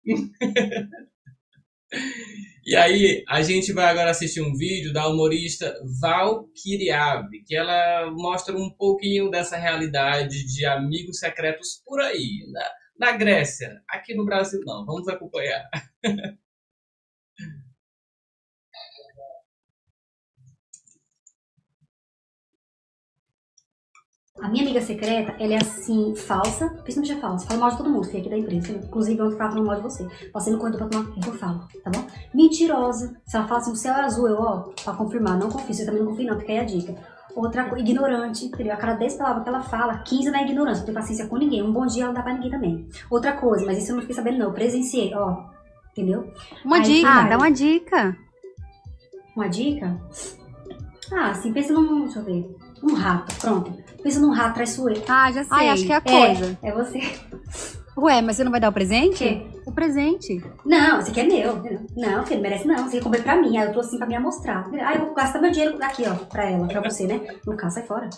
E 2.67 2.75
aí, 2.75 3.23
a 3.29 3.41
gente 3.41 3.71
vai 3.71 3.85
agora 3.85 4.11
assistir 4.11 4.41
um 4.41 4.53
vídeo 4.53 4.91
da 4.91 5.07
humorista 5.07 5.73
Val 6.01 6.49
Kiriabe, 6.49 7.41
que 7.45 7.55
ela 7.55 8.11
mostra 8.11 8.57
um 8.57 8.69
pouquinho 8.69 9.31
dessa 9.31 9.55
realidade 9.55 10.45
de 10.45 10.65
amigos 10.65 11.17
secretos 11.19 11.81
por 11.85 12.01
aí, 12.01 12.45
na, 12.51 13.09
na 13.11 13.17
Grécia. 13.17 13.81
Aqui 13.89 14.13
no 14.13 14.25
Brasil, 14.25 14.59
não. 14.65 14.85
Vamos 14.85 15.07
acompanhar. 15.07 15.63
A 24.41 24.49
minha 24.49 24.63
amiga 24.63 24.81
secreta, 24.81 25.35
ela 25.39 25.53
é 25.53 25.57
assim, 25.57 26.15
falsa, 26.15 26.69
principalmente 26.83 27.17
é 27.17 27.21
falsa, 27.21 27.47
fala 27.47 27.59
mal 27.59 27.71
de 27.71 27.77
todo 27.77 27.89
mundo, 27.89 28.07
é 28.13 28.19
aqui 28.19 28.29
da 28.29 28.37
empresa. 28.37 28.71
Inclusive, 28.73 29.21
ontem 29.21 29.37
tava 29.37 29.51
falando 29.51 29.65
mal 29.65 29.75
de 29.77 29.81
você. 29.81 30.05
Passei 30.31 30.53
no 30.53 30.59
corredor 30.59 30.87
pra 30.87 31.01
tomar 31.01 31.11
que 31.11 31.27
eu 31.27 31.33
falo? 31.33 31.67
Mentirosa. 32.37 33.19
Se 33.25 33.35
ela 33.35 33.47
fala 33.47 33.59
assim, 33.59 33.71
o 33.71 33.75
céu 33.75 33.93
é 33.93 34.01
azul, 34.01 34.27
eu, 34.27 34.39
ó, 34.39 34.69
pra 34.83 34.93
confirmar, 34.93 35.37
não 35.37 35.49
confio, 35.49 35.73
você 35.73 35.85
também 35.85 36.01
não 36.01 36.11
confia 36.11 36.31
não, 36.31 36.39
fica 36.39 36.51
aí 36.51 36.59
a 36.59 36.63
dica. 36.63 36.95
Outra 37.35 37.65
coisa, 37.65 37.83
ignorante, 37.83 38.45
entendeu? 38.45 38.73
A 38.73 38.77
cada 38.77 38.93
10 38.93 39.15
palavras 39.15 39.43
que 39.43 39.49
ela 39.49 39.61
fala, 39.61 39.97
15 39.99 40.29
na 40.29 40.43
ignorância, 40.43 40.79
não 40.79 40.85
tem 40.85 40.93
paciência 40.93 41.27
com 41.27 41.37
ninguém. 41.37 41.63
Um 41.63 41.71
bom 41.73 41.85
dia 41.85 42.03
ela 42.03 42.13
não 42.13 42.15
dá 42.15 42.23
pra 42.23 42.33
ninguém 42.33 42.51
também. 42.51 42.87
Outra 43.09 43.33
coisa, 43.33 43.65
mas 43.65 43.79
isso 43.79 43.91
eu 43.91 43.95
não 43.95 44.01
fiquei 44.01 44.15
sabendo 44.15 44.37
não, 44.37 44.47
eu 44.47 44.53
presenciei, 44.53 45.13
ó, 45.13 45.45
entendeu? 45.91 46.31
Uma 46.63 46.77
aí, 46.77 46.83
dica, 46.83 47.09
ah, 47.09 47.27
dá 47.27 47.37
uma 47.37 47.51
dica. 47.51 48.17
Uma 49.35 49.47
dica? 49.47 49.99
Ah, 51.11 51.31
assim, 51.31 51.51
pensa 51.51 51.73
num, 51.73 52.05
deixa 52.05 52.19
eu 52.19 52.23
ver, 52.23 52.55
um 52.83 52.93
rato, 52.93 53.35
pronto 53.39 53.87
pensa 54.07 54.21
num 54.21 54.31
rato 54.31 54.53
traiçoeiro. 54.55 55.03
Ah, 55.07 55.31
já 55.31 55.43
sei. 55.43 55.57
Ai, 55.57 55.69
acho 55.69 55.85
que 55.85 55.91
é 55.91 55.95
a 55.95 56.01
coisa. 56.01 56.57
É, 56.63 56.69
é 56.69 56.73
você. 56.73 57.01
Ué, 57.97 58.21
mas 58.21 58.37
você 58.37 58.43
não 58.43 58.51
vai 58.51 58.59
dar 58.59 58.69
o 58.69 58.73
presente? 58.73 59.17
Que? 59.17 59.56
O 59.67 59.71
presente. 59.73 60.41
Não, 60.65 61.01
esse 61.01 61.11
aqui 61.11 61.19
é 61.19 61.23
meu. 61.25 61.61
Não, 61.93 62.25
você 62.25 62.35
não 62.35 62.41
merece 62.41 62.65
não. 62.65 62.87
Você 62.87 63.01
comprei 63.01 63.21
pra 63.21 63.35
mim. 63.35 63.57
Aí 63.57 63.67
eu 63.67 63.73
tô 63.73 63.81
assim 63.81 63.97
pra 63.97 64.07
me 64.07 64.15
amostrar. 64.15 64.65
Ah, 64.81 64.95
eu 64.95 65.07
vou 65.07 65.13
gastar 65.13 65.41
meu 65.41 65.51
dinheiro 65.51 65.77
aqui, 65.83 66.03
ó, 66.07 66.15
pra 66.25 66.49
ela, 66.49 66.65
pra 66.69 66.81
você, 66.81 67.05
né? 67.05 67.19
No 67.45 67.57
caso, 67.57 67.75
sai 67.75 67.85
fora. 67.85 68.09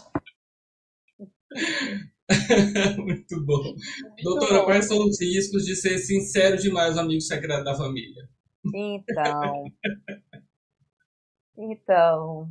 Muito 2.99 3.43
bom. 3.43 3.63
Muito 3.63 4.23
Doutora, 4.23 4.59
bom. 4.59 4.65
quais 4.65 4.85
são 4.85 4.99
os 4.99 5.19
riscos 5.19 5.65
de 5.65 5.75
ser 5.75 5.97
sincero 5.97 6.55
demais 6.55 6.95
amigo 6.99 7.21
secreto 7.21 7.63
da 7.63 7.75
família? 7.75 8.29
Então. 8.71 9.65
então. 11.57 12.47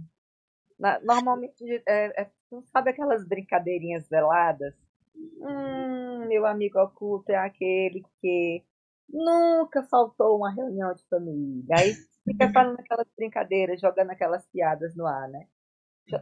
normalmente 1.05 1.64
é, 1.86 2.22
é 2.22 2.30
não 2.51 2.64
sabe 2.64 2.90
aquelas 2.90 3.24
brincadeirinhas 3.24 4.09
veladas? 4.09 4.74
Hum, 5.14 6.26
meu 6.26 6.44
amigo 6.46 6.80
oculto 6.80 7.30
é 7.30 7.36
aquele 7.36 8.03
que 8.20 8.64
nunca 9.09 9.83
faltou 9.85 10.37
uma 10.37 10.51
reunião 10.51 10.93
de 10.95 11.05
família. 11.09 11.77
Aí 11.79 11.95
fica 12.25 12.51
falando 12.53 12.81
aquelas 12.81 13.07
brincadeiras, 13.17 13.81
jogando 13.81 14.11
aquelas 14.11 14.47
piadas 14.49 14.95
no 14.95 15.07
ar, 15.07 15.29
né? 15.29 15.47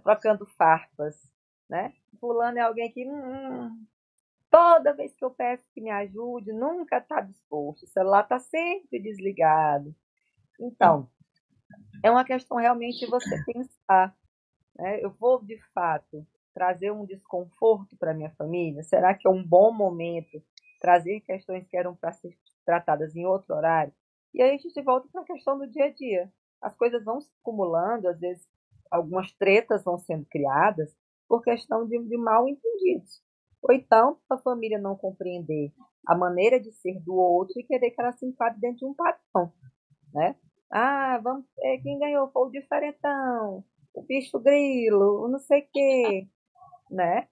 Trocando 0.02 0.46
farpas, 0.46 1.16
né? 1.68 1.92
Fulano 2.18 2.58
é 2.58 2.62
alguém 2.62 2.90
que 2.90 3.08
hum, 3.08 3.86
toda 4.50 4.94
vez 4.94 5.14
que 5.14 5.24
eu 5.24 5.30
peço 5.30 5.70
que 5.72 5.80
me 5.80 5.90
ajude, 5.90 6.52
nunca 6.52 6.98
está 6.98 7.20
disposto. 7.20 7.84
O 7.84 7.88
celular 7.88 8.22
está 8.22 8.38
sempre 8.38 9.00
desligado. 9.00 9.94
Então, 10.60 11.08
é 12.02 12.10
uma 12.10 12.24
questão 12.24 12.56
realmente 12.56 13.00
de 13.00 13.06
você 13.06 13.42
pensar 13.44 14.16
né? 14.78 15.02
Eu 15.02 15.10
vou, 15.10 15.42
de 15.42 15.58
fato, 15.72 16.26
trazer 16.54 16.90
um 16.92 17.04
desconforto 17.04 17.96
para 17.96 18.14
minha 18.14 18.30
família? 18.30 18.82
Será 18.82 19.14
que 19.14 19.26
é 19.26 19.30
um 19.30 19.42
bom 19.42 19.72
momento 19.72 20.42
trazer 20.80 21.20
questões 21.20 21.66
que 21.66 21.76
eram 21.76 21.94
para 21.94 22.12
ser 22.12 22.36
tratadas 22.66 23.16
em 23.16 23.24
outro 23.24 23.54
horário? 23.54 23.92
E 24.34 24.42
aí 24.42 24.54
a 24.54 24.58
gente 24.58 24.82
volta 24.82 25.08
para 25.10 25.22
a 25.22 25.24
questão 25.24 25.58
do 25.58 25.66
dia 25.66 25.86
a 25.86 25.92
dia. 25.92 26.30
as 26.60 26.76
coisas 26.76 27.02
vão 27.04 27.20
se 27.20 27.30
acumulando, 27.40 28.08
às 28.08 28.20
vezes 28.20 28.46
algumas 28.90 29.32
tretas 29.32 29.82
vão 29.82 29.98
sendo 29.98 30.26
criadas 30.26 30.94
por 31.28 31.42
questão 31.42 31.86
de, 31.86 31.98
de 31.98 32.16
mal 32.18 32.46
entendidos. 32.48 33.22
Ou 33.62 33.74
então 33.74 34.18
a 34.28 34.36
família 34.38 34.78
não 34.78 34.96
compreender 34.96 35.72
a 36.06 36.14
maneira 36.14 36.60
de 36.60 36.70
ser 36.72 37.00
do 37.00 37.14
outro 37.14 37.58
e 37.58 37.64
querer 37.64 37.90
que 37.90 38.00
ela 38.00 38.12
se 38.12 38.26
enquadre 38.26 38.60
dentro 38.60 38.78
de 38.78 38.84
um 38.84 38.94
padrão, 38.94 39.52
né? 40.12 40.36
Ah, 40.70 41.18
vamos, 41.22 41.46
é, 41.60 41.78
quem 41.78 41.98
ganhou 41.98 42.30
foi 42.30 42.48
o 42.48 42.50
diferentão, 42.50 43.64
o 43.94 44.02
bicho 44.02 44.38
grilo, 44.38 45.24
o 45.24 45.28
não 45.28 45.38
sei 45.38 45.62
o 45.62 45.68
quê, 45.72 46.28
né? 46.90 47.28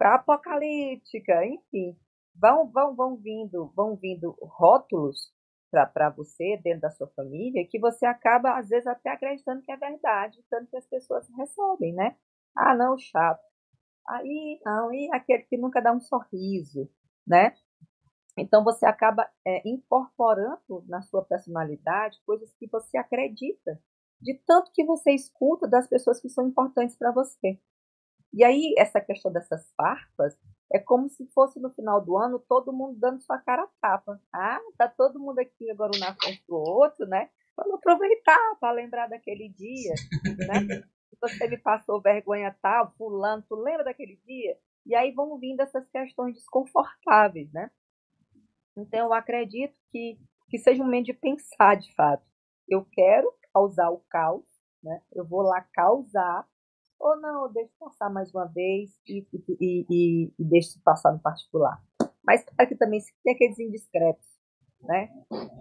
A 0.00 0.14
apocalíptica, 0.14 1.44
enfim. 1.44 1.96
Vão, 2.40 2.66
vão, 2.70 2.94
vão 2.94 3.16
vindo, 3.16 3.70
vão 3.76 3.96
vindo 3.96 4.34
rótulos 4.40 5.30
para 5.70 6.08
você 6.10 6.56
dentro 6.64 6.80
da 6.80 6.90
sua 6.90 7.06
família 7.08 7.66
que 7.68 7.78
você 7.78 8.06
acaba 8.06 8.58
às 8.58 8.68
vezes 8.68 8.86
até 8.86 9.10
acreditando 9.10 9.62
que 9.62 9.70
é 9.70 9.76
verdade, 9.76 10.42
tanto 10.48 10.68
que 10.70 10.76
as 10.76 10.86
pessoas 10.86 11.28
recebem, 11.36 11.92
né? 11.94 12.16
Ah, 12.56 12.74
não, 12.74 12.98
chato. 12.98 13.44
Aí, 14.08 14.60
não, 14.64 14.92
e 14.92 15.10
aquele 15.12 15.44
que 15.44 15.58
nunca 15.58 15.80
dá 15.80 15.92
um 15.92 16.00
sorriso, 16.00 16.90
né? 17.26 17.54
Então 18.38 18.64
você 18.64 18.86
acaba 18.86 19.28
é, 19.46 19.68
incorporando 19.68 20.84
na 20.88 21.02
sua 21.02 21.24
personalidade 21.24 22.20
coisas 22.26 22.52
que 22.54 22.66
você 22.68 22.96
acredita, 22.98 23.80
de 24.20 24.34
tanto 24.46 24.72
que 24.72 24.84
você 24.84 25.12
escuta 25.12 25.68
das 25.68 25.88
pessoas 25.88 26.20
que 26.20 26.28
são 26.28 26.48
importantes 26.48 26.96
para 26.96 27.12
você. 27.12 27.60
E 28.32 28.44
aí, 28.44 28.74
essa 28.78 29.00
questão 29.00 29.32
dessas 29.32 29.72
farpas 29.76 30.38
é 30.72 30.78
como 30.78 31.08
se 31.08 31.26
fosse 31.32 31.58
no 31.58 31.70
final 31.70 32.00
do 32.00 32.16
ano 32.16 32.38
todo 32.38 32.72
mundo 32.72 32.98
dando 32.98 33.20
sua 33.20 33.38
cara 33.38 33.64
a 33.64 33.68
tapa. 33.80 34.20
Ah, 34.32 34.60
tá 34.78 34.88
todo 34.88 35.18
mundo 35.18 35.40
aqui 35.40 35.70
agora 35.70 35.90
um 35.94 35.98
na 35.98 36.14
frente 36.14 36.44
do 36.46 36.56
outro, 36.56 37.06
né? 37.06 37.28
Vamos 37.56 37.74
aproveitar 37.74 38.56
para 38.60 38.72
lembrar 38.72 39.08
daquele 39.08 39.48
dia, 39.48 39.94
né? 40.46 40.82
Você 41.20 41.48
me 41.48 41.58
passou 41.58 42.00
vergonha 42.00 42.56
tal, 42.62 42.94
fulano, 42.96 43.44
tu 43.46 43.54
lembra 43.54 43.84
daquele 43.84 44.16
dia? 44.24 44.56
E 44.86 44.94
aí 44.94 45.12
vão 45.12 45.38
vindo 45.38 45.60
essas 45.60 45.86
questões 45.90 46.34
desconfortáveis, 46.34 47.52
né? 47.52 47.70
Então 48.76 49.06
eu 49.06 49.12
acredito 49.12 49.74
que, 49.90 50.18
que 50.48 50.58
seja 50.58 50.80
um 50.80 50.86
momento 50.86 51.06
de 51.06 51.12
pensar 51.12 51.74
de 51.76 51.92
fato. 51.94 52.24
Eu 52.66 52.86
quero 52.90 53.30
causar 53.52 53.90
o 53.90 54.02
caos, 54.08 54.46
né? 54.82 55.02
Eu 55.12 55.26
vou 55.26 55.42
lá 55.42 55.60
causar 55.74 56.48
ou 57.00 57.18
não, 57.18 57.46
eu 57.46 57.52
deixo 57.52 57.72
passar 57.80 58.10
mais 58.10 58.32
uma 58.32 58.44
vez 58.44 58.90
e, 59.08 59.26
e, 59.58 59.86
e, 59.90 60.32
e 60.38 60.44
deixo 60.44 60.78
passar 60.84 61.12
no 61.12 61.18
particular. 61.18 61.82
Mas 62.22 62.44
claro 62.44 62.68
que 62.68 62.76
também 62.76 63.00
tem 63.24 63.34
aqueles 63.34 63.58
indiscretos, 63.58 64.26
né? 64.82 65.08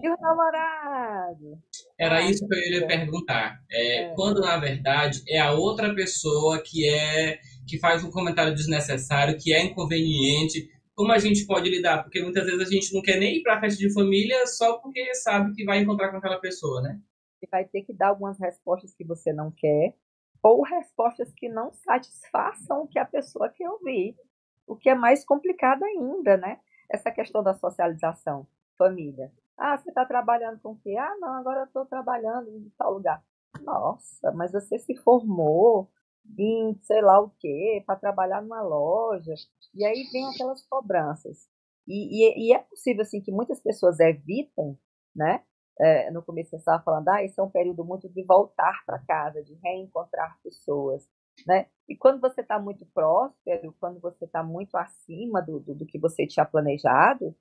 E 0.03 0.09
o 0.09 0.17
namorado? 0.19 1.57
Era 1.97 2.21
isso 2.21 2.45
que 2.45 2.53
eu 2.53 2.81
ia 2.81 2.87
perguntar. 2.87 3.57
É, 3.71 4.03
é. 4.03 4.13
Quando, 4.15 4.41
na 4.41 4.57
verdade, 4.57 5.23
é 5.27 5.39
a 5.39 5.53
outra 5.53 5.95
pessoa 5.95 6.61
que 6.61 6.87
é 6.87 7.39
que 7.65 7.79
faz 7.79 8.03
um 8.03 8.11
comentário 8.11 8.53
desnecessário, 8.53 9.37
que 9.37 9.53
é 9.53 9.63
inconveniente, 9.63 10.69
como 10.95 11.13
a 11.13 11.19
gente 11.19 11.45
pode 11.45 11.69
lidar? 11.69 12.03
Porque 12.03 12.21
muitas 12.21 12.45
vezes 12.45 12.67
a 12.67 12.69
gente 12.69 12.93
não 12.93 13.01
quer 13.01 13.17
nem 13.17 13.37
ir 13.37 13.43
para 13.43 13.57
a 13.57 13.59
festa 13.61 13.79
de 13.79 13.93
família 13.93 14.45
só 14.47 14.79
porque 14.79 15.13
sabe 15.15 15.53
que 15.53 15.63
vai 15.63 15.79
encontrar 15.79 16.11
com 16.11 16.17
aquela 16.17 16.39
pessoa, 16.39 16.81
né? 16.81 16.99
Você 17.39 17.47
vai 17.49 17.63
ter 17.63 17.83
que 17.83 17.93
dar 17.93 18.09
algumas 18.09 18.37
respostas 18.37 18.93
que 18.93 19.05
você 19.05 19.31
não 19.31 19.49
quer, 19.51 19.95
ou 20.41 20.63
respostas 20.63 21.31
que 21.33 21.49
não 21.49 21.71
satisfaçam 21.71 22.83
o 22.83 22.87
que 22.87 22.99
a 22.99 23.05
pessoa 23.05 23.49
quer 23.49 23.69
ouvir, 23.69 24.15
o 24.65 24.75
que 24.75 24.89
é 24.89 24.95
mais 24.95 25.25
complicado 25.25 25.83
ainda, 25.83 26.37
né? 26.37 26.59
Essa 26.89 27.11
questão 27.11 27.43
da 27.43 27.53
socialização, 27.53 28.47
família. 28.77 29.31
Ah, 29.57 29.77
você 29.77 29.89
está 29.89 30.05
trabalhando 30.05 30.59
com 30.61 30.71
o 30.71 30.79
quê? 30.79 30.95
Ah, 30.97 31.15
não, 31.19 31.33
agora 31.33 31.61
eu 31.61 31.65
estou 31.65 31.85
trabalhando 31.85 32.49
em 32.49 32.71
tal 32.77 32.93
lugar. 32.93 33.23
Nossa, 33.61 34.31
mas 34.31 34.51
você 34.51 34.79
se 34.79 34.95
formou 34.95 35.89
em 36.37 36.77
sei 36.83 37.01
lá 37.01 37.19
o 37.19 37.29
quê, 37.39 37.83
para 37.85 37.99
trabalhar 37.99 38.41
numa 38.41 38.61
loja. 38.61 39.33
E 39.73 39.85
aí 39.85 40.07
vem 40.11 40.27
aquelas 40.29 40.65
cobranças. 40.67 41.47
E, 41.87 42.23
e, 42.23 42.49
e, 42.49 42.53
é 42.53 42.59
possível 42.59 43.01
assim 43.01 43.21
que 43.21 43.31
muitas 43.31 43.59
pessoas 43.59 43.99
evitem, 43.99 44.77
né? 45.15 45.43
É, 45.79 46.11
no 46.11 46.21
começo 46.21 46.51
você 46.51 46.57
estava 46.57 46.83
falando, 46.83 47.07
ah, 47.09 47.23
esse 47.23 47.39
é 47.39 47.43
um 47.43 47.49
período 47.49 47.85
muito 47.85 48.09
de 48.09 48.23
voltar 48.23 48.83
para 48.85 48.99
casa, 48.99 49.43
de 49.43 49.53
reencontrar 49.63 50.37
pessoas, 50.43 51.07
né? 51.47 51.67
E 51.87 51.95
quando 51.95 52.19
você 52.19 52.41
está 52.41 52.59
muito 52.59 52.85
próspero, 52.93 53.73
quando 53.79 53.99
você 53.99 54.25
está 54.25 54.43
muito 54.43 54.75
acima 54.75 55.41
do, 55.41 55.59
do, 55.59 55.75
do, 55.75 55.85
que 55.85 55.97
você 55.97 56.27
tinha 56.27 56.45
planejado, 56.45 57.35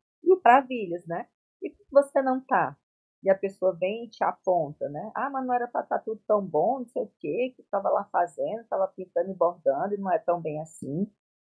maravilhas, 0.48 1.04
né? 1.06 1.26
E 1.62 1.74
você 1.90 2.22
não 2.22 2.38
está? 2.38 2.76
E 3.22 3.30
a 3.30 3.34
pessoa 3.34 3.76
vem 3.76 4.04
e 4.04 4.10
te 4.10 4.22
aponta, 4.22 4.88
né? 4.88 5.10
Ah, 5.14 5.28
mas 5.28 5.44
não 5.44 5.52
era 5.52 5.66
para 5.66 5.82
estar 5.82 5.98
tá 5.98 6.04
tudo 6.04 6.22
tão 6.26 6.44
bom, 6.44 6.80
não 6.80 6.86
sei 6.86 7.02
o 7.02 7.12
quê, 7.18 7.52
que 7.54 7.62
estava 7.62 7.90
lá 7.90 8.04
fazendo, 8.12 8.60
estava 8.60 8.86
pintando 8.88 9.30
e 9.30 9.34
bordando, 9.34 9.94
e 9.94 9.98
não 9.98 10.10
é 10.10 10.18
tão 10.18 10.40
bem 10.40 10.60
assim, 10.60 11.10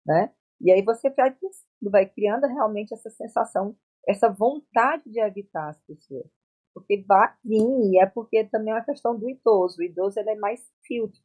né? 0.05 0.33
E 0.61 0.71
aí 0.71 0.81
você 0.81 1.09
vai, 1.09 1.35
vai 1.83 2.05
criando 2.05 2.47
realmente 2.47 2.93
essa 2.93 3.09
sensação, 3.09 3.75
essa 4.07 4.29
vontade 4.29 5.09
de 5.09 5.19
evitar 5.19 5.69
as 5.69 5.79
pessoas. 5.81 6.38
Porque 6.73 7.03
vai 7.07 7.33
vir, 7.43 7.91
e 7.91 7.99
é 8.01 8.05
porque 8.05 8.43
também 8.45 8.71
é 8.71 8.77
uma 8.77 8.85
questão 8.85 9.17
do 9.17 9.29
idoso. 9.29 9.79
O 9.79 9.83
idoso 9.83 10.19
ele 10.19 10.31
é 10.31 10.35
mais 10.35 10.61
filtro, 10.85 11.19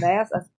né? 0.00 0.20
As, 0.20 0.32
as 0.32 0.50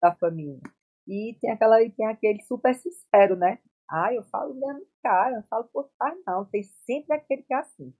da 0.00 0.14
família. 0.16 0.60
E 1.06 1.36
tem, 1.40 1.50
aquela, 1.50 1.78
tem 1.78 2.06
aquele 2.06 2.42
super 2.42 2.74
sincero, 2.74 3.36
né? 3.36 3.58
Ah, 3.88 4.12
eu 4.12 4.24
falo 4.24 4.54
mesmo 4.54 4.84
cara, 5.02 5.36
eu 5.36 5.42
falo 5.48 5.64
por 5.72 5.88
trás, 5.98 6.18
não. 6.26 6.44
Tem 6.46 6.62
sempre 6.84 7.14
aquele 7.14 7.42
que 7.42 7.54
é 7.54 7.58
assim, 7.58 7.94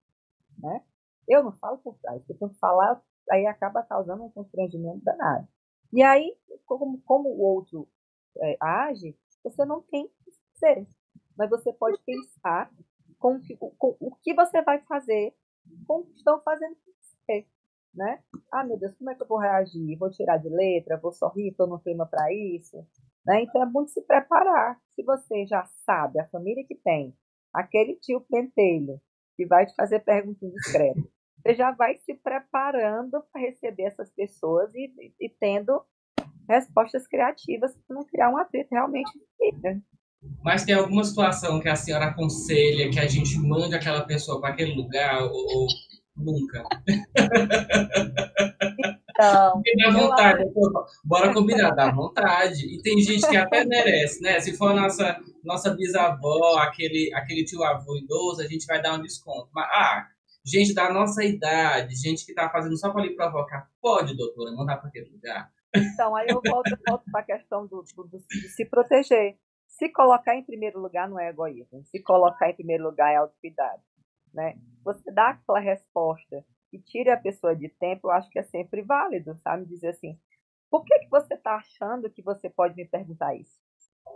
né? 0.58 0.82
Eu 1.28 1.42
não 1.42 1.52
falo 1.58 1.78
por 1.78 1.96
trás, 1.98 2.22
porque 2.24 2.42
eu 2.42 2.50
falar, 2.60 3.00
aí 3.30 3.46
acaba 3.46 3.82
causando 3.82 4.24
um 4.24 4.30
constrangimento 4.30 5.04
danado. 5.04 5.46
E 5.92 6.02
aí, 6.02 6.36
como, 6.64 7.00
como 7.02 7.28
o 7.28 7.40
outro 7.40 7.88
é, 8.38 8.56
age, 8.60 9.16
você 9.42 9.64
não 9.64 9.82
tem 9.82 10.08
que 10.08 10.32
ser. 10.54 10.86
Mas 11.36 11.48
você 11.50 11.72
pode 11.72 11.98
pensar 12.04 12.70
com, 13.18 13.40
com, 13.78 13.96
o 14.00 14.14
que 14.16 14.34
você 14.34 14.62
vai 14.62 14.80
fazer 14.82 15.34
com 15.86 16.00
o 16.00 16.04
que 16.04 16.16
estão 16.16 16.40
fazendo 16.42 16.76
com 16.76 16.92
você, 16.92 17.46
né? 17.94 18.22
Ah, 18.52 18.64
meu 18.64 18.78
Deus, 18.78 18.94
como 18.96 19.10
é 19.10 19.14
que 19.14 19.22
eu 19.22 19.26
vou 19.26 19.38
reagir? 19.38 19.98
Vou 19.98 20.10
tirar 20.10 20.36
de 20.38 20.48
letra? 20.48 20.98
Vou 20.98 21.12
sorrir? 21.12 21.48
Estou 21.48 21.66
no 21.66 21.80
clima 21.80 22.06
para 22.06 22.32
isso? 22.32 22.76
Né? 23.24 23.42
Então 23.42 23.62
é 23.62 23.66
muito 23.66 23.90
se 23.90 24.02
preparar. 24.02 24.80
Se 24.94 25.02
você 25.02 25.46
já 25.46 25.64
sabe, 25.84 26.20
a 26.20 26.28
família 26.28 26.64
que 26.64 26.76
tem, 26.76 27.16
aquele 27.52 27.96
tio 27.96 28.20
pentelho 28.20 29.00
que 29.36 29.46
vai 29.46 29.66
te 29.66 29.74
fazer 29.74 30.00
perguntas 30.00 30.52
discretas, 30.52 31.04
você 31.42 31.54
já 31.54 31.70
vai 31.72 31.96
se 31.98 32.14
preparando 32.14 33.22
para 33.32 33.40
receber 33.40 33.84
essas 33.84 34.10
pessoas 34.10 34.74
e, 34.74 34.92
e, 34.98 35.26
e 35.26 35.28
tendo 35.28 35.84
respostas 36.48 37.06
criativas 37.06 37.76
para 37.76 37.96
não 37.96 38.04
criar 38.04 38.30
um 38.30 38.36
atrito 38.36 38.70
realmente. 38.70 39.10
Né? 39.62 39.82
Mas 40.42 40.64
tem 40.64 40.74
alguma 40.74 41.04
situação 41.04 41.60
que 41.60 41.68
a 41.68 41.76
senhora 41.76 42.06
aconselha 42.06 42.90
que 42.90 42.98
a 42.98 43.06
gente 43.06 43.38
mande 43.38 43.74
aquela 43.74 44.02
pessoa 44.02 44.40
para 44.40 44.50
aquele 44.50 44.74
lugar 44.74 45.22
ou, 45.22 45.32
ou 45.32 45.66
nunca? 46.16 46.62
Então, 49.18 49.62
dá 49.78 49.90
vontade, 49.90 50.44
bora 51.02 51.32
combinar, 51.32 51.70
dá 51.70 51.90
vontade. 51.90 52.66
E 52.66 52.82
tem 52.82 53.00
gente 53.00 53.26
que 53.26 53.36
até 53.36 53.64
merece, 53.64 54.20
né? 54.20 54.38
Se 54.40 54.54
for 54.56 54.72
a 54.72 54.74
nossa, 54.74 55.18
nossa 55.42 55.74
bisavó, 55.74 56.58
aquele, 56.58 57.10
aquele 57.14 57.44
tio 57.44 57.64
avô 57.64 57.96
idoso, 57.96 58.42
a 58.42 58.46
gente 58.46 58.66
vai 58.66 58.80
dar 58.80 58.94
um 58.94 59.00
desconto. 59.00 59.48
Mas, 59.54 59.64
ah, 59.70 60.06
gente 60.44 60.74
da 60.74 60.92
nossa 60.92 61.24
idade, 61.24 61.96
gente 61.96 62.26
que 62.26 62.34
tá 62.34 62.50
fazendo 62.50 62.78
só 62.78 62.90
para 62.90 63.02
lhe 63.02 63.16
provocar, 63.16 63.70
pode, 63.80 64.14
doutora, 64.14 64.52
mandar 64.52 64.76
para 64.76 64.88
aquele 64.88 65.08
lugar. 65.10 65.50
Então, 65.74 66.14
aí 66.14 66.26
eu 66.28 66.40
volto, 66.44 66.70
volto 66.86 67.04
para 67.10 67.20
a 67.20 67.24
questão 67.24 67.66
do, 67.66 67.84
do, 67.96 68.04
do, 68.04 68.18
de 68.18 68.48
se 68.48 68.64
proteger. 68.66 69.36
Se 69.78 69.90
colocar 69.90 70.34
em 70.34 70.42
primeiro 70.42 70.80
lugar 70.80 71.08
não 71.08 71.20
é 71.20 71.28
egoísmo. 71.28 71.84
Se 71.84 72.02
colocar 72.02 72.48
em 72.48 72.54
primeiro 72.54 72.84
lugar 72.84 73.12
é 73.12 73.16
autocuidado. 73.16 73.82
Né? 74.32 74.58
Você 74.82 75.12
dá 75.12 75.30
aquela 75.30 75.60
resposta 75.60 76.44
e 76.72 76.78
tire 76.78 77.10
a 77.10 77.20
pessoa 77.20 77.54
de 77.54 77.68
tempo, 77.68 78.08
eu 78.08 78.10
acho 78.12 78.30
que 78.30 78.38
é 78.38 78.42
sempre 78.42 78.82
válido, 78.82 79.36
sabe? 79.36 79.66
Dizer 79.66 79.88
assim, 79.88 80.18
por 80.70 80.82
que, 80.84 80.98
que 81.00 81.10
você 81.10 81.34
está 81.34 81.56
achando 81.56 82.10
que 82.10 82.22
você 82.22 82.48
pode 82.48 82.74
me 82.74 82.86
perguntar 82.86 83.34
isso? 83.34 83.60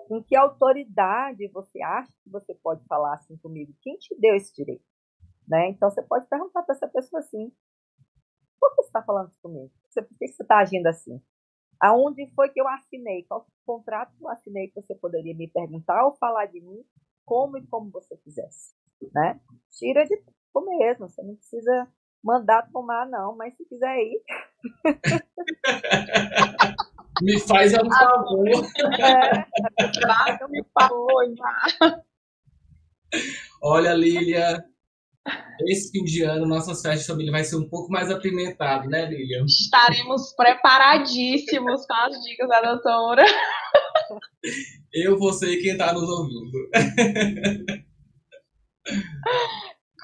Com 0.08 0.22
que 0.22 0.34
autoridade 0.34 1.46
você 1.48 1.82
acha 1.82 2.12
que 2.24 2.30
você 2.30 2.54
pode 2.54 2.84
falar 2.86 3.14
assim 3.14 3.36
comigo? 3.36 3.74
Quem 3.82 3.96
te 3.98 4.18
deu 4.18 4.34
esse 4.34 4.54
direito? 4.54 4.84
Né? 5.46 5.68
Então 5.68 5.90
você 5.90 6.02
pode 6.02 6.26
perguntar 6.26 6.62
para 6.62 6.74
essa 6.74 6.88
pessoa 6.88 7.20
assim: 7.20 7.52
por 8.58 8.70
que 8.70 8.82
você 8.82 8.88
está 8.88 9.02
falando 9.02 9.28
isso 9.28 9.40
comigo? 9.42 9.70
Por 9.94 10.06
que 10.18 10.28
você 10.28 10.42
está 10.42 10.58
agindo 10.58 10.86
assim? 10.86 11.20
Aonde 11.80 12.26
foi 12.34 12.50
que 12.50 12.60
eu 12.60 12.68
assinei? 12.68 13.24
Qual 13.24 13.46
contrato 13.64 14.14
que 14.16 14.24
eu 14.24 14.28
assinei 14.28 14.68
que 14.68 14.74
você 14.74 14.94
poderia 14.94 15.34
me 15.34 15.48
perguntar 15.48 16.04
ou 16.04 16.14
falar 16.16 16.44
de 16.46 16.60
mim 16.60 16.84
como 17.24 17.56
e 17.56 17.66
como 17.66 17.90
você 17.90 18.16
quisesse, 18.16 18.74
né? 19.14 19.40
Tira 19.70 20.04
de 20.04 20.16
tempo 20.16 20.66
mesmo, 20.66 21.08
você 21.08 21.22
não 21.22 21.36
precisa 21.36 21.88
mandar 22.22 22.70
tomar 22.70 23.08
não, 23.08 23.34
mas 23.36 23.56
se 23.56 23.64
quiser 23.64 23.96
ir. 23.98 24.22
me 27.22 27.40
faz 27.40 27.72
um 27.74 27.90
favor. 27.90 28.48
É, 29.00 29.46
me 30.48 30.62
favor, 30.74 31.24
Olha, 33.62 33.94
Lília, 33.94 34.64
esse 35.68 35.90
fim 35.90 36.04
de 36.04 36.22
ano, 36.22 36.46
nossas 36.46 36.80
festas 36.80 37.02
de 37.02 37.06
família 37.06 37.32
vai 37.32 37.44
ser 37.44 37.56
um 37.56 37.68
pouco 37.68 37.90
mais 37.90 38.10
apimentado, 38.10 38.88
né, 38.88 39.04
Lilian? 39.06 39.44
Estaremos 39.44 40.32
preparadíssimos 40.34 41.86
com 41.86 41.94
as 41.94 42.22
dicas 42.22 42.48
da 42.48 42.60
doutora. 42.60 43.24
Eu, 44.92 45.18
você 45.18 45.50
e 45.50 45.62
quem 45.62 45.72
está 45.72 45.92
nos 45.92 46.08
ouvindo. 46.08 46.50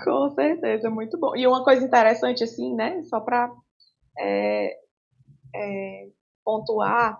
Com 0.04 0.30
certeza, 0.34 0.90
muito 0.90 1.18
bom. 1.18 1.34
E 1.34 1.46
uma 1.46 1.64
coisa 1.64 1.84
interessante, 1.84 2.44
assim, 2.44 2.74
né, 2.74 3.02
só 3.04 3.20
para 3.20 3.50
é, 4.18 4.76
é, 5.54 6.08
pontuar, 6.44 7.18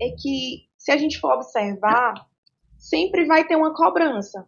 é 0.00 0.10
que 0.10 0.68
se 0.76 0.92
a 0.92 0.96
gente 0.96 1.18
for 1.18 1.32
observar, 1.34 2.14
sempre 2.76 3.26
vai 3.26 3.46
ter 3.46 3.56
uma 3.56 3.74
cobrança 3.74 4.46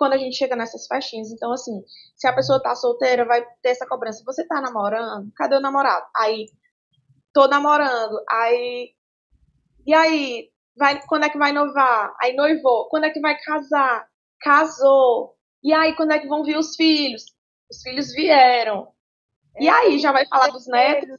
quando 0.00 0.14
a 0.14 0.18
gente 0.18 0.34
chega 0.34 0.56
nessas 0.56 0.86
festinhas. 0.86 1.30
Então, 1.30 1.52
assim, 1.52 1.84
se 2.16 2.26
a 2.26 2.32
pessoa 2.32 2.58
tá 2.58 2.74
solteira, 2.74 3.26
vai 3.26 3.44
ter 3.60 3.68
essa 3.68 3.86
cobrança. 3.86 4.24
Você 4.24 4.46
tá 4.46 4.58
namorando? 4.58 5.30
Cadê 5.36 5.56
o 5.56 5.60
namorado? 5.60 6.06
Aí, 6.16 6.46
tô 7.34 7.46
namorando. 7.46 8.18
Aí, 8.26 8.94
e 9.86 9.92
aí? 9.92 10.48
Vai, 10.74 11.02
quando 11.06 11.24
é 11.24 11.28
que 11.28 11.36
vai 11.36 11.52
noivar? 11.52 12.14
Aí 12.18 12.34
noivou. 12.34 12.88
Quando 12.88 13.04
é 13.04 13.10
que 13.10 13.20
vai 13.20 13.38
casar? 13.42 14.06
Casou. 14.40 15.36
E 15.62 15.70
aí, 15.70 15.94
quando 15.94 16.12
é 16.12 16.18
que 16.18 16.28
vão 16.28 16.42
vir 16.42 16.56
os 16.56 16.74
filhos? 16.76 17.24
Os 17.70 17.82
filhos 17.82 18.10
vieram. 18.14 18.88
E 19.58 19.68
é, 19.68 19.70
aí, 19.70 19.98
já 19.98 20.12
vai 20.12 20.26
falar 20.26 20.48
dos 20.48 20.66
netos? 20.66 21.18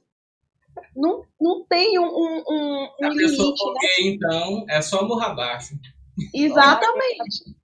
Não, 0.96 1.24
não 1.40 1.64
tem 1.68 2.00
um, 2.00 2.08
um, 2.08 2.44
um, 2.50 2.90
um 3.00 3.10
limite, 3.10 3.42
né? 3.44 3.90
então, 4.00 4.66
é 4.68 4.82
só 4.82 5.08
morra 5.08 5.28
abaixo. 5.28 5.76
Exatamente. 6.34 7.61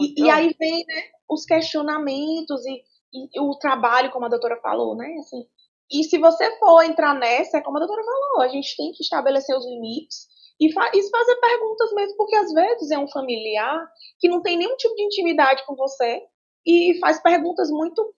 E, 0.00 0.24
e, 0.24 0.30
aí 0.30 0.54
vem 0.58 0.84
né, 0.86 1.02
os 1.28 1.44
questionamentos 1.44 2.64
e, 2.66 2.82
e, 3.12 3.40
o 3.40 3.56
trabalho, 3.58 4.10
como 4.10 4.26
a 4.26 4.28
doutora 4.28 4.60
falou, 4.60 4.96
né? 4.96 5.06
Assim, 5.18 5.44
e 5.90 6.04
se 6.04 6.18
você 6.18 6.58
for 6.58 6.82
entrar 6.82 7.14
nessa, 7.14 7.58
é 7.58 7.62
como 7.62 7.76
a 7.76 7.80
doutora 7.80 8.02
falou, 8.04 8.42
a 8.42 8.48
gente 8.48 8.76
tem 8.76 8.92
que 8.92 9.02
estabelecer 9.02 9.56
os 9.56 9.66
limites 9.66 10.26
e, 10.60 10.72
fa 10.72 10.90
e 10.94 11.10
fazer 11.10 11.36
perguntas 11.36 11.92
mesmo, 11.92 12.16
porque 12.16 12.36
às 12.36 12.52
vezes 12.52 12.90
é 12.90 12.98
um 12.98 13.08
familiar 13.08 13.86
que 14.18 14.28
não 14.28 14.40
tem 14.40 14.56
nenhum 14.56 14.76
tipo 14.76 14.94
de 14.94 15.02
intimidade 15.02 15.64
com 15.66 15.74
você 15.74 16.22
e 16.66 16.98
faz 17.00 17.20
perguntas 17.22 17.70
muito, 17.70 18.14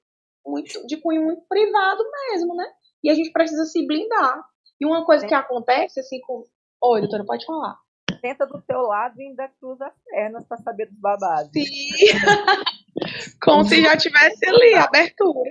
muito 0.46 0.86
de 0.86 0.98
cunho 0.98 1.24
muito 1.24 1.42
privado 1.48 2.04
mesmo, 2.30 2.54
né? 2.54 2.66
E 3.02 3.10
a 3.10 3.14
gente 3.14 3.32
precisa 3.32 3.64
se 3.64 3.86
blindar. 3.86 4.42
E 4.80 4.86
uma 4.86 5.04
coisa 5.04 5.26
que 5.26 5.34
acontece, 5.34 6.00
assim, 6.00 6.20
com. 6.20 6.44
Oi, 6.82 7.00
doutora, 7.00 7.24
pode 7.24 7.46
falar 7.46 7.83
senta 8.24 8.46
do 8.46 8.62
teu 8.62 8.80
lado 8.80 9.20
e 9.20 9.26
ainda 9.26 9.46
cruza 9.60 9.86
as 9.86 9.94
pernas 10.10 10.46
para 10.46 10.56
saber 10.56 10.86
dos 10.86 10.98
babados. 10.98 11.50
Sim. 11.52 11.64
Como 13.42 13.64
se 13.64 13.82
já 13.82 13.96
tivesse 13.98 14.46
ali, 14.46 14.74
abertura. 14.74 15.50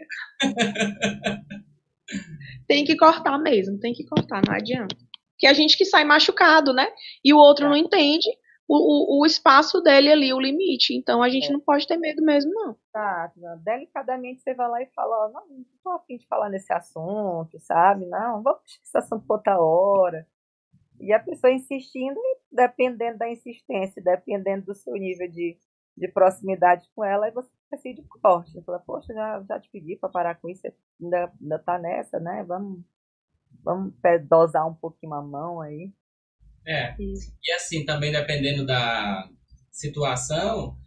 tem 2.67 2.83
que 2.83 2.97
cortar 2.97 3.37
mesmo, 3.37 3.79
tem 3.79 3.93
que 3.93 4.03
cortar, 4.05 4.41
não 4.43 4.55
adianta. 4.55 4.95
Que 5.37 5.45
a 5.45 5.53
gente 5.53 5.77
que 5.77 5.85
sai 5.85 6.03
machucado, 6.03 6.73
né? 6.73 6.87
E 7.23 7.31
o 7.31 7.37
outro 7.37 7.65
é. 7.65 7.69
não 7.69 7.75
entende 7.75 8.27
o, 8.67 9.19
o, 9.19 9.21
o, 9.21 9.25
espaço 9.25 9.81
dele 9.81 10.11
ali, 10.11 10.33
o 10.33 10.39
limite. 10.39 10.95
Então 10.95 11.21
a 11.21 11.29
gente 11.29 11.49
é. 11.49 11.51
não 11.51 11.59
pode 11.59 11.85
ter 11.85 11.97
medo 11.97 12.23
mesmo, 12.23 12.51
não. 12.53 12.75
Tá, 12.91 13.31
delicadamente 13.63 14.41
você 14.41 14.55
vai 14.55 14.69
lá 14.69 14.81
e 14.81 14.87
fala, 14.95 15.27
ó, 15.27 15.31
não, 15.31 15.47
não 15.47 15.65
tô 15.83 15.89
afim 15.91 16.17
de 16.17 16.25
falar 16.25 16.49
nesse 16.49 16.73
assunto, 16.73 17.59
sabe? 17.59 18.05
Não, 18.07 18.41
vamos 18.41 18.61
puxar 18.61 18.79
esse 18.83 18.97
assunto 18.97 19.27
por 19.27 19.35
outra 19.35 19.59
hora. 19.59 20.25
E 20.99 21.11
a 21.11 21.19
pessoa 21.19 21.51
insistindo, 21.51 22.19
dependendo 22.51 23.17
da 23.17 23.29
insistência, 23.29 24.01
dependendo 24.01 24.65
do 24.65 24.75
seu 24.75 24.93
nível 24.93 25.29
de, 25.29 25.57
de 25.97 26.07
proximidade 26.07 26.87
com 26.95 27.03
ela, 27.03 27.25
aí 27.25 27.31
você 27.31 27.49
decide 27.71 28.03
corte. 28.21 28.61
Fala, 28.63 28.79
poxa, 28.79 29.13
já, 29.13 29.43
já 29.47 29.59
te 29.59 29.69
pedi 29.71 29.95
para 29.95 30.09
parar 30.09 30.35
com 30.35 30.49
isso, 30.49 30.61
ainda, 31.01 31.31
ainda 31.41 31.59
tá 31.59 31.77
nessa, 31.79 32.19
né? 32.19 32.43
Vamos, 32.47 32.83
vamos 33.63 33.93
dosar 34.29 34.67
um 34.67 34.75
pouquinho 34.75 35.13
a 35.13 35.21
mão 35.21 35.61
aí. 35.61 35.91
É. 36.65 36.95
E 36.99 37.51
assim, 37.55 37.85
também 37.85 38.11
dependendo 38.11 38.65
da 38.65 39.29
situação, 39.69 40.77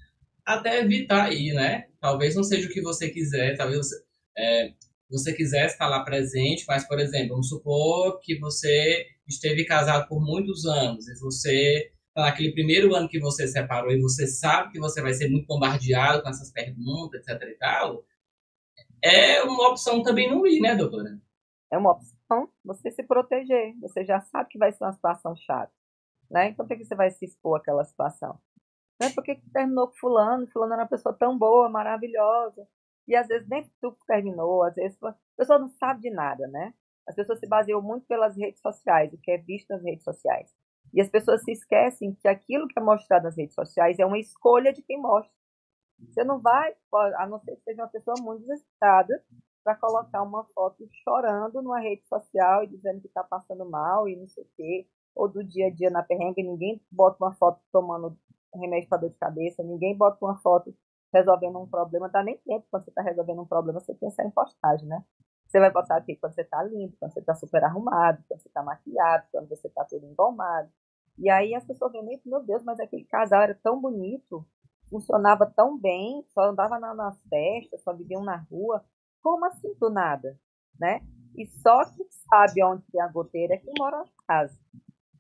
até 0.45 0.81
evitar 0.81 1.33
ir, 1.33 1.53
né? 1.53 1.89
Talvez 2.01 2.35
não 2.35 2.45
seja 2.45 2.69
o 2.69 2.73
que 2.73 2.81
você 2.81 3.11
quiser, 3.11 3.57
talvez 3.57 3.79
você, 3.79 4.05
é, 4.39 4.73
você 5.11 5.33
quisesse 5.33 5.75
estar 5.75 5.89
lá 5.89 6.05
presente, 6.05 6.65
mas, 6.67 6.87
por 6.87 6.99
exemplo, 6.99 7.31
vamos 7.31 7.49
supor 7.49 8.19
que 8.21 8.39
você 8.39 9.07
esteve 9.27 9.65
casado 9.65 10.09
por 10.09 10.21
muitos 10.21 10.65
anos 10.67 11.07
e 11.09 11.19
você 11.21 11.93
naquele 12.17 12.53
primeiro 12.53 12.95
ano 12.95 13.09
que 13.09 13.21
você 13.21 13.47
separou 13.47 13.91
e 13.93 14.01
você 14.01 14.27
sabe 14.27 14.73
que 14.73 14.79
você 14.79 15.03
vai 15.03 15.13
ser 15.13 15.29
muito 15.29 15.47
bombardeado 15.47 16.23
com 16.23 16.29
essas 16.29 16.51
perguntas, 16.51 17.21
etc 17.21 17.43
e 17.43 17.59
tal, 17.59 18.05
é 19.03 19.43
uma 19.43 19.69
opção 19.71 20.03
também 20.03 20.31
não 20.31 20.47
ir, 20.47 20.61
né, 20.61 20.75
doutora? 20.75 21.21
É 21.71 21.77
uma 21.77 21.93
opção 21.93 22.49
você 22.65 22.91
se 22.91 23.03
proteger. 23.03 23.75
Você 23.81 24.05
já 24.05 24.21
sabe 24.21 24.49
que 24.49 24.59
vai 24.59 24.73
ser 24.73 24.85
uma 24.85 24.93
situação 24.93 25.37
chata, 25.37 25.73
né? 26.31 26.49
Então, 26.49 26.67
por 26.67 26.77
que 26.77 26.85
você 26.85 26.95
vai 26.95 27.11
se 27.11 27.25
expor 27.25 27.59
àquela 27.59 27.85
situação? 27.85 28.41
Não 28.99 29.09
é 29.09 29.13
porque 29.13 29.41
terminou 29.53 29.89
com 29.89 29.97
fulano, 29.97 30.47
fulano 30.49 30.73
era 30.73 30.83
uma 30.83 30.89
pessoa 30.89 31.15
tão 31.15 31.37
boa, 31.37 31.69
maravilhosa, 31.69 32.67
e 33.07 33.15
às 33.15 33.29
vezes 33.29 33.49
nem 33.49 33.71
tu 33.81 33.97
terminou, 34.07 34.63
às 34.63 34.75
vezes 34.75 35.01
a 35.03 35.15
pessoa 35.37 35.59
não 35.59 35.69
sabe 35.69 36.03
de 36.03 36.11
nada, 36.11 36.47
né? 36.49 36.75
As 37.07 37.15
pessoas 37.15 37.39
se 37.39 37.47
baseiam 37.47 37.81
muito 37.81 38.07
pelas 38.07 38.37
redes 38.37 38.61
sociais, 38.61 39.13
o 39.13 39.19
que 39.19 39.31
é 39.31 39.39
visto 39.39 39.69
nas 39.71 39.83
redes 39.83 40.05
sociais. 40.05 40.53
E 40.93 41.01
as 41.01 41.09
pessoas 41.09 41.43
se 41.43 41.53
esquecem 41.53 42.15
que 42.15 42.27
aquilo 42.27 42.67
que 42.67 42.79
é 42.79 42.83
mostrado 42.83 43.25
nas 43.25 43.37
redes 43.37 43.55
sociais 43.55 43.99
é 43.99 44.07
uma 44.07 44.19
escolha 44.19 44.73
de 44.73 44.83
quem 44.83 45.01
mostra. 45.01 45.33
Você 45.99 46.25
não 46.25 46.41
vai, 46.41 46.75
a 47.17 47.27
não 47.27 47.39
ser 47.41 47.57
que 47.57 47.63
seja 47.63 47.83
uma 47.83 47.89
pessoa 47.89 48.17
muito 48.21 48.41
desesperada, 48.43 49.23
para 49.67 49.75
colocar 49.75 50.23
uma 50.23 50.45
foto 50.55 50.89
chorando 51.03 51.61
numa 51.61 51.81
rede 51.81 52.07
social 52.07 52.63
e 52.63 52.69
dizendo 52.69 53.01
que 53.01 53.09
está 53.09 53.25
passando 53.25 53.69
mal 53.69 54.09
e 54.09 54.15
não 54.15 54.29
sei 54.29 54.45
o 54.45 54.49
quê, 54.57 54.87
ou 55.13 55.27
do 55.27 55.43
dia 55.43 55.67
a 55.67 55.71
dia 55.71 55.91
na 55.91 56.05
perrengue, 56.05 56.41
ninguém 56.41 56.81
bota 56.89 57.17
uma 57.25 57.35
foto 57.35 57.61
tomando 57.73 58.17
remédio 58.55 58.89
para 58.89 58.99
dor 58.99 59.11
de 59.11 59.17
cabeça, 59.17 59.65
ninguém 59.65 59.97
bota 59.97 60.25
uma 60.25 60.39
foto 60.39 60.73
resolvendo 61.13 61.59
um 61.59 61.67
problema, 61.67 62.09
dá 62.09 62.23
nem 62.23 62.39
tempo 62.39 62.67
quando 62.71 62.85
você 62.85 62.91
está 62.91 63.03
resolvendo 63.03 63.43
um 63.43 63.47
problema 63.47 63.81
você 63.81 63.95
pensar 63.95 64.25
em 64.25 64.31
postagem, 64.31 64.87
né? 64.87 65.05
Você 65.47 65.61
vai 65.61 65.71
botar 65.71 65.97
aqui 65.97 66.17
quando 66.17 66.35
você 66.35 66.43
está 66.43 66.63
limpo, 66.63 66.97
quando 66.99 67.13
você 67.13 67.21
está 67.21 67.35
super 67.35 67.63
arrumado, 67.65 68.23
quando 68.29 68.41
você 68.41 68.49
está 68.49 68.63
maquiado, 68.63 69.27
quando 69.31 69.49
você 69.49 69.69
está 69.69 69.85
todo 69.85 70.05
engomado. 70.05 70.69
E 71.19 71.31
aí 71.31 71.55
as 71.55 71.65
pessoas 71.65 71.93
veem, 71.93 72.21
meu 72.27 72.43
Deus, 72.43 72.63
mas 72.65 72.81
aquele 72.81 73.05
casal 73.05 73.43
era 73.43 73.55
tão 73.55 73.81
bonito, 73.81 74.45
funcionava 74.91 75.47
tão 75.47 75.79
bem, 75.79 76.25
só 76.29 76.43
andava 76.43 76.79
na, 76.79 76.95
nas 76.95 77.19
festas, 77.29 77.83
só 77.83 77.93
viviam 77.93 78.23
na 78.23 78.37
rua. 78.51 78.85
Como 79.23 79.45
assim 79.47 79.73
do 79.81 79.89
nada? 79.89 80.39
Né? 80.79 81.01
E 81.37 81.47
só 81.47 81.85
quem 81.85 82.07
sabe 82.29 82.63
onde 82.63 82.83
tem 82.91 83.01
a 83.01 83.09
goteira 83.09 83.55
é 83.55 83.59
quem 83.59 83.73
mora 83.79 83.99
na 83.99 84.05
casa. 84.27 84.59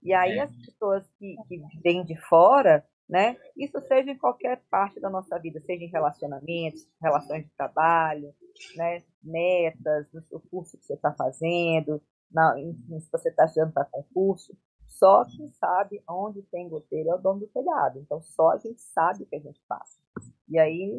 E 0.02 0.12
aí 0.12 0.38
é. 0.38 0.42
as 0.42 0.56
pessoas 0.56 1.08
que, 1.18 1.36
que 1.48 1.62
vêm 1.82 2.04
de 2.04 2.16
fora 2.28 2.84
né? 3.08 3.36
Isso 3.56 3.80
seja 3.86 4.10
em 4.10 4.18
qualquer 4.18 4.62
parte 4.70 5.00
da 5.00 5.08
nossa 5.08 5.38
vida, 5.38 5.60
seja 5.60 5.84
em 5.84 5.90
relacionamentos, 5.90 6.88
relações 7.00 7.44
de 7.44 7.50
trabalho, 7.52 8.34
né? 8.76 9.02
Metas, 9.22 10.06
no 10.12 10.40
curso 10.50 10.76
que 10.78 10.84
você 10.84 10.94
está 10.94 11.12
fazendo, 11.12 12.02
na, 12.30 12.54
se 12.54 13.10
você 13.10 13.28
está 13.28 13.44
estudando 13.44 13.72
para 13.72 13.84
concurso. 13.84 14.56
Só 14.88 15.24
quem 15.24 15.50
sabe 15.52 16.02
onde 16.08 16.42
tem 16.44 16.68
goteira 16.68 17.10
é 17.10 17.14
o 17.14 17.18
dono 17.18 17.40
do 17.40 17.48
telhado. 17.48 17.98
Então, 17.98 18.22
só 18.22 18.52
a 18.52 18.56
gente 18.56 18.80
sabe 18.80 19.24
o 19.24 19.26
que 19.26 19.36
a 19.36 19.40
gente 19.40 19.60
faz. 19.68 20.00
E 20.48 20.58
aí, 20.58 20.98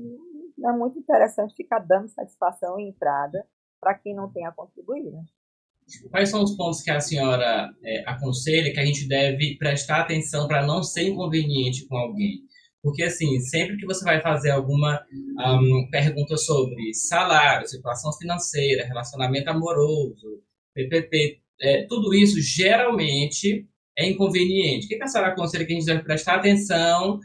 é 0.63 0.71
muito 0.71 0.99
interessante 0.99 1.55
ficar 1.55 1.79
dando 1.79 2.07
satisfação 2.09 2.79
e 2.79 2.89
entrada 2.89 3.45
para 3.79 3.95
quem 3.95 4.13
não 4.13 4.31
tem 4.31 4.45
a 4.45 4.51
contribuir, 4.51 5.11
né? 5.11 5.23
Quais 6.11 6.29
são 6.29 6.43
os 6.43 6.55
pontos 6.55 6.81
que 6.81 6.91
a 6.91 6.99
senhora 6.99 7.69
é, 7.83 8.03
aconselha 8.05 8.73
que 8.73 8.79
a 8.79 8.85
gente 8.85 9.07
deve 9.07 9.57
prestar 9.57 10.01
atenção 10.01 10.47
para 10.47 10.65
não 10.65 10.83
ser 10.83 11.07
inconveniente 11.07 11.87
com 11.87 11.95
alguém? 11.95 12.41
Porque, 12.83 13.03
assim, 13.03 13.39
sempre 13.39 13.77
que 13.77 13.85
você 13.85 14.03
vai 14.03 14.21
fazer 14.21 14.51
alguma 14.51 15.01
um, 15.11 15.87
pergunta 15.89 16.37
sobre 16.37 16.93
salário, 16.93 17.67
situação 17.67 18.11
financeira, 18.13 18.85
relacionamento 18.85 19.49
amoroso, 19.49 20.41
PPP, 20.73 21.41
é, 21.59 21.85
tudo 21.87 22.13
isso 22.13 22.39
geralmente 22.39 23.67
é 23.97 24.07
inconveniente. 24.07 24.85
O 24.85 24.89
que 24.89 25.01
a 25.01 25.07
senhora 25.07 25.31
aconselha 25.31 25.65
que 25.65 25.73
a 25.73 25.75
gente 25.75 25.85
deve 25.85 26.03
prestar 26.03 26.35
atenção 26.35 27.19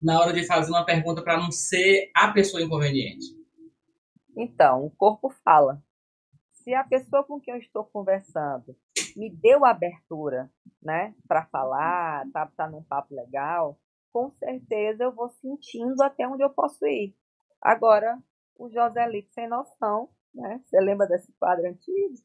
na 0.00 0.20
hora 0.20 0.32
de 0.32 0.44
fazer 0.44 0.70
uma 0.70 0.84
pergunta 0.84 1.22
para 1.22 1.38
não 1.38 1.50
ser 1.50 2.10
a 2.14 2.28
pessoa 2.32 2.62
inconveniente? 2.62 3.26
Então, 4.36 4.84
o 4.84 4.90
corpo 4.90 5.30
fala 5.42 5.82
se 6.68 6.74
a 6.74 6.84
pessoa 6.84 7.24
com 7.24 7.40
quem 7.40 7.54
eu 7.54 7.60
estou 7.60 7.82
conversando 7.82 8.76
me 9.16 9.30
deu 9.30 9.64
abertura, 9.64 10.50
né, 10.82 11.14
para 11.26 11.46
falar, 11.46 12.30
tá, 12.30 12.44
tá 12.54 12.68
num 12.68 12.84
papo 12.84 13.14
legal, 13.14 13.80
com 14.12 14.30
certeza 14.32 15.04
eu 15.04 15.14
vou 15.14 15.30
sentindo 15.30 16.02
até 16.02 16.28
onde 16.28 16.42
eu 16.44 16.50
posso 16.50 16.86
ir. 16.86 17.16
Agora, 17.58 18.18
o 18.54 18.68
Joselito 18.68 19.32
sem 19.32 19.48
noção, 19.48 20.10
né? 20.34 20.60
Você 20.66 20.78
lembra 20.78 21.06
desse 21.06 21.32
quadro 21.40 21.66
antigo? 21.66 22.16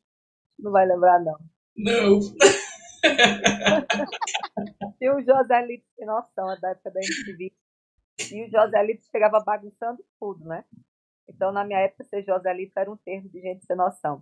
Não 0.59 0.73
vai 0.73 0.85
lembrar, 0.85 1.23
não. 1.23 1.39
Não. 1.77 2.19
e 4.99 5.09
o 5.09 5.21
Joselito 5.21 5.85
sem 5.95 6.05
noção, 6.05 6.51
é 6.51 6.59
da 6.59 6.71
época 6.71 6.91
da 6.91 6.99
MTV. 6.99 7.53
E 8.29 8.45
o 8.45 8.51
Joselito 8.51 9.05
chegava 9.09 9.39
bagunçando 9.39 10.03
tudo, 10.19 10.43
né? 10.43 10.65
Então, 11.29 11.53
na 11.53 11.63
minha 11.63 11.79
época, 11.79 12.03
ser 12.03 12.23
Joselito 12.25 12.77
era 12.77 12.91
um 12.91 12.97
termo 12.97 13.29
de 13.29 13.39
gente 13.39 13.65
sem 13.65 13.77
noção. 13.77 14.21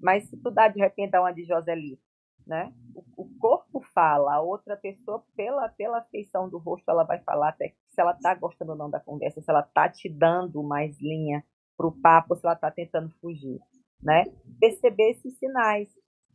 Mas 0.00 0.28
se 0.28 0.36
tu 0.36 0.50
dá 0.50 0.68
de 0.68 0.78
repente 0.78 1.10
dar 1.10 1.22
uma 1.22 1.32
de 1.32 1.44
Joselito, 1.44 2.02
né? 2.46 2.72
O, 2.94 3.22
o, 3.22 3.38
corpo 3.38 3.80
fala, 3.94 4.34
a 4.34 4.40
outra 4.40 4.76
pessoa, 4.76 5.24
pela, 5.36 5.68
pela 5.70 6.02
feição 6.04 6.48
do 6.48 6.58
rosto, 6.58 6.88
ela 6.90 7.04
vai 7.04 7.18
falar 7.20 7.48
até 7.48 7.74
se 7.88 8.00
ela 8.00 8.14
tá 8.14 8.34
gostando 8.34 8.72
ou 8.72 8.78
não 8.78 8.90
da 8.90 9.00
conversa, 9.00 9.40
se 9.40 9.50
ela 9.50 9.62
tá 9.62 9.88
te 9.88 10.08
dando 10.08 10.62
mais 10.62 11.00
linha 11.00 11.44
pro 11.76 11.92
papo, 11.92 12.36
se 12.36 12.46
ela 12.46 12.56
tá 12.56 12.70
tentando 12.70 13.10
fugir, 13.20 13.58
né? 14.02 14.24
Perceber 14.60 15.10
esses 15.10 15.36
sinais. 15.38 15.88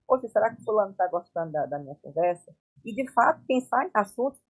Poxa, 0.06 0.28
será 0.28 0.54
que 0.54 0.62
o 0.62 0.66
fulano 0.66 0.94
tá 0.94 1.08
gostando 1.08 1.52
da, 1.52 1.66
da 1.66 1.80
minha 1.80 1.96
conversa? 2.02 2.54
E, 2.84 2.94
de 2.94 3.10
fato, 3.14 3.42
pensar 3.48 3.86
em 3.86 3.92
assuntos 3.94 4.42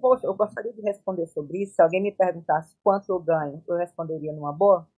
Poxa, 0.00 0.26
eu 0.26 0.34
gostaria 0.34 0.72
de 0.72 0.80
responder 0.82 1.26
sobre 1.26 1.62
isso. 1.62 1.74
Se 1.74 1.82
alguém 1.82 2.02
me 2.02 2.12
perguntasse 2.12 2.76
quanto 2.82 3.10
eu 3.10 3.20
ganho, 3.20 3.62
eu 3.66 3.76
responderia 3.76 4.32
numa 4.32 4.52
boa? 4.52 4.88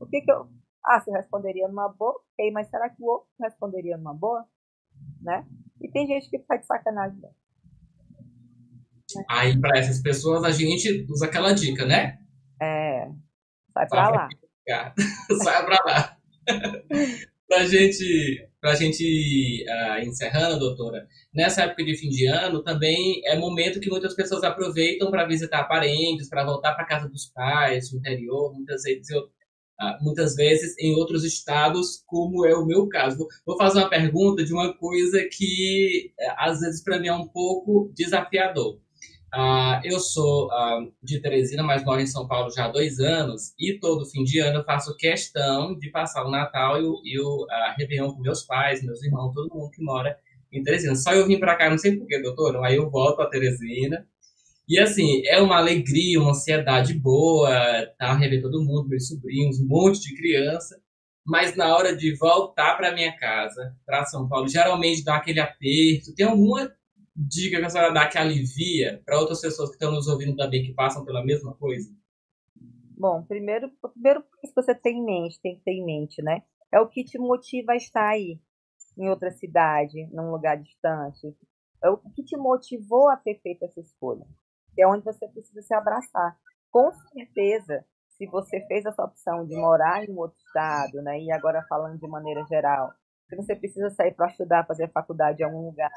O 0.00 0.06
que 0.06 0.20
que 0.20 0.30
eu... 0.30 0.48
Ah, 0.86 1.00
se 1.00 1.10
eu 1.10 1.14
responderia 1.14 1.66
numa 1.66 1.88
boa, 1.88 2.12
ok, 2.12 2.50
mas 2.52 2.68
será 2.68 2.88
que 2.88 3.02
o 3.02 3.06
outro 3.06 3.28
responderia 3.40 3.96
numa 3.96 4.14
boa? 4.14 4.46
Né? 5.20 5.44
E 5.80 5.90
tem 5.90 6.06
gente 6.06 6.30
que 6.30 6.38
faz 6.40 6.60
de 6.60 6.66
sacanagem. 6.66 7.18
Né? 7.20 7.30
Aí, 9.28 9.60
para 9.60 9.78
essas 9.78 10.00
pessoas, 10.00 10.44
a 10.44 10.50
gente 10.50 11.06
usa 11.10 11.26
aquela 11.26 11.52
dica, 11.52 11.84
né? 11.84 12.18
É. 12.60 13.08
Sai 13.72 13.88
pra 13.88 14.10
lá. 14.10 14.28
Sai 15.42 15.64
pra 15.64 15.78
lá. 15.84 16.16
pra 17.48 17.66
gente, 17.66 18.48
pra 18.60 18.74
gente 18.74 19.64
uh, 19.68 20.00
encerrando, 20.00 20.58
doutora, 20.58 21.06
nessa 21.34 21.62
época 21.62 21.84
de 21.84 21.96
fim 21.96 22.08
de 22.08 22.26
ano 22.26 22.62
também 22.62 23.22
é 23.24 23.36
momento 23.36 23.80
que 23.80 23.90
muitas 23.90 24.14
pessoas 24.14 24.42
aproveitam 24.42 25.10
para 25.10 25.26
visitar 25.26 25.64
parentes, 25.64 26.28
para 26.28 26.44
voltar 26.44 26.74
para 26.74 26.86
casa 26.86 27.08
dos 27.08 27.26
pais, 27.26 27.92
no 27.92 27.98
interior, 27.98 28.52
muitas 28.54 28.82
vezes 28.82 29.08
eu, 29.10 29.22
uh, 29.80 30.02
muitas 30.04 30.34
vezes 30.34 30.76
em 30.78 30.94
outros 30.94 31.24
estados, 31.24 32.02
como 32.06 32.46
é 32.46 32.54
o 32.54 32.66
meu 32.66 32.88
caso. 32.88 33.26
Vou 33.44 33.56
fazer 33.56 33.78
uma 33.78 33.90
pergunta 33.90 34.44
de 34.44 34.52
uma 34.52 34.72
coisa 34.74 35.18
que 35.30 36.12
uh, 36.18 36.34
às 36.38 36.60
vezes 36.60 36.82
para 36.82 36.98
mim 36.98 37.08
é 37.08 37.14
um 37.14 37.28
pouco 37.28 37.92
desafiador. 37.94 38.78
Uh, 39.34 39.80
eu 39.84 40.00
sou 40.00 40.46
uh, 40.46 40.90
de 41.02 41.20
Teresina, 41.20 41.62
mas 41.62 41.84
moro 41.84 42.00
em 42.00 42.06
São 42.06 42.26
Paulo 42.26 42.50
já 42.50 42.66
há 42.66 42.68
dois 42.68 42.98
anos 43.00 43.52
e 43.58 43.78
todo 43.78 44.06
fim 44.06 44.22
de 44.24 44.38
ano 44.38 44.60
eu 44.60 44.64
faço 44.64 44.96
questão 44.96 45.76
de 45.78 45.90
passar 45.90 46.24
o 46.24 46.30
Natal 46.30 46.80
e 46.80 46.84
o, 46.84 47.00
e 47.04 47.20
o 47.20 47.46
Réveillon 47.76 48.12
com 48.12 48.20
meus 48.22 48.44
pais, 48.44 48.82
meus 48.82 49.02
irmãos, 49.02 49.34
todo 49.34 49.52
mundo 49.54 49.70
que 49.70 49.82
mora 49.82 50.16
em 50.52 50.62
Teresina. 50.62 50.94
Só 50.94 51.12
eu 51.12 51.26
vim 51.26 51.38
para 51.38 51.56
cá, 51.56 51.68
não 51.68 51.76
sei 51.76 51.96
porquê, 51.96 52.20
doutor, 52.22 52.64
aí 52.64 52.76
eu 52.76 52.88
volto 52.88 53.16
para 53.16 53.28
Teresina. 53.28 54.06
E 54.68 54.78
assim, 54.80 55.22
é 55.26 55.40
uma 55.40 55.58
alegria, 55.58 56.20
uma 56.20 56.30
ansiedade 56.30 56.94
boa, 56.94 57.50
tá? 57.98 58.14
Rever 58.14 58.42
todo 58.42 58.64
mundo, 58.64 58.88
meus 58.88 59.06
sobrinhos, 59.06 59.60
um 59.60 59.66
monte 59.66 60.00
de 60.00 60.16
criança. 60.16 60.80
Mas 61.24 61.56
na 61.56 61.76
hora 61.76 61.96
de 61.96 62.16
voltar 62.16 62.76
para 62.76 62.94
minha 62.94 63.16
casa, 63.16 63.76
para 63.84 64.04
São 64.04 64.28
Paulo, 64.28 64.48
geralmente 64.48 65.04
dá 65.04 65.16
aquele 65.16 65.40
aperto. 65.40 66.14
Tem 66.14 66.26
alguma 66.26 66.72
dica 67.14 67.58
que 67.58 67.64
a 67.64 67.70
senhora 67.70 67.92
dá 67.92 68.08
que 68.08 68.18
alivia 68.18 69.02
para 69.04 69.18
outras 69.18 69.40
pessoas 69.40 69.70
que 69.70 69.76
estão 69.76 69.92
nos 69.92 70.06
ouvindo 70.06 70.36
também, 70.36 70.64
que 70.64 70.74
passam 70.74 71.04
pela 71.04 71.24
mesma 71.24 71.54
coisa? 71.54 71.88
Bom, 72.98 73.22
primeiro, 73.24 73.70
primeiro 73.92 74.22
que 74.40 74.52
você 74.54 74.74
tem 74.74 74.98
em 74.98 75.04
mente, 75.04 75.40
tem 75.40 75.56
que 75.56 75.62
ter 75.62 75.72
em 75.72 75.84
mente, 75.84 76.22
né? 76.22 76.42
É 76.72 76.80
o 76.80 76.88
que 76.88 77.04
te 77.04 77.18
motiva 77.18 77.72
a 77.72 77.76
estar 77.76 78.08
aí, 78.08 78.40
em 78.98 79.08
outra 79.08 79.30
cidade, 79.30 80.08
num 80.12 80.30
lugar 80.30 80.60
distante. 80.60 81.34
É 81.82 81.88
o 81.88 81.98
que 81.98 82.24
te 82.24 82.36
motivou 82.36 83.08
a 83.08 83.16
ter 83.16 83.40
feito 83.40 83.64
essa 83.64 83.80
escolha. 83.80 84.26
É 84.78 84.86
onde 84.86 85.04
você 85.04 85.26
precisa 85.28 85.62
se 85.62 85.74
abraçar. 85.74 86.36
Com 86.70 86.92
certeza, 86.92 87.84
se 88.16 88.26
você 88.26 88.60
fez 88.66 88.84
essa 88.84 89.04
opção 89.04 89.46
de 89.46 89.56
morar 89.56 90.04
em 90.04 90.12
um 90.12 90.18
outro 90.18 90.38
estado, 90.38 91.02
né? 91.02 91.20
E 91.20 91.32
agora 91.32 91.64
falando 91.68 91.98
de 91.98 92.08
maneira 92.08 92.44
geral, 92.46 92.92
se 93.28 93.36
você 93.36 93.54
precisa 93.56 93.90
sair 93.90 94.12
para 94.12 94.28
estudar, 94.28 94.66
fazer 94.66 94.90
faculdade 94.92 95.42
em 95.42 95.44
algum 95.44 95.66
lugar, 95.66 95.90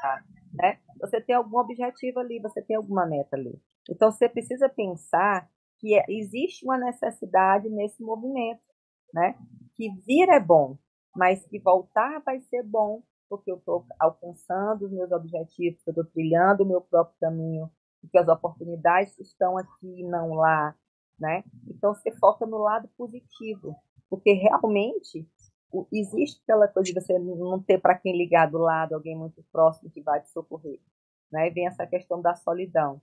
né? 0.52 0.78
Você 1.00 1.20
tem 1.20 1.34
algum 1.34 1.58
objetivo 1.58 2.18
ali, 2.18 2.40
você 2.40 2.60
tem 2.62 2.76
alguma 2.76 3.06
meta 3.06 3.36
ali. 3.36 3.60
Então 3.88 4.10
você 4.10 4.28
precisa 4.28 4.68
pensar 4.68 5.48
que 5.78 5.94
é, 5.94 6.04
existe 6.08 6.64
uma 6.64 6.76
necessidade 6.76 7.68
nesse 7.70 8.02
movimento, 8.02 8.62
né? 9.14 9.34
Que 9.76 9.90
vir 10.06 10.28
é 10.28 10.40
bom, 10.40 10.76
mas 11.14 11.46
que 11.46 11.58
voltar 11.58 12.20
vai 12.20 12.40
ser 12.42 12.62
bom 12.62 13.02
porque 13.30 13.50
eu 13.50 13.58
estou 13.58 13.86
alcançando 14.00 14.86
os 14.86 14.90
meus 14.90 15.12
objetivos, 15.12 15.80
eu 15.86 15.92
estou 15.92 16.04
trilhando 16.04 16.64
o 16.64 16.66
meu 16.66 16.80
próprio 16.80 17.16
caminho, 17.20 17.70
porque 18.00 18.18
as 18.18 18.28
oportunidades 18.28 19.18
estão 19.18 19.56
aqui 19.56 20.00
e 20.00 20.04
não 20.04 20.34
lá, 20.34 20.74
né? 21.18 21.44
Então 21.68 21.94
você 21.94 22.10
foca 22.12 22.46
no 22.46 22.58
lado 22.58 22.88
positivo, 22.96 23.76
porque 24.08 24.32
realmente 24.32 25.28
existe 25.92 26.40
aquela 26.42 26.66
coisa 26.66 26.92
de 26.92 27.00
você 27.00 27.18
não 27.18 27.62
ter 27.62 27.80
para 27.80 27.96
quem 27.96 28.16
ligar 28.16 28.50
do 28.50 28.58
lado, 28.58 28.94
alguém 28.94 29.16
muito 29.16 29.44
próximo 29.52 29.90
que 29.90 30.00
vai 30.00 30.20
te 30.20 30.30
socorrer. 30.30 30.80
Né? 31.30 31.46
E 31.46 31.50
vem 31.50 31.66
essa 31.66 31.86
questão 31.86 32.20
da 32.20 32.34
solidão. 32.34 33.00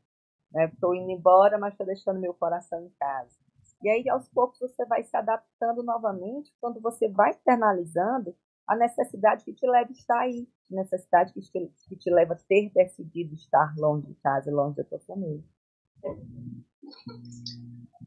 Estou 0.53 0.93
né? 0.93 0.99
indo 0.99 1.11
embora, 1.11 1.57
mas 1.57 1.73
estou 1.73 1.85
deixando 1.85 2.19
meu 2.19 2.33
coração 2.33 2.83
em 2.83 2.89
casa. 2.99 3.37
E 3.81 3.89
aí, 3.89 4.09
aos 4.09 4.27
poucos, 4.29 4.59
você 4.59 4.85
vai 4.85 5.03
se 5.03 5.15
adaptando 5.15 5.83
novamente 5.83 6.51
quando 6.59 6.81
você 6.81 7.07
vai 7.07 7.31
internalizando 7.31 8.35
a 8.67 8.75
necessidade 8.75 9.43
que 9.43 9.53
te 9.53 9.65
leva 9.65 9.89
a 9.89 9.93
estar 9.93 10.19
aí, 10.19 10.47
a 10.71 10.75
necessidade 10.75 11.33
que 11.33 11.39
te, 11.39 11.71
que 11.87 11.95
te 11.95 12.09
leva 12.09 12.33
a 12.33 12.37
ter 12.37 12.69
decidido 12.73 13.33
estar 13.33 13.73
longe 13.77 14.07
de 14.07 14.15
casa, 14.15 14.51
longe 14.51 14.75
da 14.75 14.83
tua 14.83 14.99
família. 14.99 15.43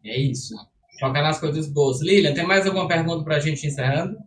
É 0.05 0.19
isso. 0.19 0.55
Focar 0.99 1.23
nas 1.23 1.41
coisas 1.41 1.73
boas. 1.73 2.01
Lilian, 2.03 2.35
tem 2.35 2.47
mais 2.47 2.67
alguma 2.67 2.87
pergunta 2.87 3.25
para 3.25 3.37
a 3.37 3.41
gente 3.41 3.67
encerrando? 3.67 4.19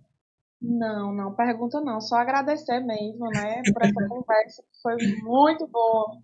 Não, 0.59 1.13
não, 1.13 1.35
pergunta 1.35 1.81
não. 1.81 2.01
Só 2.01 2.15
agradecer 2.15 2.79
mesmo, 2.79 3.27
né, 3.29 3.61
por 3.71 3.83
essa 3.83 3.93
conversa 4.07 4.63
que 4.63 4.81
foi 4.81 4.95
muito 5.21 5.67
boa. 5.67 6.17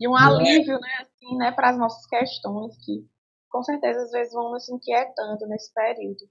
E 0.00 0.08
um 0.08 0.16
alívio, 0.16 0.78
né, 0.80 0.88
assim, 1.00 1.36
né, 1.36 1.52
para 1.52 1.70
as 1.70 1.78
nossas 1.78 2.06
questões 2.06 2.76
que 2.84 3.06
com 3.50 3.62
certeza 3.62 4.00
às 4.02 4.10
vezes 4.10 4.32
vão 4.32 4.50
nos 4.50 4.68
inquietando 4.68 5.46
nesse 5.46 5.72
período. 5.74 6.24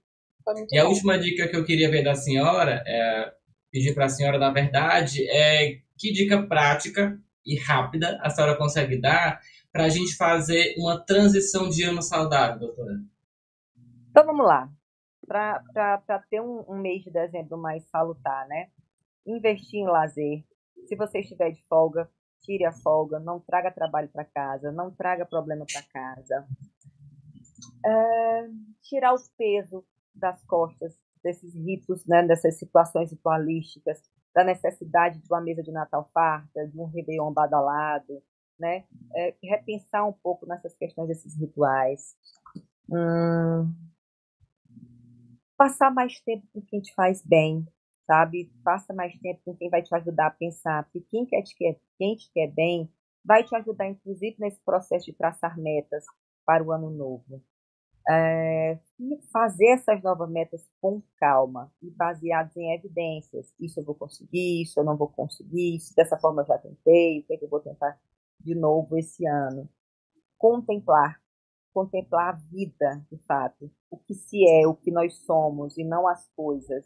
E 0.70 0.78
bom. 0.78 0.80
a 0.80 0.88
última 0.88 1.18
dica 1.18 1.48
que 1.48 1.56
eu 1.56 1.64
queria 1.64 1.90
ver 1.90 2.02
da 2.02 2.14
senhora, 2.14 2.82
é, 2.86 3.32
pedir 3.70 3.94
para 3.94 4.06
a 4.06 4.08
senhora, 4.08 4.38
na 4.38 4.50
verdade, 4.50 5.28
é 5.28 5.80
que 5.96 6.12
dica 6.12 6.46
prática 6.46 7.18
e 7.44 7.58
rápida 7.58 8.18
a 8.22 8.30
senhora 8.30 8.56
consegue 8.56 9.00
dar 9.00 9.40
para 9.72 9.84
a 9.84 9.88
gente 9.88 10.16
fazer 10.16 10.74
uma 10.76 11.02
transição 11.04 11.68
de 11.68 11.82
ano 11.82 12.02
saudável, 12.02 12.58
doutora? 12.58 13.00
Então 14.10 14.26
vamos 14.26 14.46
lá 14.46 14.70
para 15.26 16.18
ter 16.28 16.40
um, 16.40 16.64
um, 16.68 16.78
mês 16.78 17.02
de 17.02 17.10
dezembro 17.10 17.56
mais 17.56 17.88
salutar, 17.88 18.46
né? 18.48 18.68
Investir 19.26 19.80
em 19.80 19.86
lazer. 19.86 20.44
Se 20.86 20.94
você 20.96 21.20
estiver 21.20 21.50
de 21.50 21.64
folga, 21.66 22.10
tire 22.42 22.64
a 22.64 22.72
folga, 22.72 23.18
não 23.18 23.40
traga 23.40 23.70
trabalho 23.70 24.08
para 24.08 24.24
casa, 24.24 24.70
não 24.70 24.90
traga 24.90 25.24
problema 25.24 25.64
para 25.72 25.82
casa. 25.82 26.46
É, 27.86 28.48
tirar 28.82 29.14
o 29.14 29.18
peso 29.38 29.84
das 30.14 30.42
costas 30.44 30.94
desses 31.22 31.54
ritos, 31.54 32.04
né, 32.06 32.22
dessas 32.26 32.58
situações 32.58 33.10
ritualísticas, 33.10 34.02
da 34.34 34.42
necessidade 34.42 35.20
de 35.20 35.26
uma 35.30 35.40
mesa 35.40 35.62
de 35.62 35.70
Natal 35.70 36.08
farta, 36.12 36.66
de 36.66 36.78
um 36.78 36.86
Réveillon 36.86 37.32
badalado, 37.32 38.22
né? 38.58 38.84
É, 39.14 39.34
repensar 39.42 40.06
um 40.06 40.12
pouco 40.12 40.46
nessas 40.46 40.74
questões 40.74 41.08
desses 41.08 41.36
rituais. 41.36 42.16
Hum, 42.90 43.72
passar 45.56 45.90
mais 45.92 46.20
tempo 46.20 46.46
com 46.52 46.60
quem 46.62 46.80
te 46.80 46.94
faz 46.94 47.22
bem, 47.24 47.66
sabe? 48.06 48.50
Passa 48.64 48.92
mais 48.92 49.16
tempo 49.18 49.40
com 49.44 49.56
quem 49.56 49.68
vai 49.68 49.82
te 49.82 49.94
ajudar 49.94 50.28
a 50.28 50.30
pensar, 50.30 50.84
porque 50.84 51.00
quem, 51.08 51.26
quer 51.26 51.42
te 51.42 51.56
quer, 51.56 51.78
quem 51.98 52.16
te 52.16 52.30
quer 52.32 52.48
bem 52.48 52.90
vai 53.24 53.44
te 53.44 53.54
ajudar, 53.54 53.86
inclusive, 53.88 54.36
nesse 54.38 54.60
processo 54.64 55.06
de 55.06 55.12
traçar 55.12 55.58
metas 55.58 56.04
para 56.44 56.64
o 56.64 56.72
ano 56.72 56.90
novo. 56.90 57.42
É, 58.08 58.78
fazer 59.32 59.68
essas 59.68 60.02
novas 60.02 60.28
metas 60.30 60.68
com 60.80 61.02
calma 61.18 61.70
e 61.80 61.90
baseadas 61.90 62.56
em 62.56 62.74
evidências. 62.74 63.54
Isso 63.60 63.80
eu 63.80 63.84
vou 63.84 63.94
conseguir, 63.94 64.62
isso 64.62 64.80
eu 64.80 64.84
não 64.84 64.96
vou 64.96 65.08
conseguir, 65.08 65.76
isso 65.76 65.94
dessa 65.94 66.18
forma 66.18 66.42
eu 66.42 66.46
já 66.46 66.58
tentei, 66.58 67.20
o 67.20 67.24
que, 67.24 67.34
é 67.34 67.36
que 67.36 67.44
eu 67.44 67.48
vou 67.48 67.60
tentar 67.60 67.98
de 68.40 68.54
novo 68.54 68.96
esse 68.98 69.26
ano. 69.26 69.68
Contemplar 70.38 71.22
contemplar 71.72 72.34
a 72.34 72.38
vida, 72.50 73.04
de 73.10 73.18
fato, 73.26 73.70
o 73.90 73.96
que 73.96 74.14
se 74.14 74.46
é, 74.48 74.66
o 74.66 74.74
que 74.74 74.90
nós 74.90 75.16
somos 75.24 75.76
e 75.76 75.84
não 75.84 76.06
as 76.06 76.28
coisas, 76.36 76.84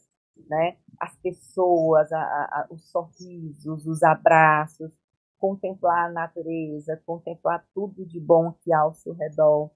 né? 0.48 0.76
As 1.00 1.16
pessoas, 1.16 2.10
a, 2.12 2.18
a, 2.20 2.66
os 2.70 2.88
sorrisos, 2.90 3.86
os 3.86 4.02
abraços, 4.02 4.90
contemplar 5.38 6.08
a 6.08 6.12
natureza, 6.12 7.02
contemplar 7.04 7.66
tudo 7.74 8.06
de 8.06 8.20
bom 8.20 8.52
que 8.52 8.72
há 8.72 8.80
ao 8.80 8.94
seu 8.94 9.12
redor, 9.14 9.70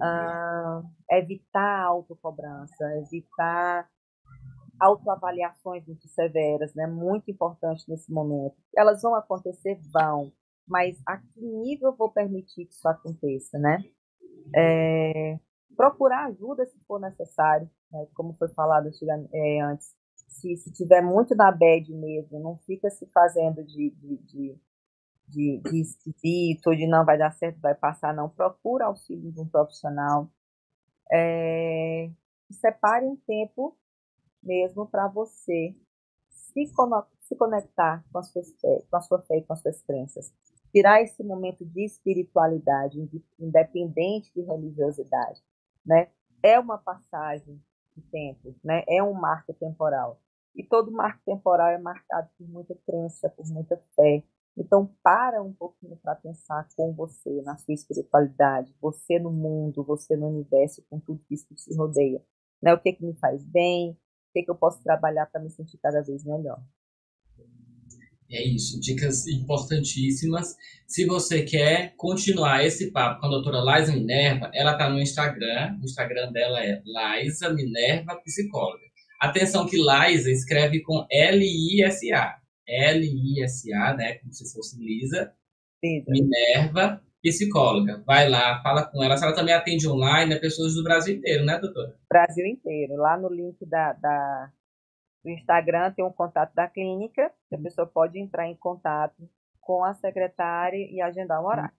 ah, 0.00 0.82
evitar 1.10 1.82
a 1.82 1.86
autocobrança, 1.86 2.84
evitar 2.98 3.88
autoavaliações 4.80 5.86
muito 5.86 6.08
severas, 6.08 6.74
né? 6.74 6.86
Muito 6.86 7.30
importante 7.30 7.88
nesse 7.88 8.12
momento. 8.12 8.56
Elas 8.76 9.02
vão 9.02 9.14
acontecer, 9.14 9.78
vão, 9.92 10.32
mas 10.66 11.00
a 11.06 11.18
que 11.18 11.40
nível 11.40 11.90
eu 11.90 11.96
vou 11.96 12.10
permitir 12.10 12.66
que 12.66 12.72
isso 12.72 12.88
aconteça, 12.88 13.58
né? 13.58 13.84
É, 14.54 15.38
procurar 15.76 16.26
ajuda 16.26 16.66
se 16.66 16.78
for 16.86 17.00
necessário, 17.00 17.70
né? 17.90 18.06
como 18.14 18.34
foi 18.34 18.48
falado 18.48 18.88
é, 19.32 19.60
antes. 19.60 19.94
Se, 20.28 20.56
se 20.56 20.72
tiver 20.72 21.02
muito 21.02 21.34
na 21.34 21.52
bad 21.52 21.92
mesmo, 21.92 22.40
não 22.40 22.56
fica 22.58 22.90
se 22.90 23.06
fazendo 23.06 23.62
de, 23.64 23.90
de, 23.90 24.16
de, 24.18 24.58
de, 25.32 25.60
de 25.64 25.80
esquisito, 25.80 26.76
de 26.76 26.86
não 26.86 27.04
vai 27.04 27.18
dar 27.18 27.32
certo, 27.32 27.60
vai 27.60 27.74
passar, 27.74 28.14
não. 28.14 28.28
Procura 28.28 28.86
auxílio 28.86 29.32
de 29.32 29.40
um 29.40 29.48
profissional. 29.48 30.30
É, 31.10 32.10
separe 32.50 33.06
um 33.06 33.16
tempo 33.16 33.76
mesmo 34.42 34.86
para 34.86 35.08
você 35.08 35.74
se, 36.28 36.66
se 37.20 37.36
conectar 37.36 38.04
com 38.12 38.18
a, 38.18 38.22
sua 38.22 38.42
fé, 38.42 38.82
com 38.90 38.96
a 38.96 39.00
sua 39.00 39.22
fé 39.22 39.36
e 39.38 39.42
com 39.42 39.52
as 39.52 39.60
suas 39.60 39.82
crenças. 39.82 40.32
Tirar 40.72 41.02
esse 41.02 41.22
momento 41.22 41.64
de 41.64 41.84
espiritualidade, 41.84 42.98
independente 43.38 44.32
de 44.34 44.42
religiosidade, 44.42 45.42
né? 45.84 46.08
É 46.42 46.58
uma 46.58 46.78
passagem 46.78 47.60
de 47.94 48.02
tempo, 48.10 48.54
né? 48.64 48.82
É 48.88 49.02
um 49.02 49.12
marco 49.12 49.52
temporal. 49.54 50.18
E 50.54 50.62
todo 50.64 50.90
marco 50.90 51.20
temporal 51.24 51.68
é 51.68 51.78
marcado 51.78 52.28
por 52.36 52.48
muita 52.48 52.74
crença, 52.86 53.28
por 53.30 53.46
muita 53.46 53.76
fé. 53.94 54.22
Então, 54.56 54.94
para 55.02 55.42
um 55.42 55.52
pouquinho 55.52 55.96
para 55.96 56.14
pensar 56.14 56.68
com 56.76 56.92
você, 56.92 57.40
na 57.42 57.56
sua 57.56 57.72
espiritualidade, 57.72 58.74
você 58.80 59.18
no 59.18 59.30
mundo, 59.30 59.82
você 59.82 60.14
no 60.14 60.28
universo, 60.28 60.84
com 60.90 61.00
tudo 61.00 61.22
isso 61.30 61.46
que 61.48 61.54
te 61.54 61.74
rodeia. 61.74 62.22
Né? 62.62 62.74
O 62.74 62.80
que, 62.80 62.92
que 62.92 63.04
me 63.04 63.14
faz 63.14 63.42
bem, 63.44 63.92
o 63.92 63.96
que, 64.34 64.42
que 64.42 64.50
eu 64.50 64.54
posso 64.54 64.82
trabalhar 64.82 65.26
para 65.26 65.42
me 65.42 65.50
sentir 65.50 65.78
cada 65.78 66.02
vez 66.02 66.24
melhor. 66.24 66.62
É 68.30 68.42
isso, 68.42 68.80
dicas 68.80 69.26
importantíssimas. 69.26 70.56
Se 70.86 71.04
você 71.04 71.42
quer 71.42 71.94
continuar 71.96 72.64
esse 72.64 72.90
papo 72.90 73.20
com 73.20 73.26
a 73.26 73.30
doutora 73.30 73.60
Laisa 73.60 73.92
Minerva, 73.92 74.50
ela 74.54 74.72
está 74.72 74.88
no 74.88 74.98
Instagram. 74.98 75.78
O 75.80 75.84
Instagram 75.84 76.32
dela 76.32 76.64
é 76.64 76.82
Laisa 76.86 77.52
Minerva 77.52 78.16
Psicóloga. 78.22 78.84
Atenção 79.20 79.66
que 79.66 79.76
Laisa 79.76 80.30
escreve 80.30 80.80
com 80.82 81.06
L-I-S-A. 81.10 82.41
L-I-S-A, 82.66 83.94
né? 83.94 84.14
Como 84.14 84.32
se 84.32 84.52
fosse 84.52 84.78
Lisa. 84.78 85.34
Minerva 85.82 87.02
Psicóloga. 87.22 88.02
Vai 88.06 88.28
lá, 88.28 88.60
fala 88.62 88.84
com 88.84 89.02
ela. 89.02 89.14
Ela 89.14 89.34
também 89.34 89.54
atende 89.54 89.88
online, 89.88 90.34
né? 90.34 90.40
Pessoas 90.40 90.74
do 90.74 90.82
Brasil 90.82 91.16
inteiro, 91.16 91.44
né, 91.44 91.58
doutora? 91.58 91.96
Brasil 92.08 92.46
inteiro. 92.46 92.96
Lá 92.96 93.16
no 93.16 93.28
link 93.28 93.64
da, 93.66 93.92
da 93.92 94.52
no 95.24 95.30
Instagram 95.30 95.92
tem 95.92 96.04
um 96.04 96.12
contato 96.12 96.52
da 96.54 96.68
clínica, 96.68 97.30
que 97.48 97.54
a 97.54 97.58
pessoa 97.58 97.86
pode 97.86 98.18
entrar 98.18 98.48
em 98.48 98.56
contato 98.56 99.28
com 99.60 99.84
a 99.84 99.94
secretária 99.94 100.76
e 100.76 101.00
agendar 101.00 101.40
um 101.40 101.46
horário. 101.46 101.74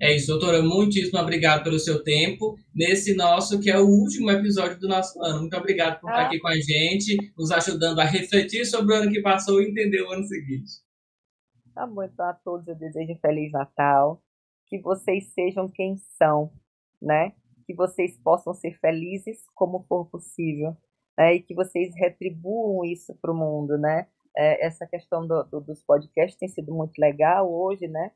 É 0.00 0.14
isso, 0.14 0.26
doutora. 0.28 0.62
Muitíssimo 0.62 1.18
obrigado 1.18 1.64
pelo 1.64 1.78
seu 1.78 2.02
tempo 2.02 2.56
nesse 2.74 3.14
nosso, 3.14 3.60
que 3.60 3.70
é 3.70 3.78
o 3.78 3.86
último 3.86 4.30
episódio 4.30 4.78
do 4.78 4.88
nosso 4.88 5.22
ano. 5.22 5.40
Muito 5.40 5.56
obrigado 5.56 6.00
por 6.00 6.10
ah. 6.10 6.12
estar 6.12 6.26
aqui 6.26 6.38
com 6.38 6.48
a 6.48 6.56
gente, 6.56 7.16
nos 7.36 7.50
ajudando 7.50 7.98
a 8.00 8.04
refletir 8.04 8.64
sobre 8.66 8.94
o 8.94 8.96
ano 8.98 9.10
que 9.10 9.22
passou 9.22 9.60
e 9.60 9.70
entender 9.70 10.02
o 10.02 10.12
ano 10.12 10.24
seguinte. 10.24 10.84
Tá 11.74 11.86
bom, 11.86 12.02
então 12.02 12.26
a 12.26 12.34
todos 12.34 12.66
eu 12.68 12.74
desejo 12.74 13.12
um 13.12 13.18
Feliz 13.18 13.52
Natal, 13.52 14.22
que 14.66 14.78
vocês 14.80 15.32
sejam 15.34 15.68
quem 15.68 15.96
são, 16.18 16.50
né? 17.00 17.32
Que 17.66 17.74
vocês 17.74 18.18
possam 18.22 18.54
ser 18.54 18.78
felizes 18.78 19.44
como 19.54 19.84
for 19.88 20.06
possível 20.06 20.76
né, 21.16 21.34
e 21.34 21.42
que 21.42 21.54
vocês 21.54 21.94
retribuam 21.96 22.84
isso 22.84 23.14
para 23.20 23.32
o 23.32 23.36
mundo, 23.36 23.78
né? 23.78 24.06
É, 24.36 24.66
essa 24.66 24.86
questão 24.86 25.26
do, 25.26 25.42
do, 25.44 25.60
dos 25.60 25.82
podcasts 25.82 26.38
tem 26.38 26.48
sido 26.48 26.74
muito 26.74 26.98
legal 26.98 27.50
hoje, 27.50 27.88
né? 27.88 28.10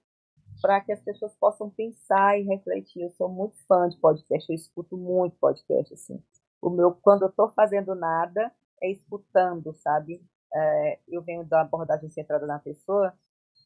Para 0.61 0.81
que 0.81 0.93
as 0.93 1.01
pessoas 1.01 1.35
possam 1.37 1.71
pensar 1.71 2.39
e 2.39 2.43
refletir. 2.43 3.03
Eu 3.03 3.11
sou 3.11 3.29
muito 3.29 3.57
fã 3.67 3.89
de 3.89 3.97
podcast, 3.99 4.51
eu 4.51 4.57
escuto 4.57 4.97
muito 4.97 5.37
podcast, 5.39 5.95
assim. 5.95 6.23
O 6.61 6.69
meu, 6.69 6.93
quando 6.93 7.23
eu 7.23 7.29
estou 7.29 7.51
fazendo 7.53 7.95
nada, 7.95 8.53
é 8.83 8.91
escutando, 8.91 9.73
sabe? 9.75 10.23
É, 10.53 10.99
eu 11.09 11.23
venho 11.23 11.45
da 11.45 11.63
abordagem 11.63 12.11
centrada 12.11 12.47
na 12.47 12.59
pessoa, 12.59 13.15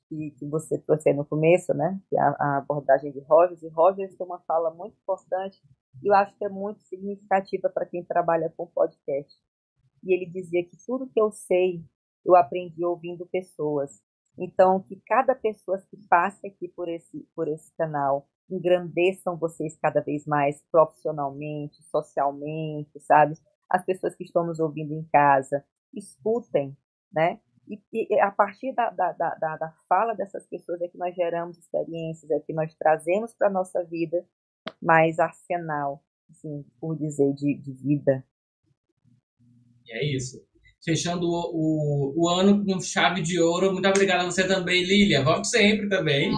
que, 0.09 0.31
que 0.33 0.47
você 0.47 0.79
trouxe 0.79 1.13
no 1.13 1.25
começo, 1.25 1.73
né? 1.75 2.01
Que 2.09 2.17
é 2.17 2.21
a, 2.21 2.37
a 2.39 2.57
abordagem 2.59 3.13
de 3.13 3.21
Rogers. 3.21 3.63
E 3.63 3.69
Rogers 3.69 4.15
tem 4.17 4.27
uma 4.27 4.39
fala 4.41 4.71
muito 4.71 4.97
importante 5.03 5.61
e 6.03 6.09
eu 6.09 6.15
acho 6.15 6.37
que 6.37 6.45
é 6.45 6.49
muito 6.49 6.83
significativa 6.83 7.69
para 7.69 7.87
quem 7.87 8.05
trabalha 8.05 8.53
com 8.57 8.67
podcast. 8.67 9.35
E 10.03 10.13
ele 10.15 10.27
dizia 10.27 10.65
que 10.65 10.77
tudo 10.87 11.09
que 11.09 11.21
eu 11.21 11.31
sei, 11.31 11.83
eu 12.25 12.37
aprendi 12.37 12.85
ouvindo 12.85 13.27
pessoas. 13.27 14.03
Então, 14.37 14.83
que 14.83 15.01
cada 15.07 15.35
pessoa 15.35 15.79
que 15.79 15.97
passe 16.09 16.47
aqui 16.47 16.69
por 16.69 16.89
esse, 16.89 17.27
por 17.35 17.49
esse 17.49 17.73
canal 17.77 18.29
engrandeçam 18.51 19.37
vocês 19.37 19.77
cada 19.77 20.01
vez 20.01 20.27
mais 20.27 20.63
profissionalmente, 20.71 21.83
socialmente, 21.85 22.99
sabe? 23.01 23.35
As 23.71 23.85
pessoas 23.85 24.15
que 24.15 24.25
estão 24.25 24.45
nos 24.45 24.61
ouvindo 24.61 24.93
em 24.93 25.05
casa, 25.05 25.65
escutem, 25.95 26.77
né? 27.13 27.41
E, 27.67 27.81
e 27.93 28.21
a 28.21 28.31
partir 28.31 28.75
da, 28.75 28.91
da, 28.91 29.13
da, 29.13 29.35
da, 29.57 29.75
fala 29.89 30.15
dessas 30.15 30.47
pessoas 30.47 30.83
é 30.83 30.89
que 30.89 30.99
nós 30.99 31.15
geramos 31.15 31.57
experiências, 31.57 32.31
é 32.31 32.39
que 32.41 32.53
nós 32.53 32.75
trazemos 32.75 33.33
para 33.35 33.49
a 33.49 33.51
nossa 33.51 33.83
vida 33.85 34.27
mais 34.83 35.19
arsenal, 35.19 36.03
assim, 36.31 36.65
por 36.79 36.97
dizer, 36.97 37.33
de, 37.33 37.55
de 37.55 37.73
vida. 37.73 38.25
E 39.87 39.93
é 39.93 40.05
isso. 40.15 40.47
Fechando 40.85 41.27
o, 41.27 41.51
o, 41.55 42.15
o, 42.17 42.29
ano 42.29 42.63
com 42.65 42.79
chave 42.79 43.23
de 43.23 43.41
ouro. 43.41 43.73
Muito 43.73 43.89
obrigada 43.89 44.23
a 44.23 44.27
você 44.27 44.47
também, 44.47 44.85
Lília. 44.85 45.25
Volte 45.25 45.49
sempre 45.49 45.89
também. 45.89 46.31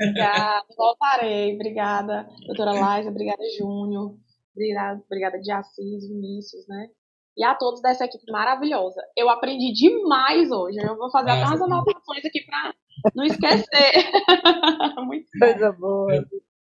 Obrigada, 0.00 0.66
voltarei. 0.76 1.54
Obrigada, 1.54 2.28
doutora 2.46 2.72
Laisa. 2.72 3.08
Obrigada, 3.08 3.42
Júnior. 3.58 4.14
Obrigada, 4.54 5.02
obrigada 5.06 5.40
de 5.40 5.50
Assis, 5.50 6.08
Vinícius, 6.08 6.66
né? 6.68 6.88
E 7.36 7.44
a 7.44 7.54
todos 7.54 7.80
dessa 7.80 8.04
equipe 8.04 8.30
maravilhosa. 8.30 9.00
Eu 9.16 9.28
aprendi 9.28 9.72
demais 9.72 10.50
hoje. 10.50 10.78
Eu 10.78 10.96
vou 10.96 11.10
fazer 11.10 11.30
Nossa, 11.30 11.42
até 11.42 11.50
umas 11.50 11.62
anotações 11.62 12.24
aqui 12.24 12.44
para 12.44 12.74
não 13.16 13.24
esquecer. 13.24 13.64
Muito 15.04 15.26
coisa 15.38 15.72
boa. 15.72 16.24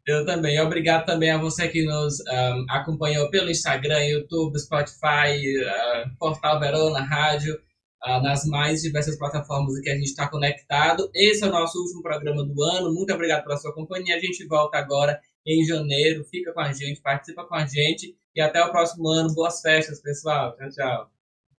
Eu 0.08 0.24
também. 0.24 0.58
Obrigado 0.58 1.04
também 1.04 1.30
a 1.30 1.36
você 1.36 1.68
que 1.68 1.84
nos 1.84 2.18
um, 2.20 2.66
acompanhou 2.70 3.28
pelo 3.28 3.50
Instagram, 3.50 4.02
YouTube, 4.04 4.58
Spotify, 4.58 5.36
uh, 5.60 6.16
Portal 6.18 6.58
Verona, 6.58 7.02
Rádio, 7.02 7.54
uh, 7.54 8.22
nas 8.22 8.46
mais 8.46 8.80
diversas 8.80 9.18
plataformas 9.18 9.76
em 9.76 9.82
que 9.82 9.90
a 9.90 9.94
gente 9.94 10.06
está 10.06 10.26
conectado. 10.26 11.10
Esse 11.14 11.44
é 11.44 11.46
o 11.46 11.50
nosso 11.50 11.78
último 11.78 12.00
programa 12.00 12.42
do 12.42 12.62
ano. 12.62 12.90
Muito 12.90 13.12
obrigado 13.12 13.44
pela 13.44 13.58
sua 13.58 13.74
companhia. 13.74 14.16
A 14.16 14.20
gente 14.20 14.46
volta 14.46 14.78
agora 14.78 15.20
em 15.46 15.62
janeiro. 15.62 16.24
Fica 16.24 16.54
com 16.54 16.60
a 16.60 16.72
gente, 16.72 17.02
participa 17.02 17.44
com 17.44 17.54
a 17.54 17.66
gente. 17.66 18.16
E 18.34 18.40
até 18.40 18.64
o 18.64 18.70
próximo 18.70 19.08
ano. 19.08 19.34
Boas 19.34 19.60
festas, 19.60 20.00
pessoal. 20.00 20.56
Tchau, 20.56 20.70
tchau. 20.70 21.10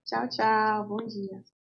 Tchau, 0.05 0.27
tchau. 0.27 0.87
Bom 0.87 1.05
dia. 1.05 1.58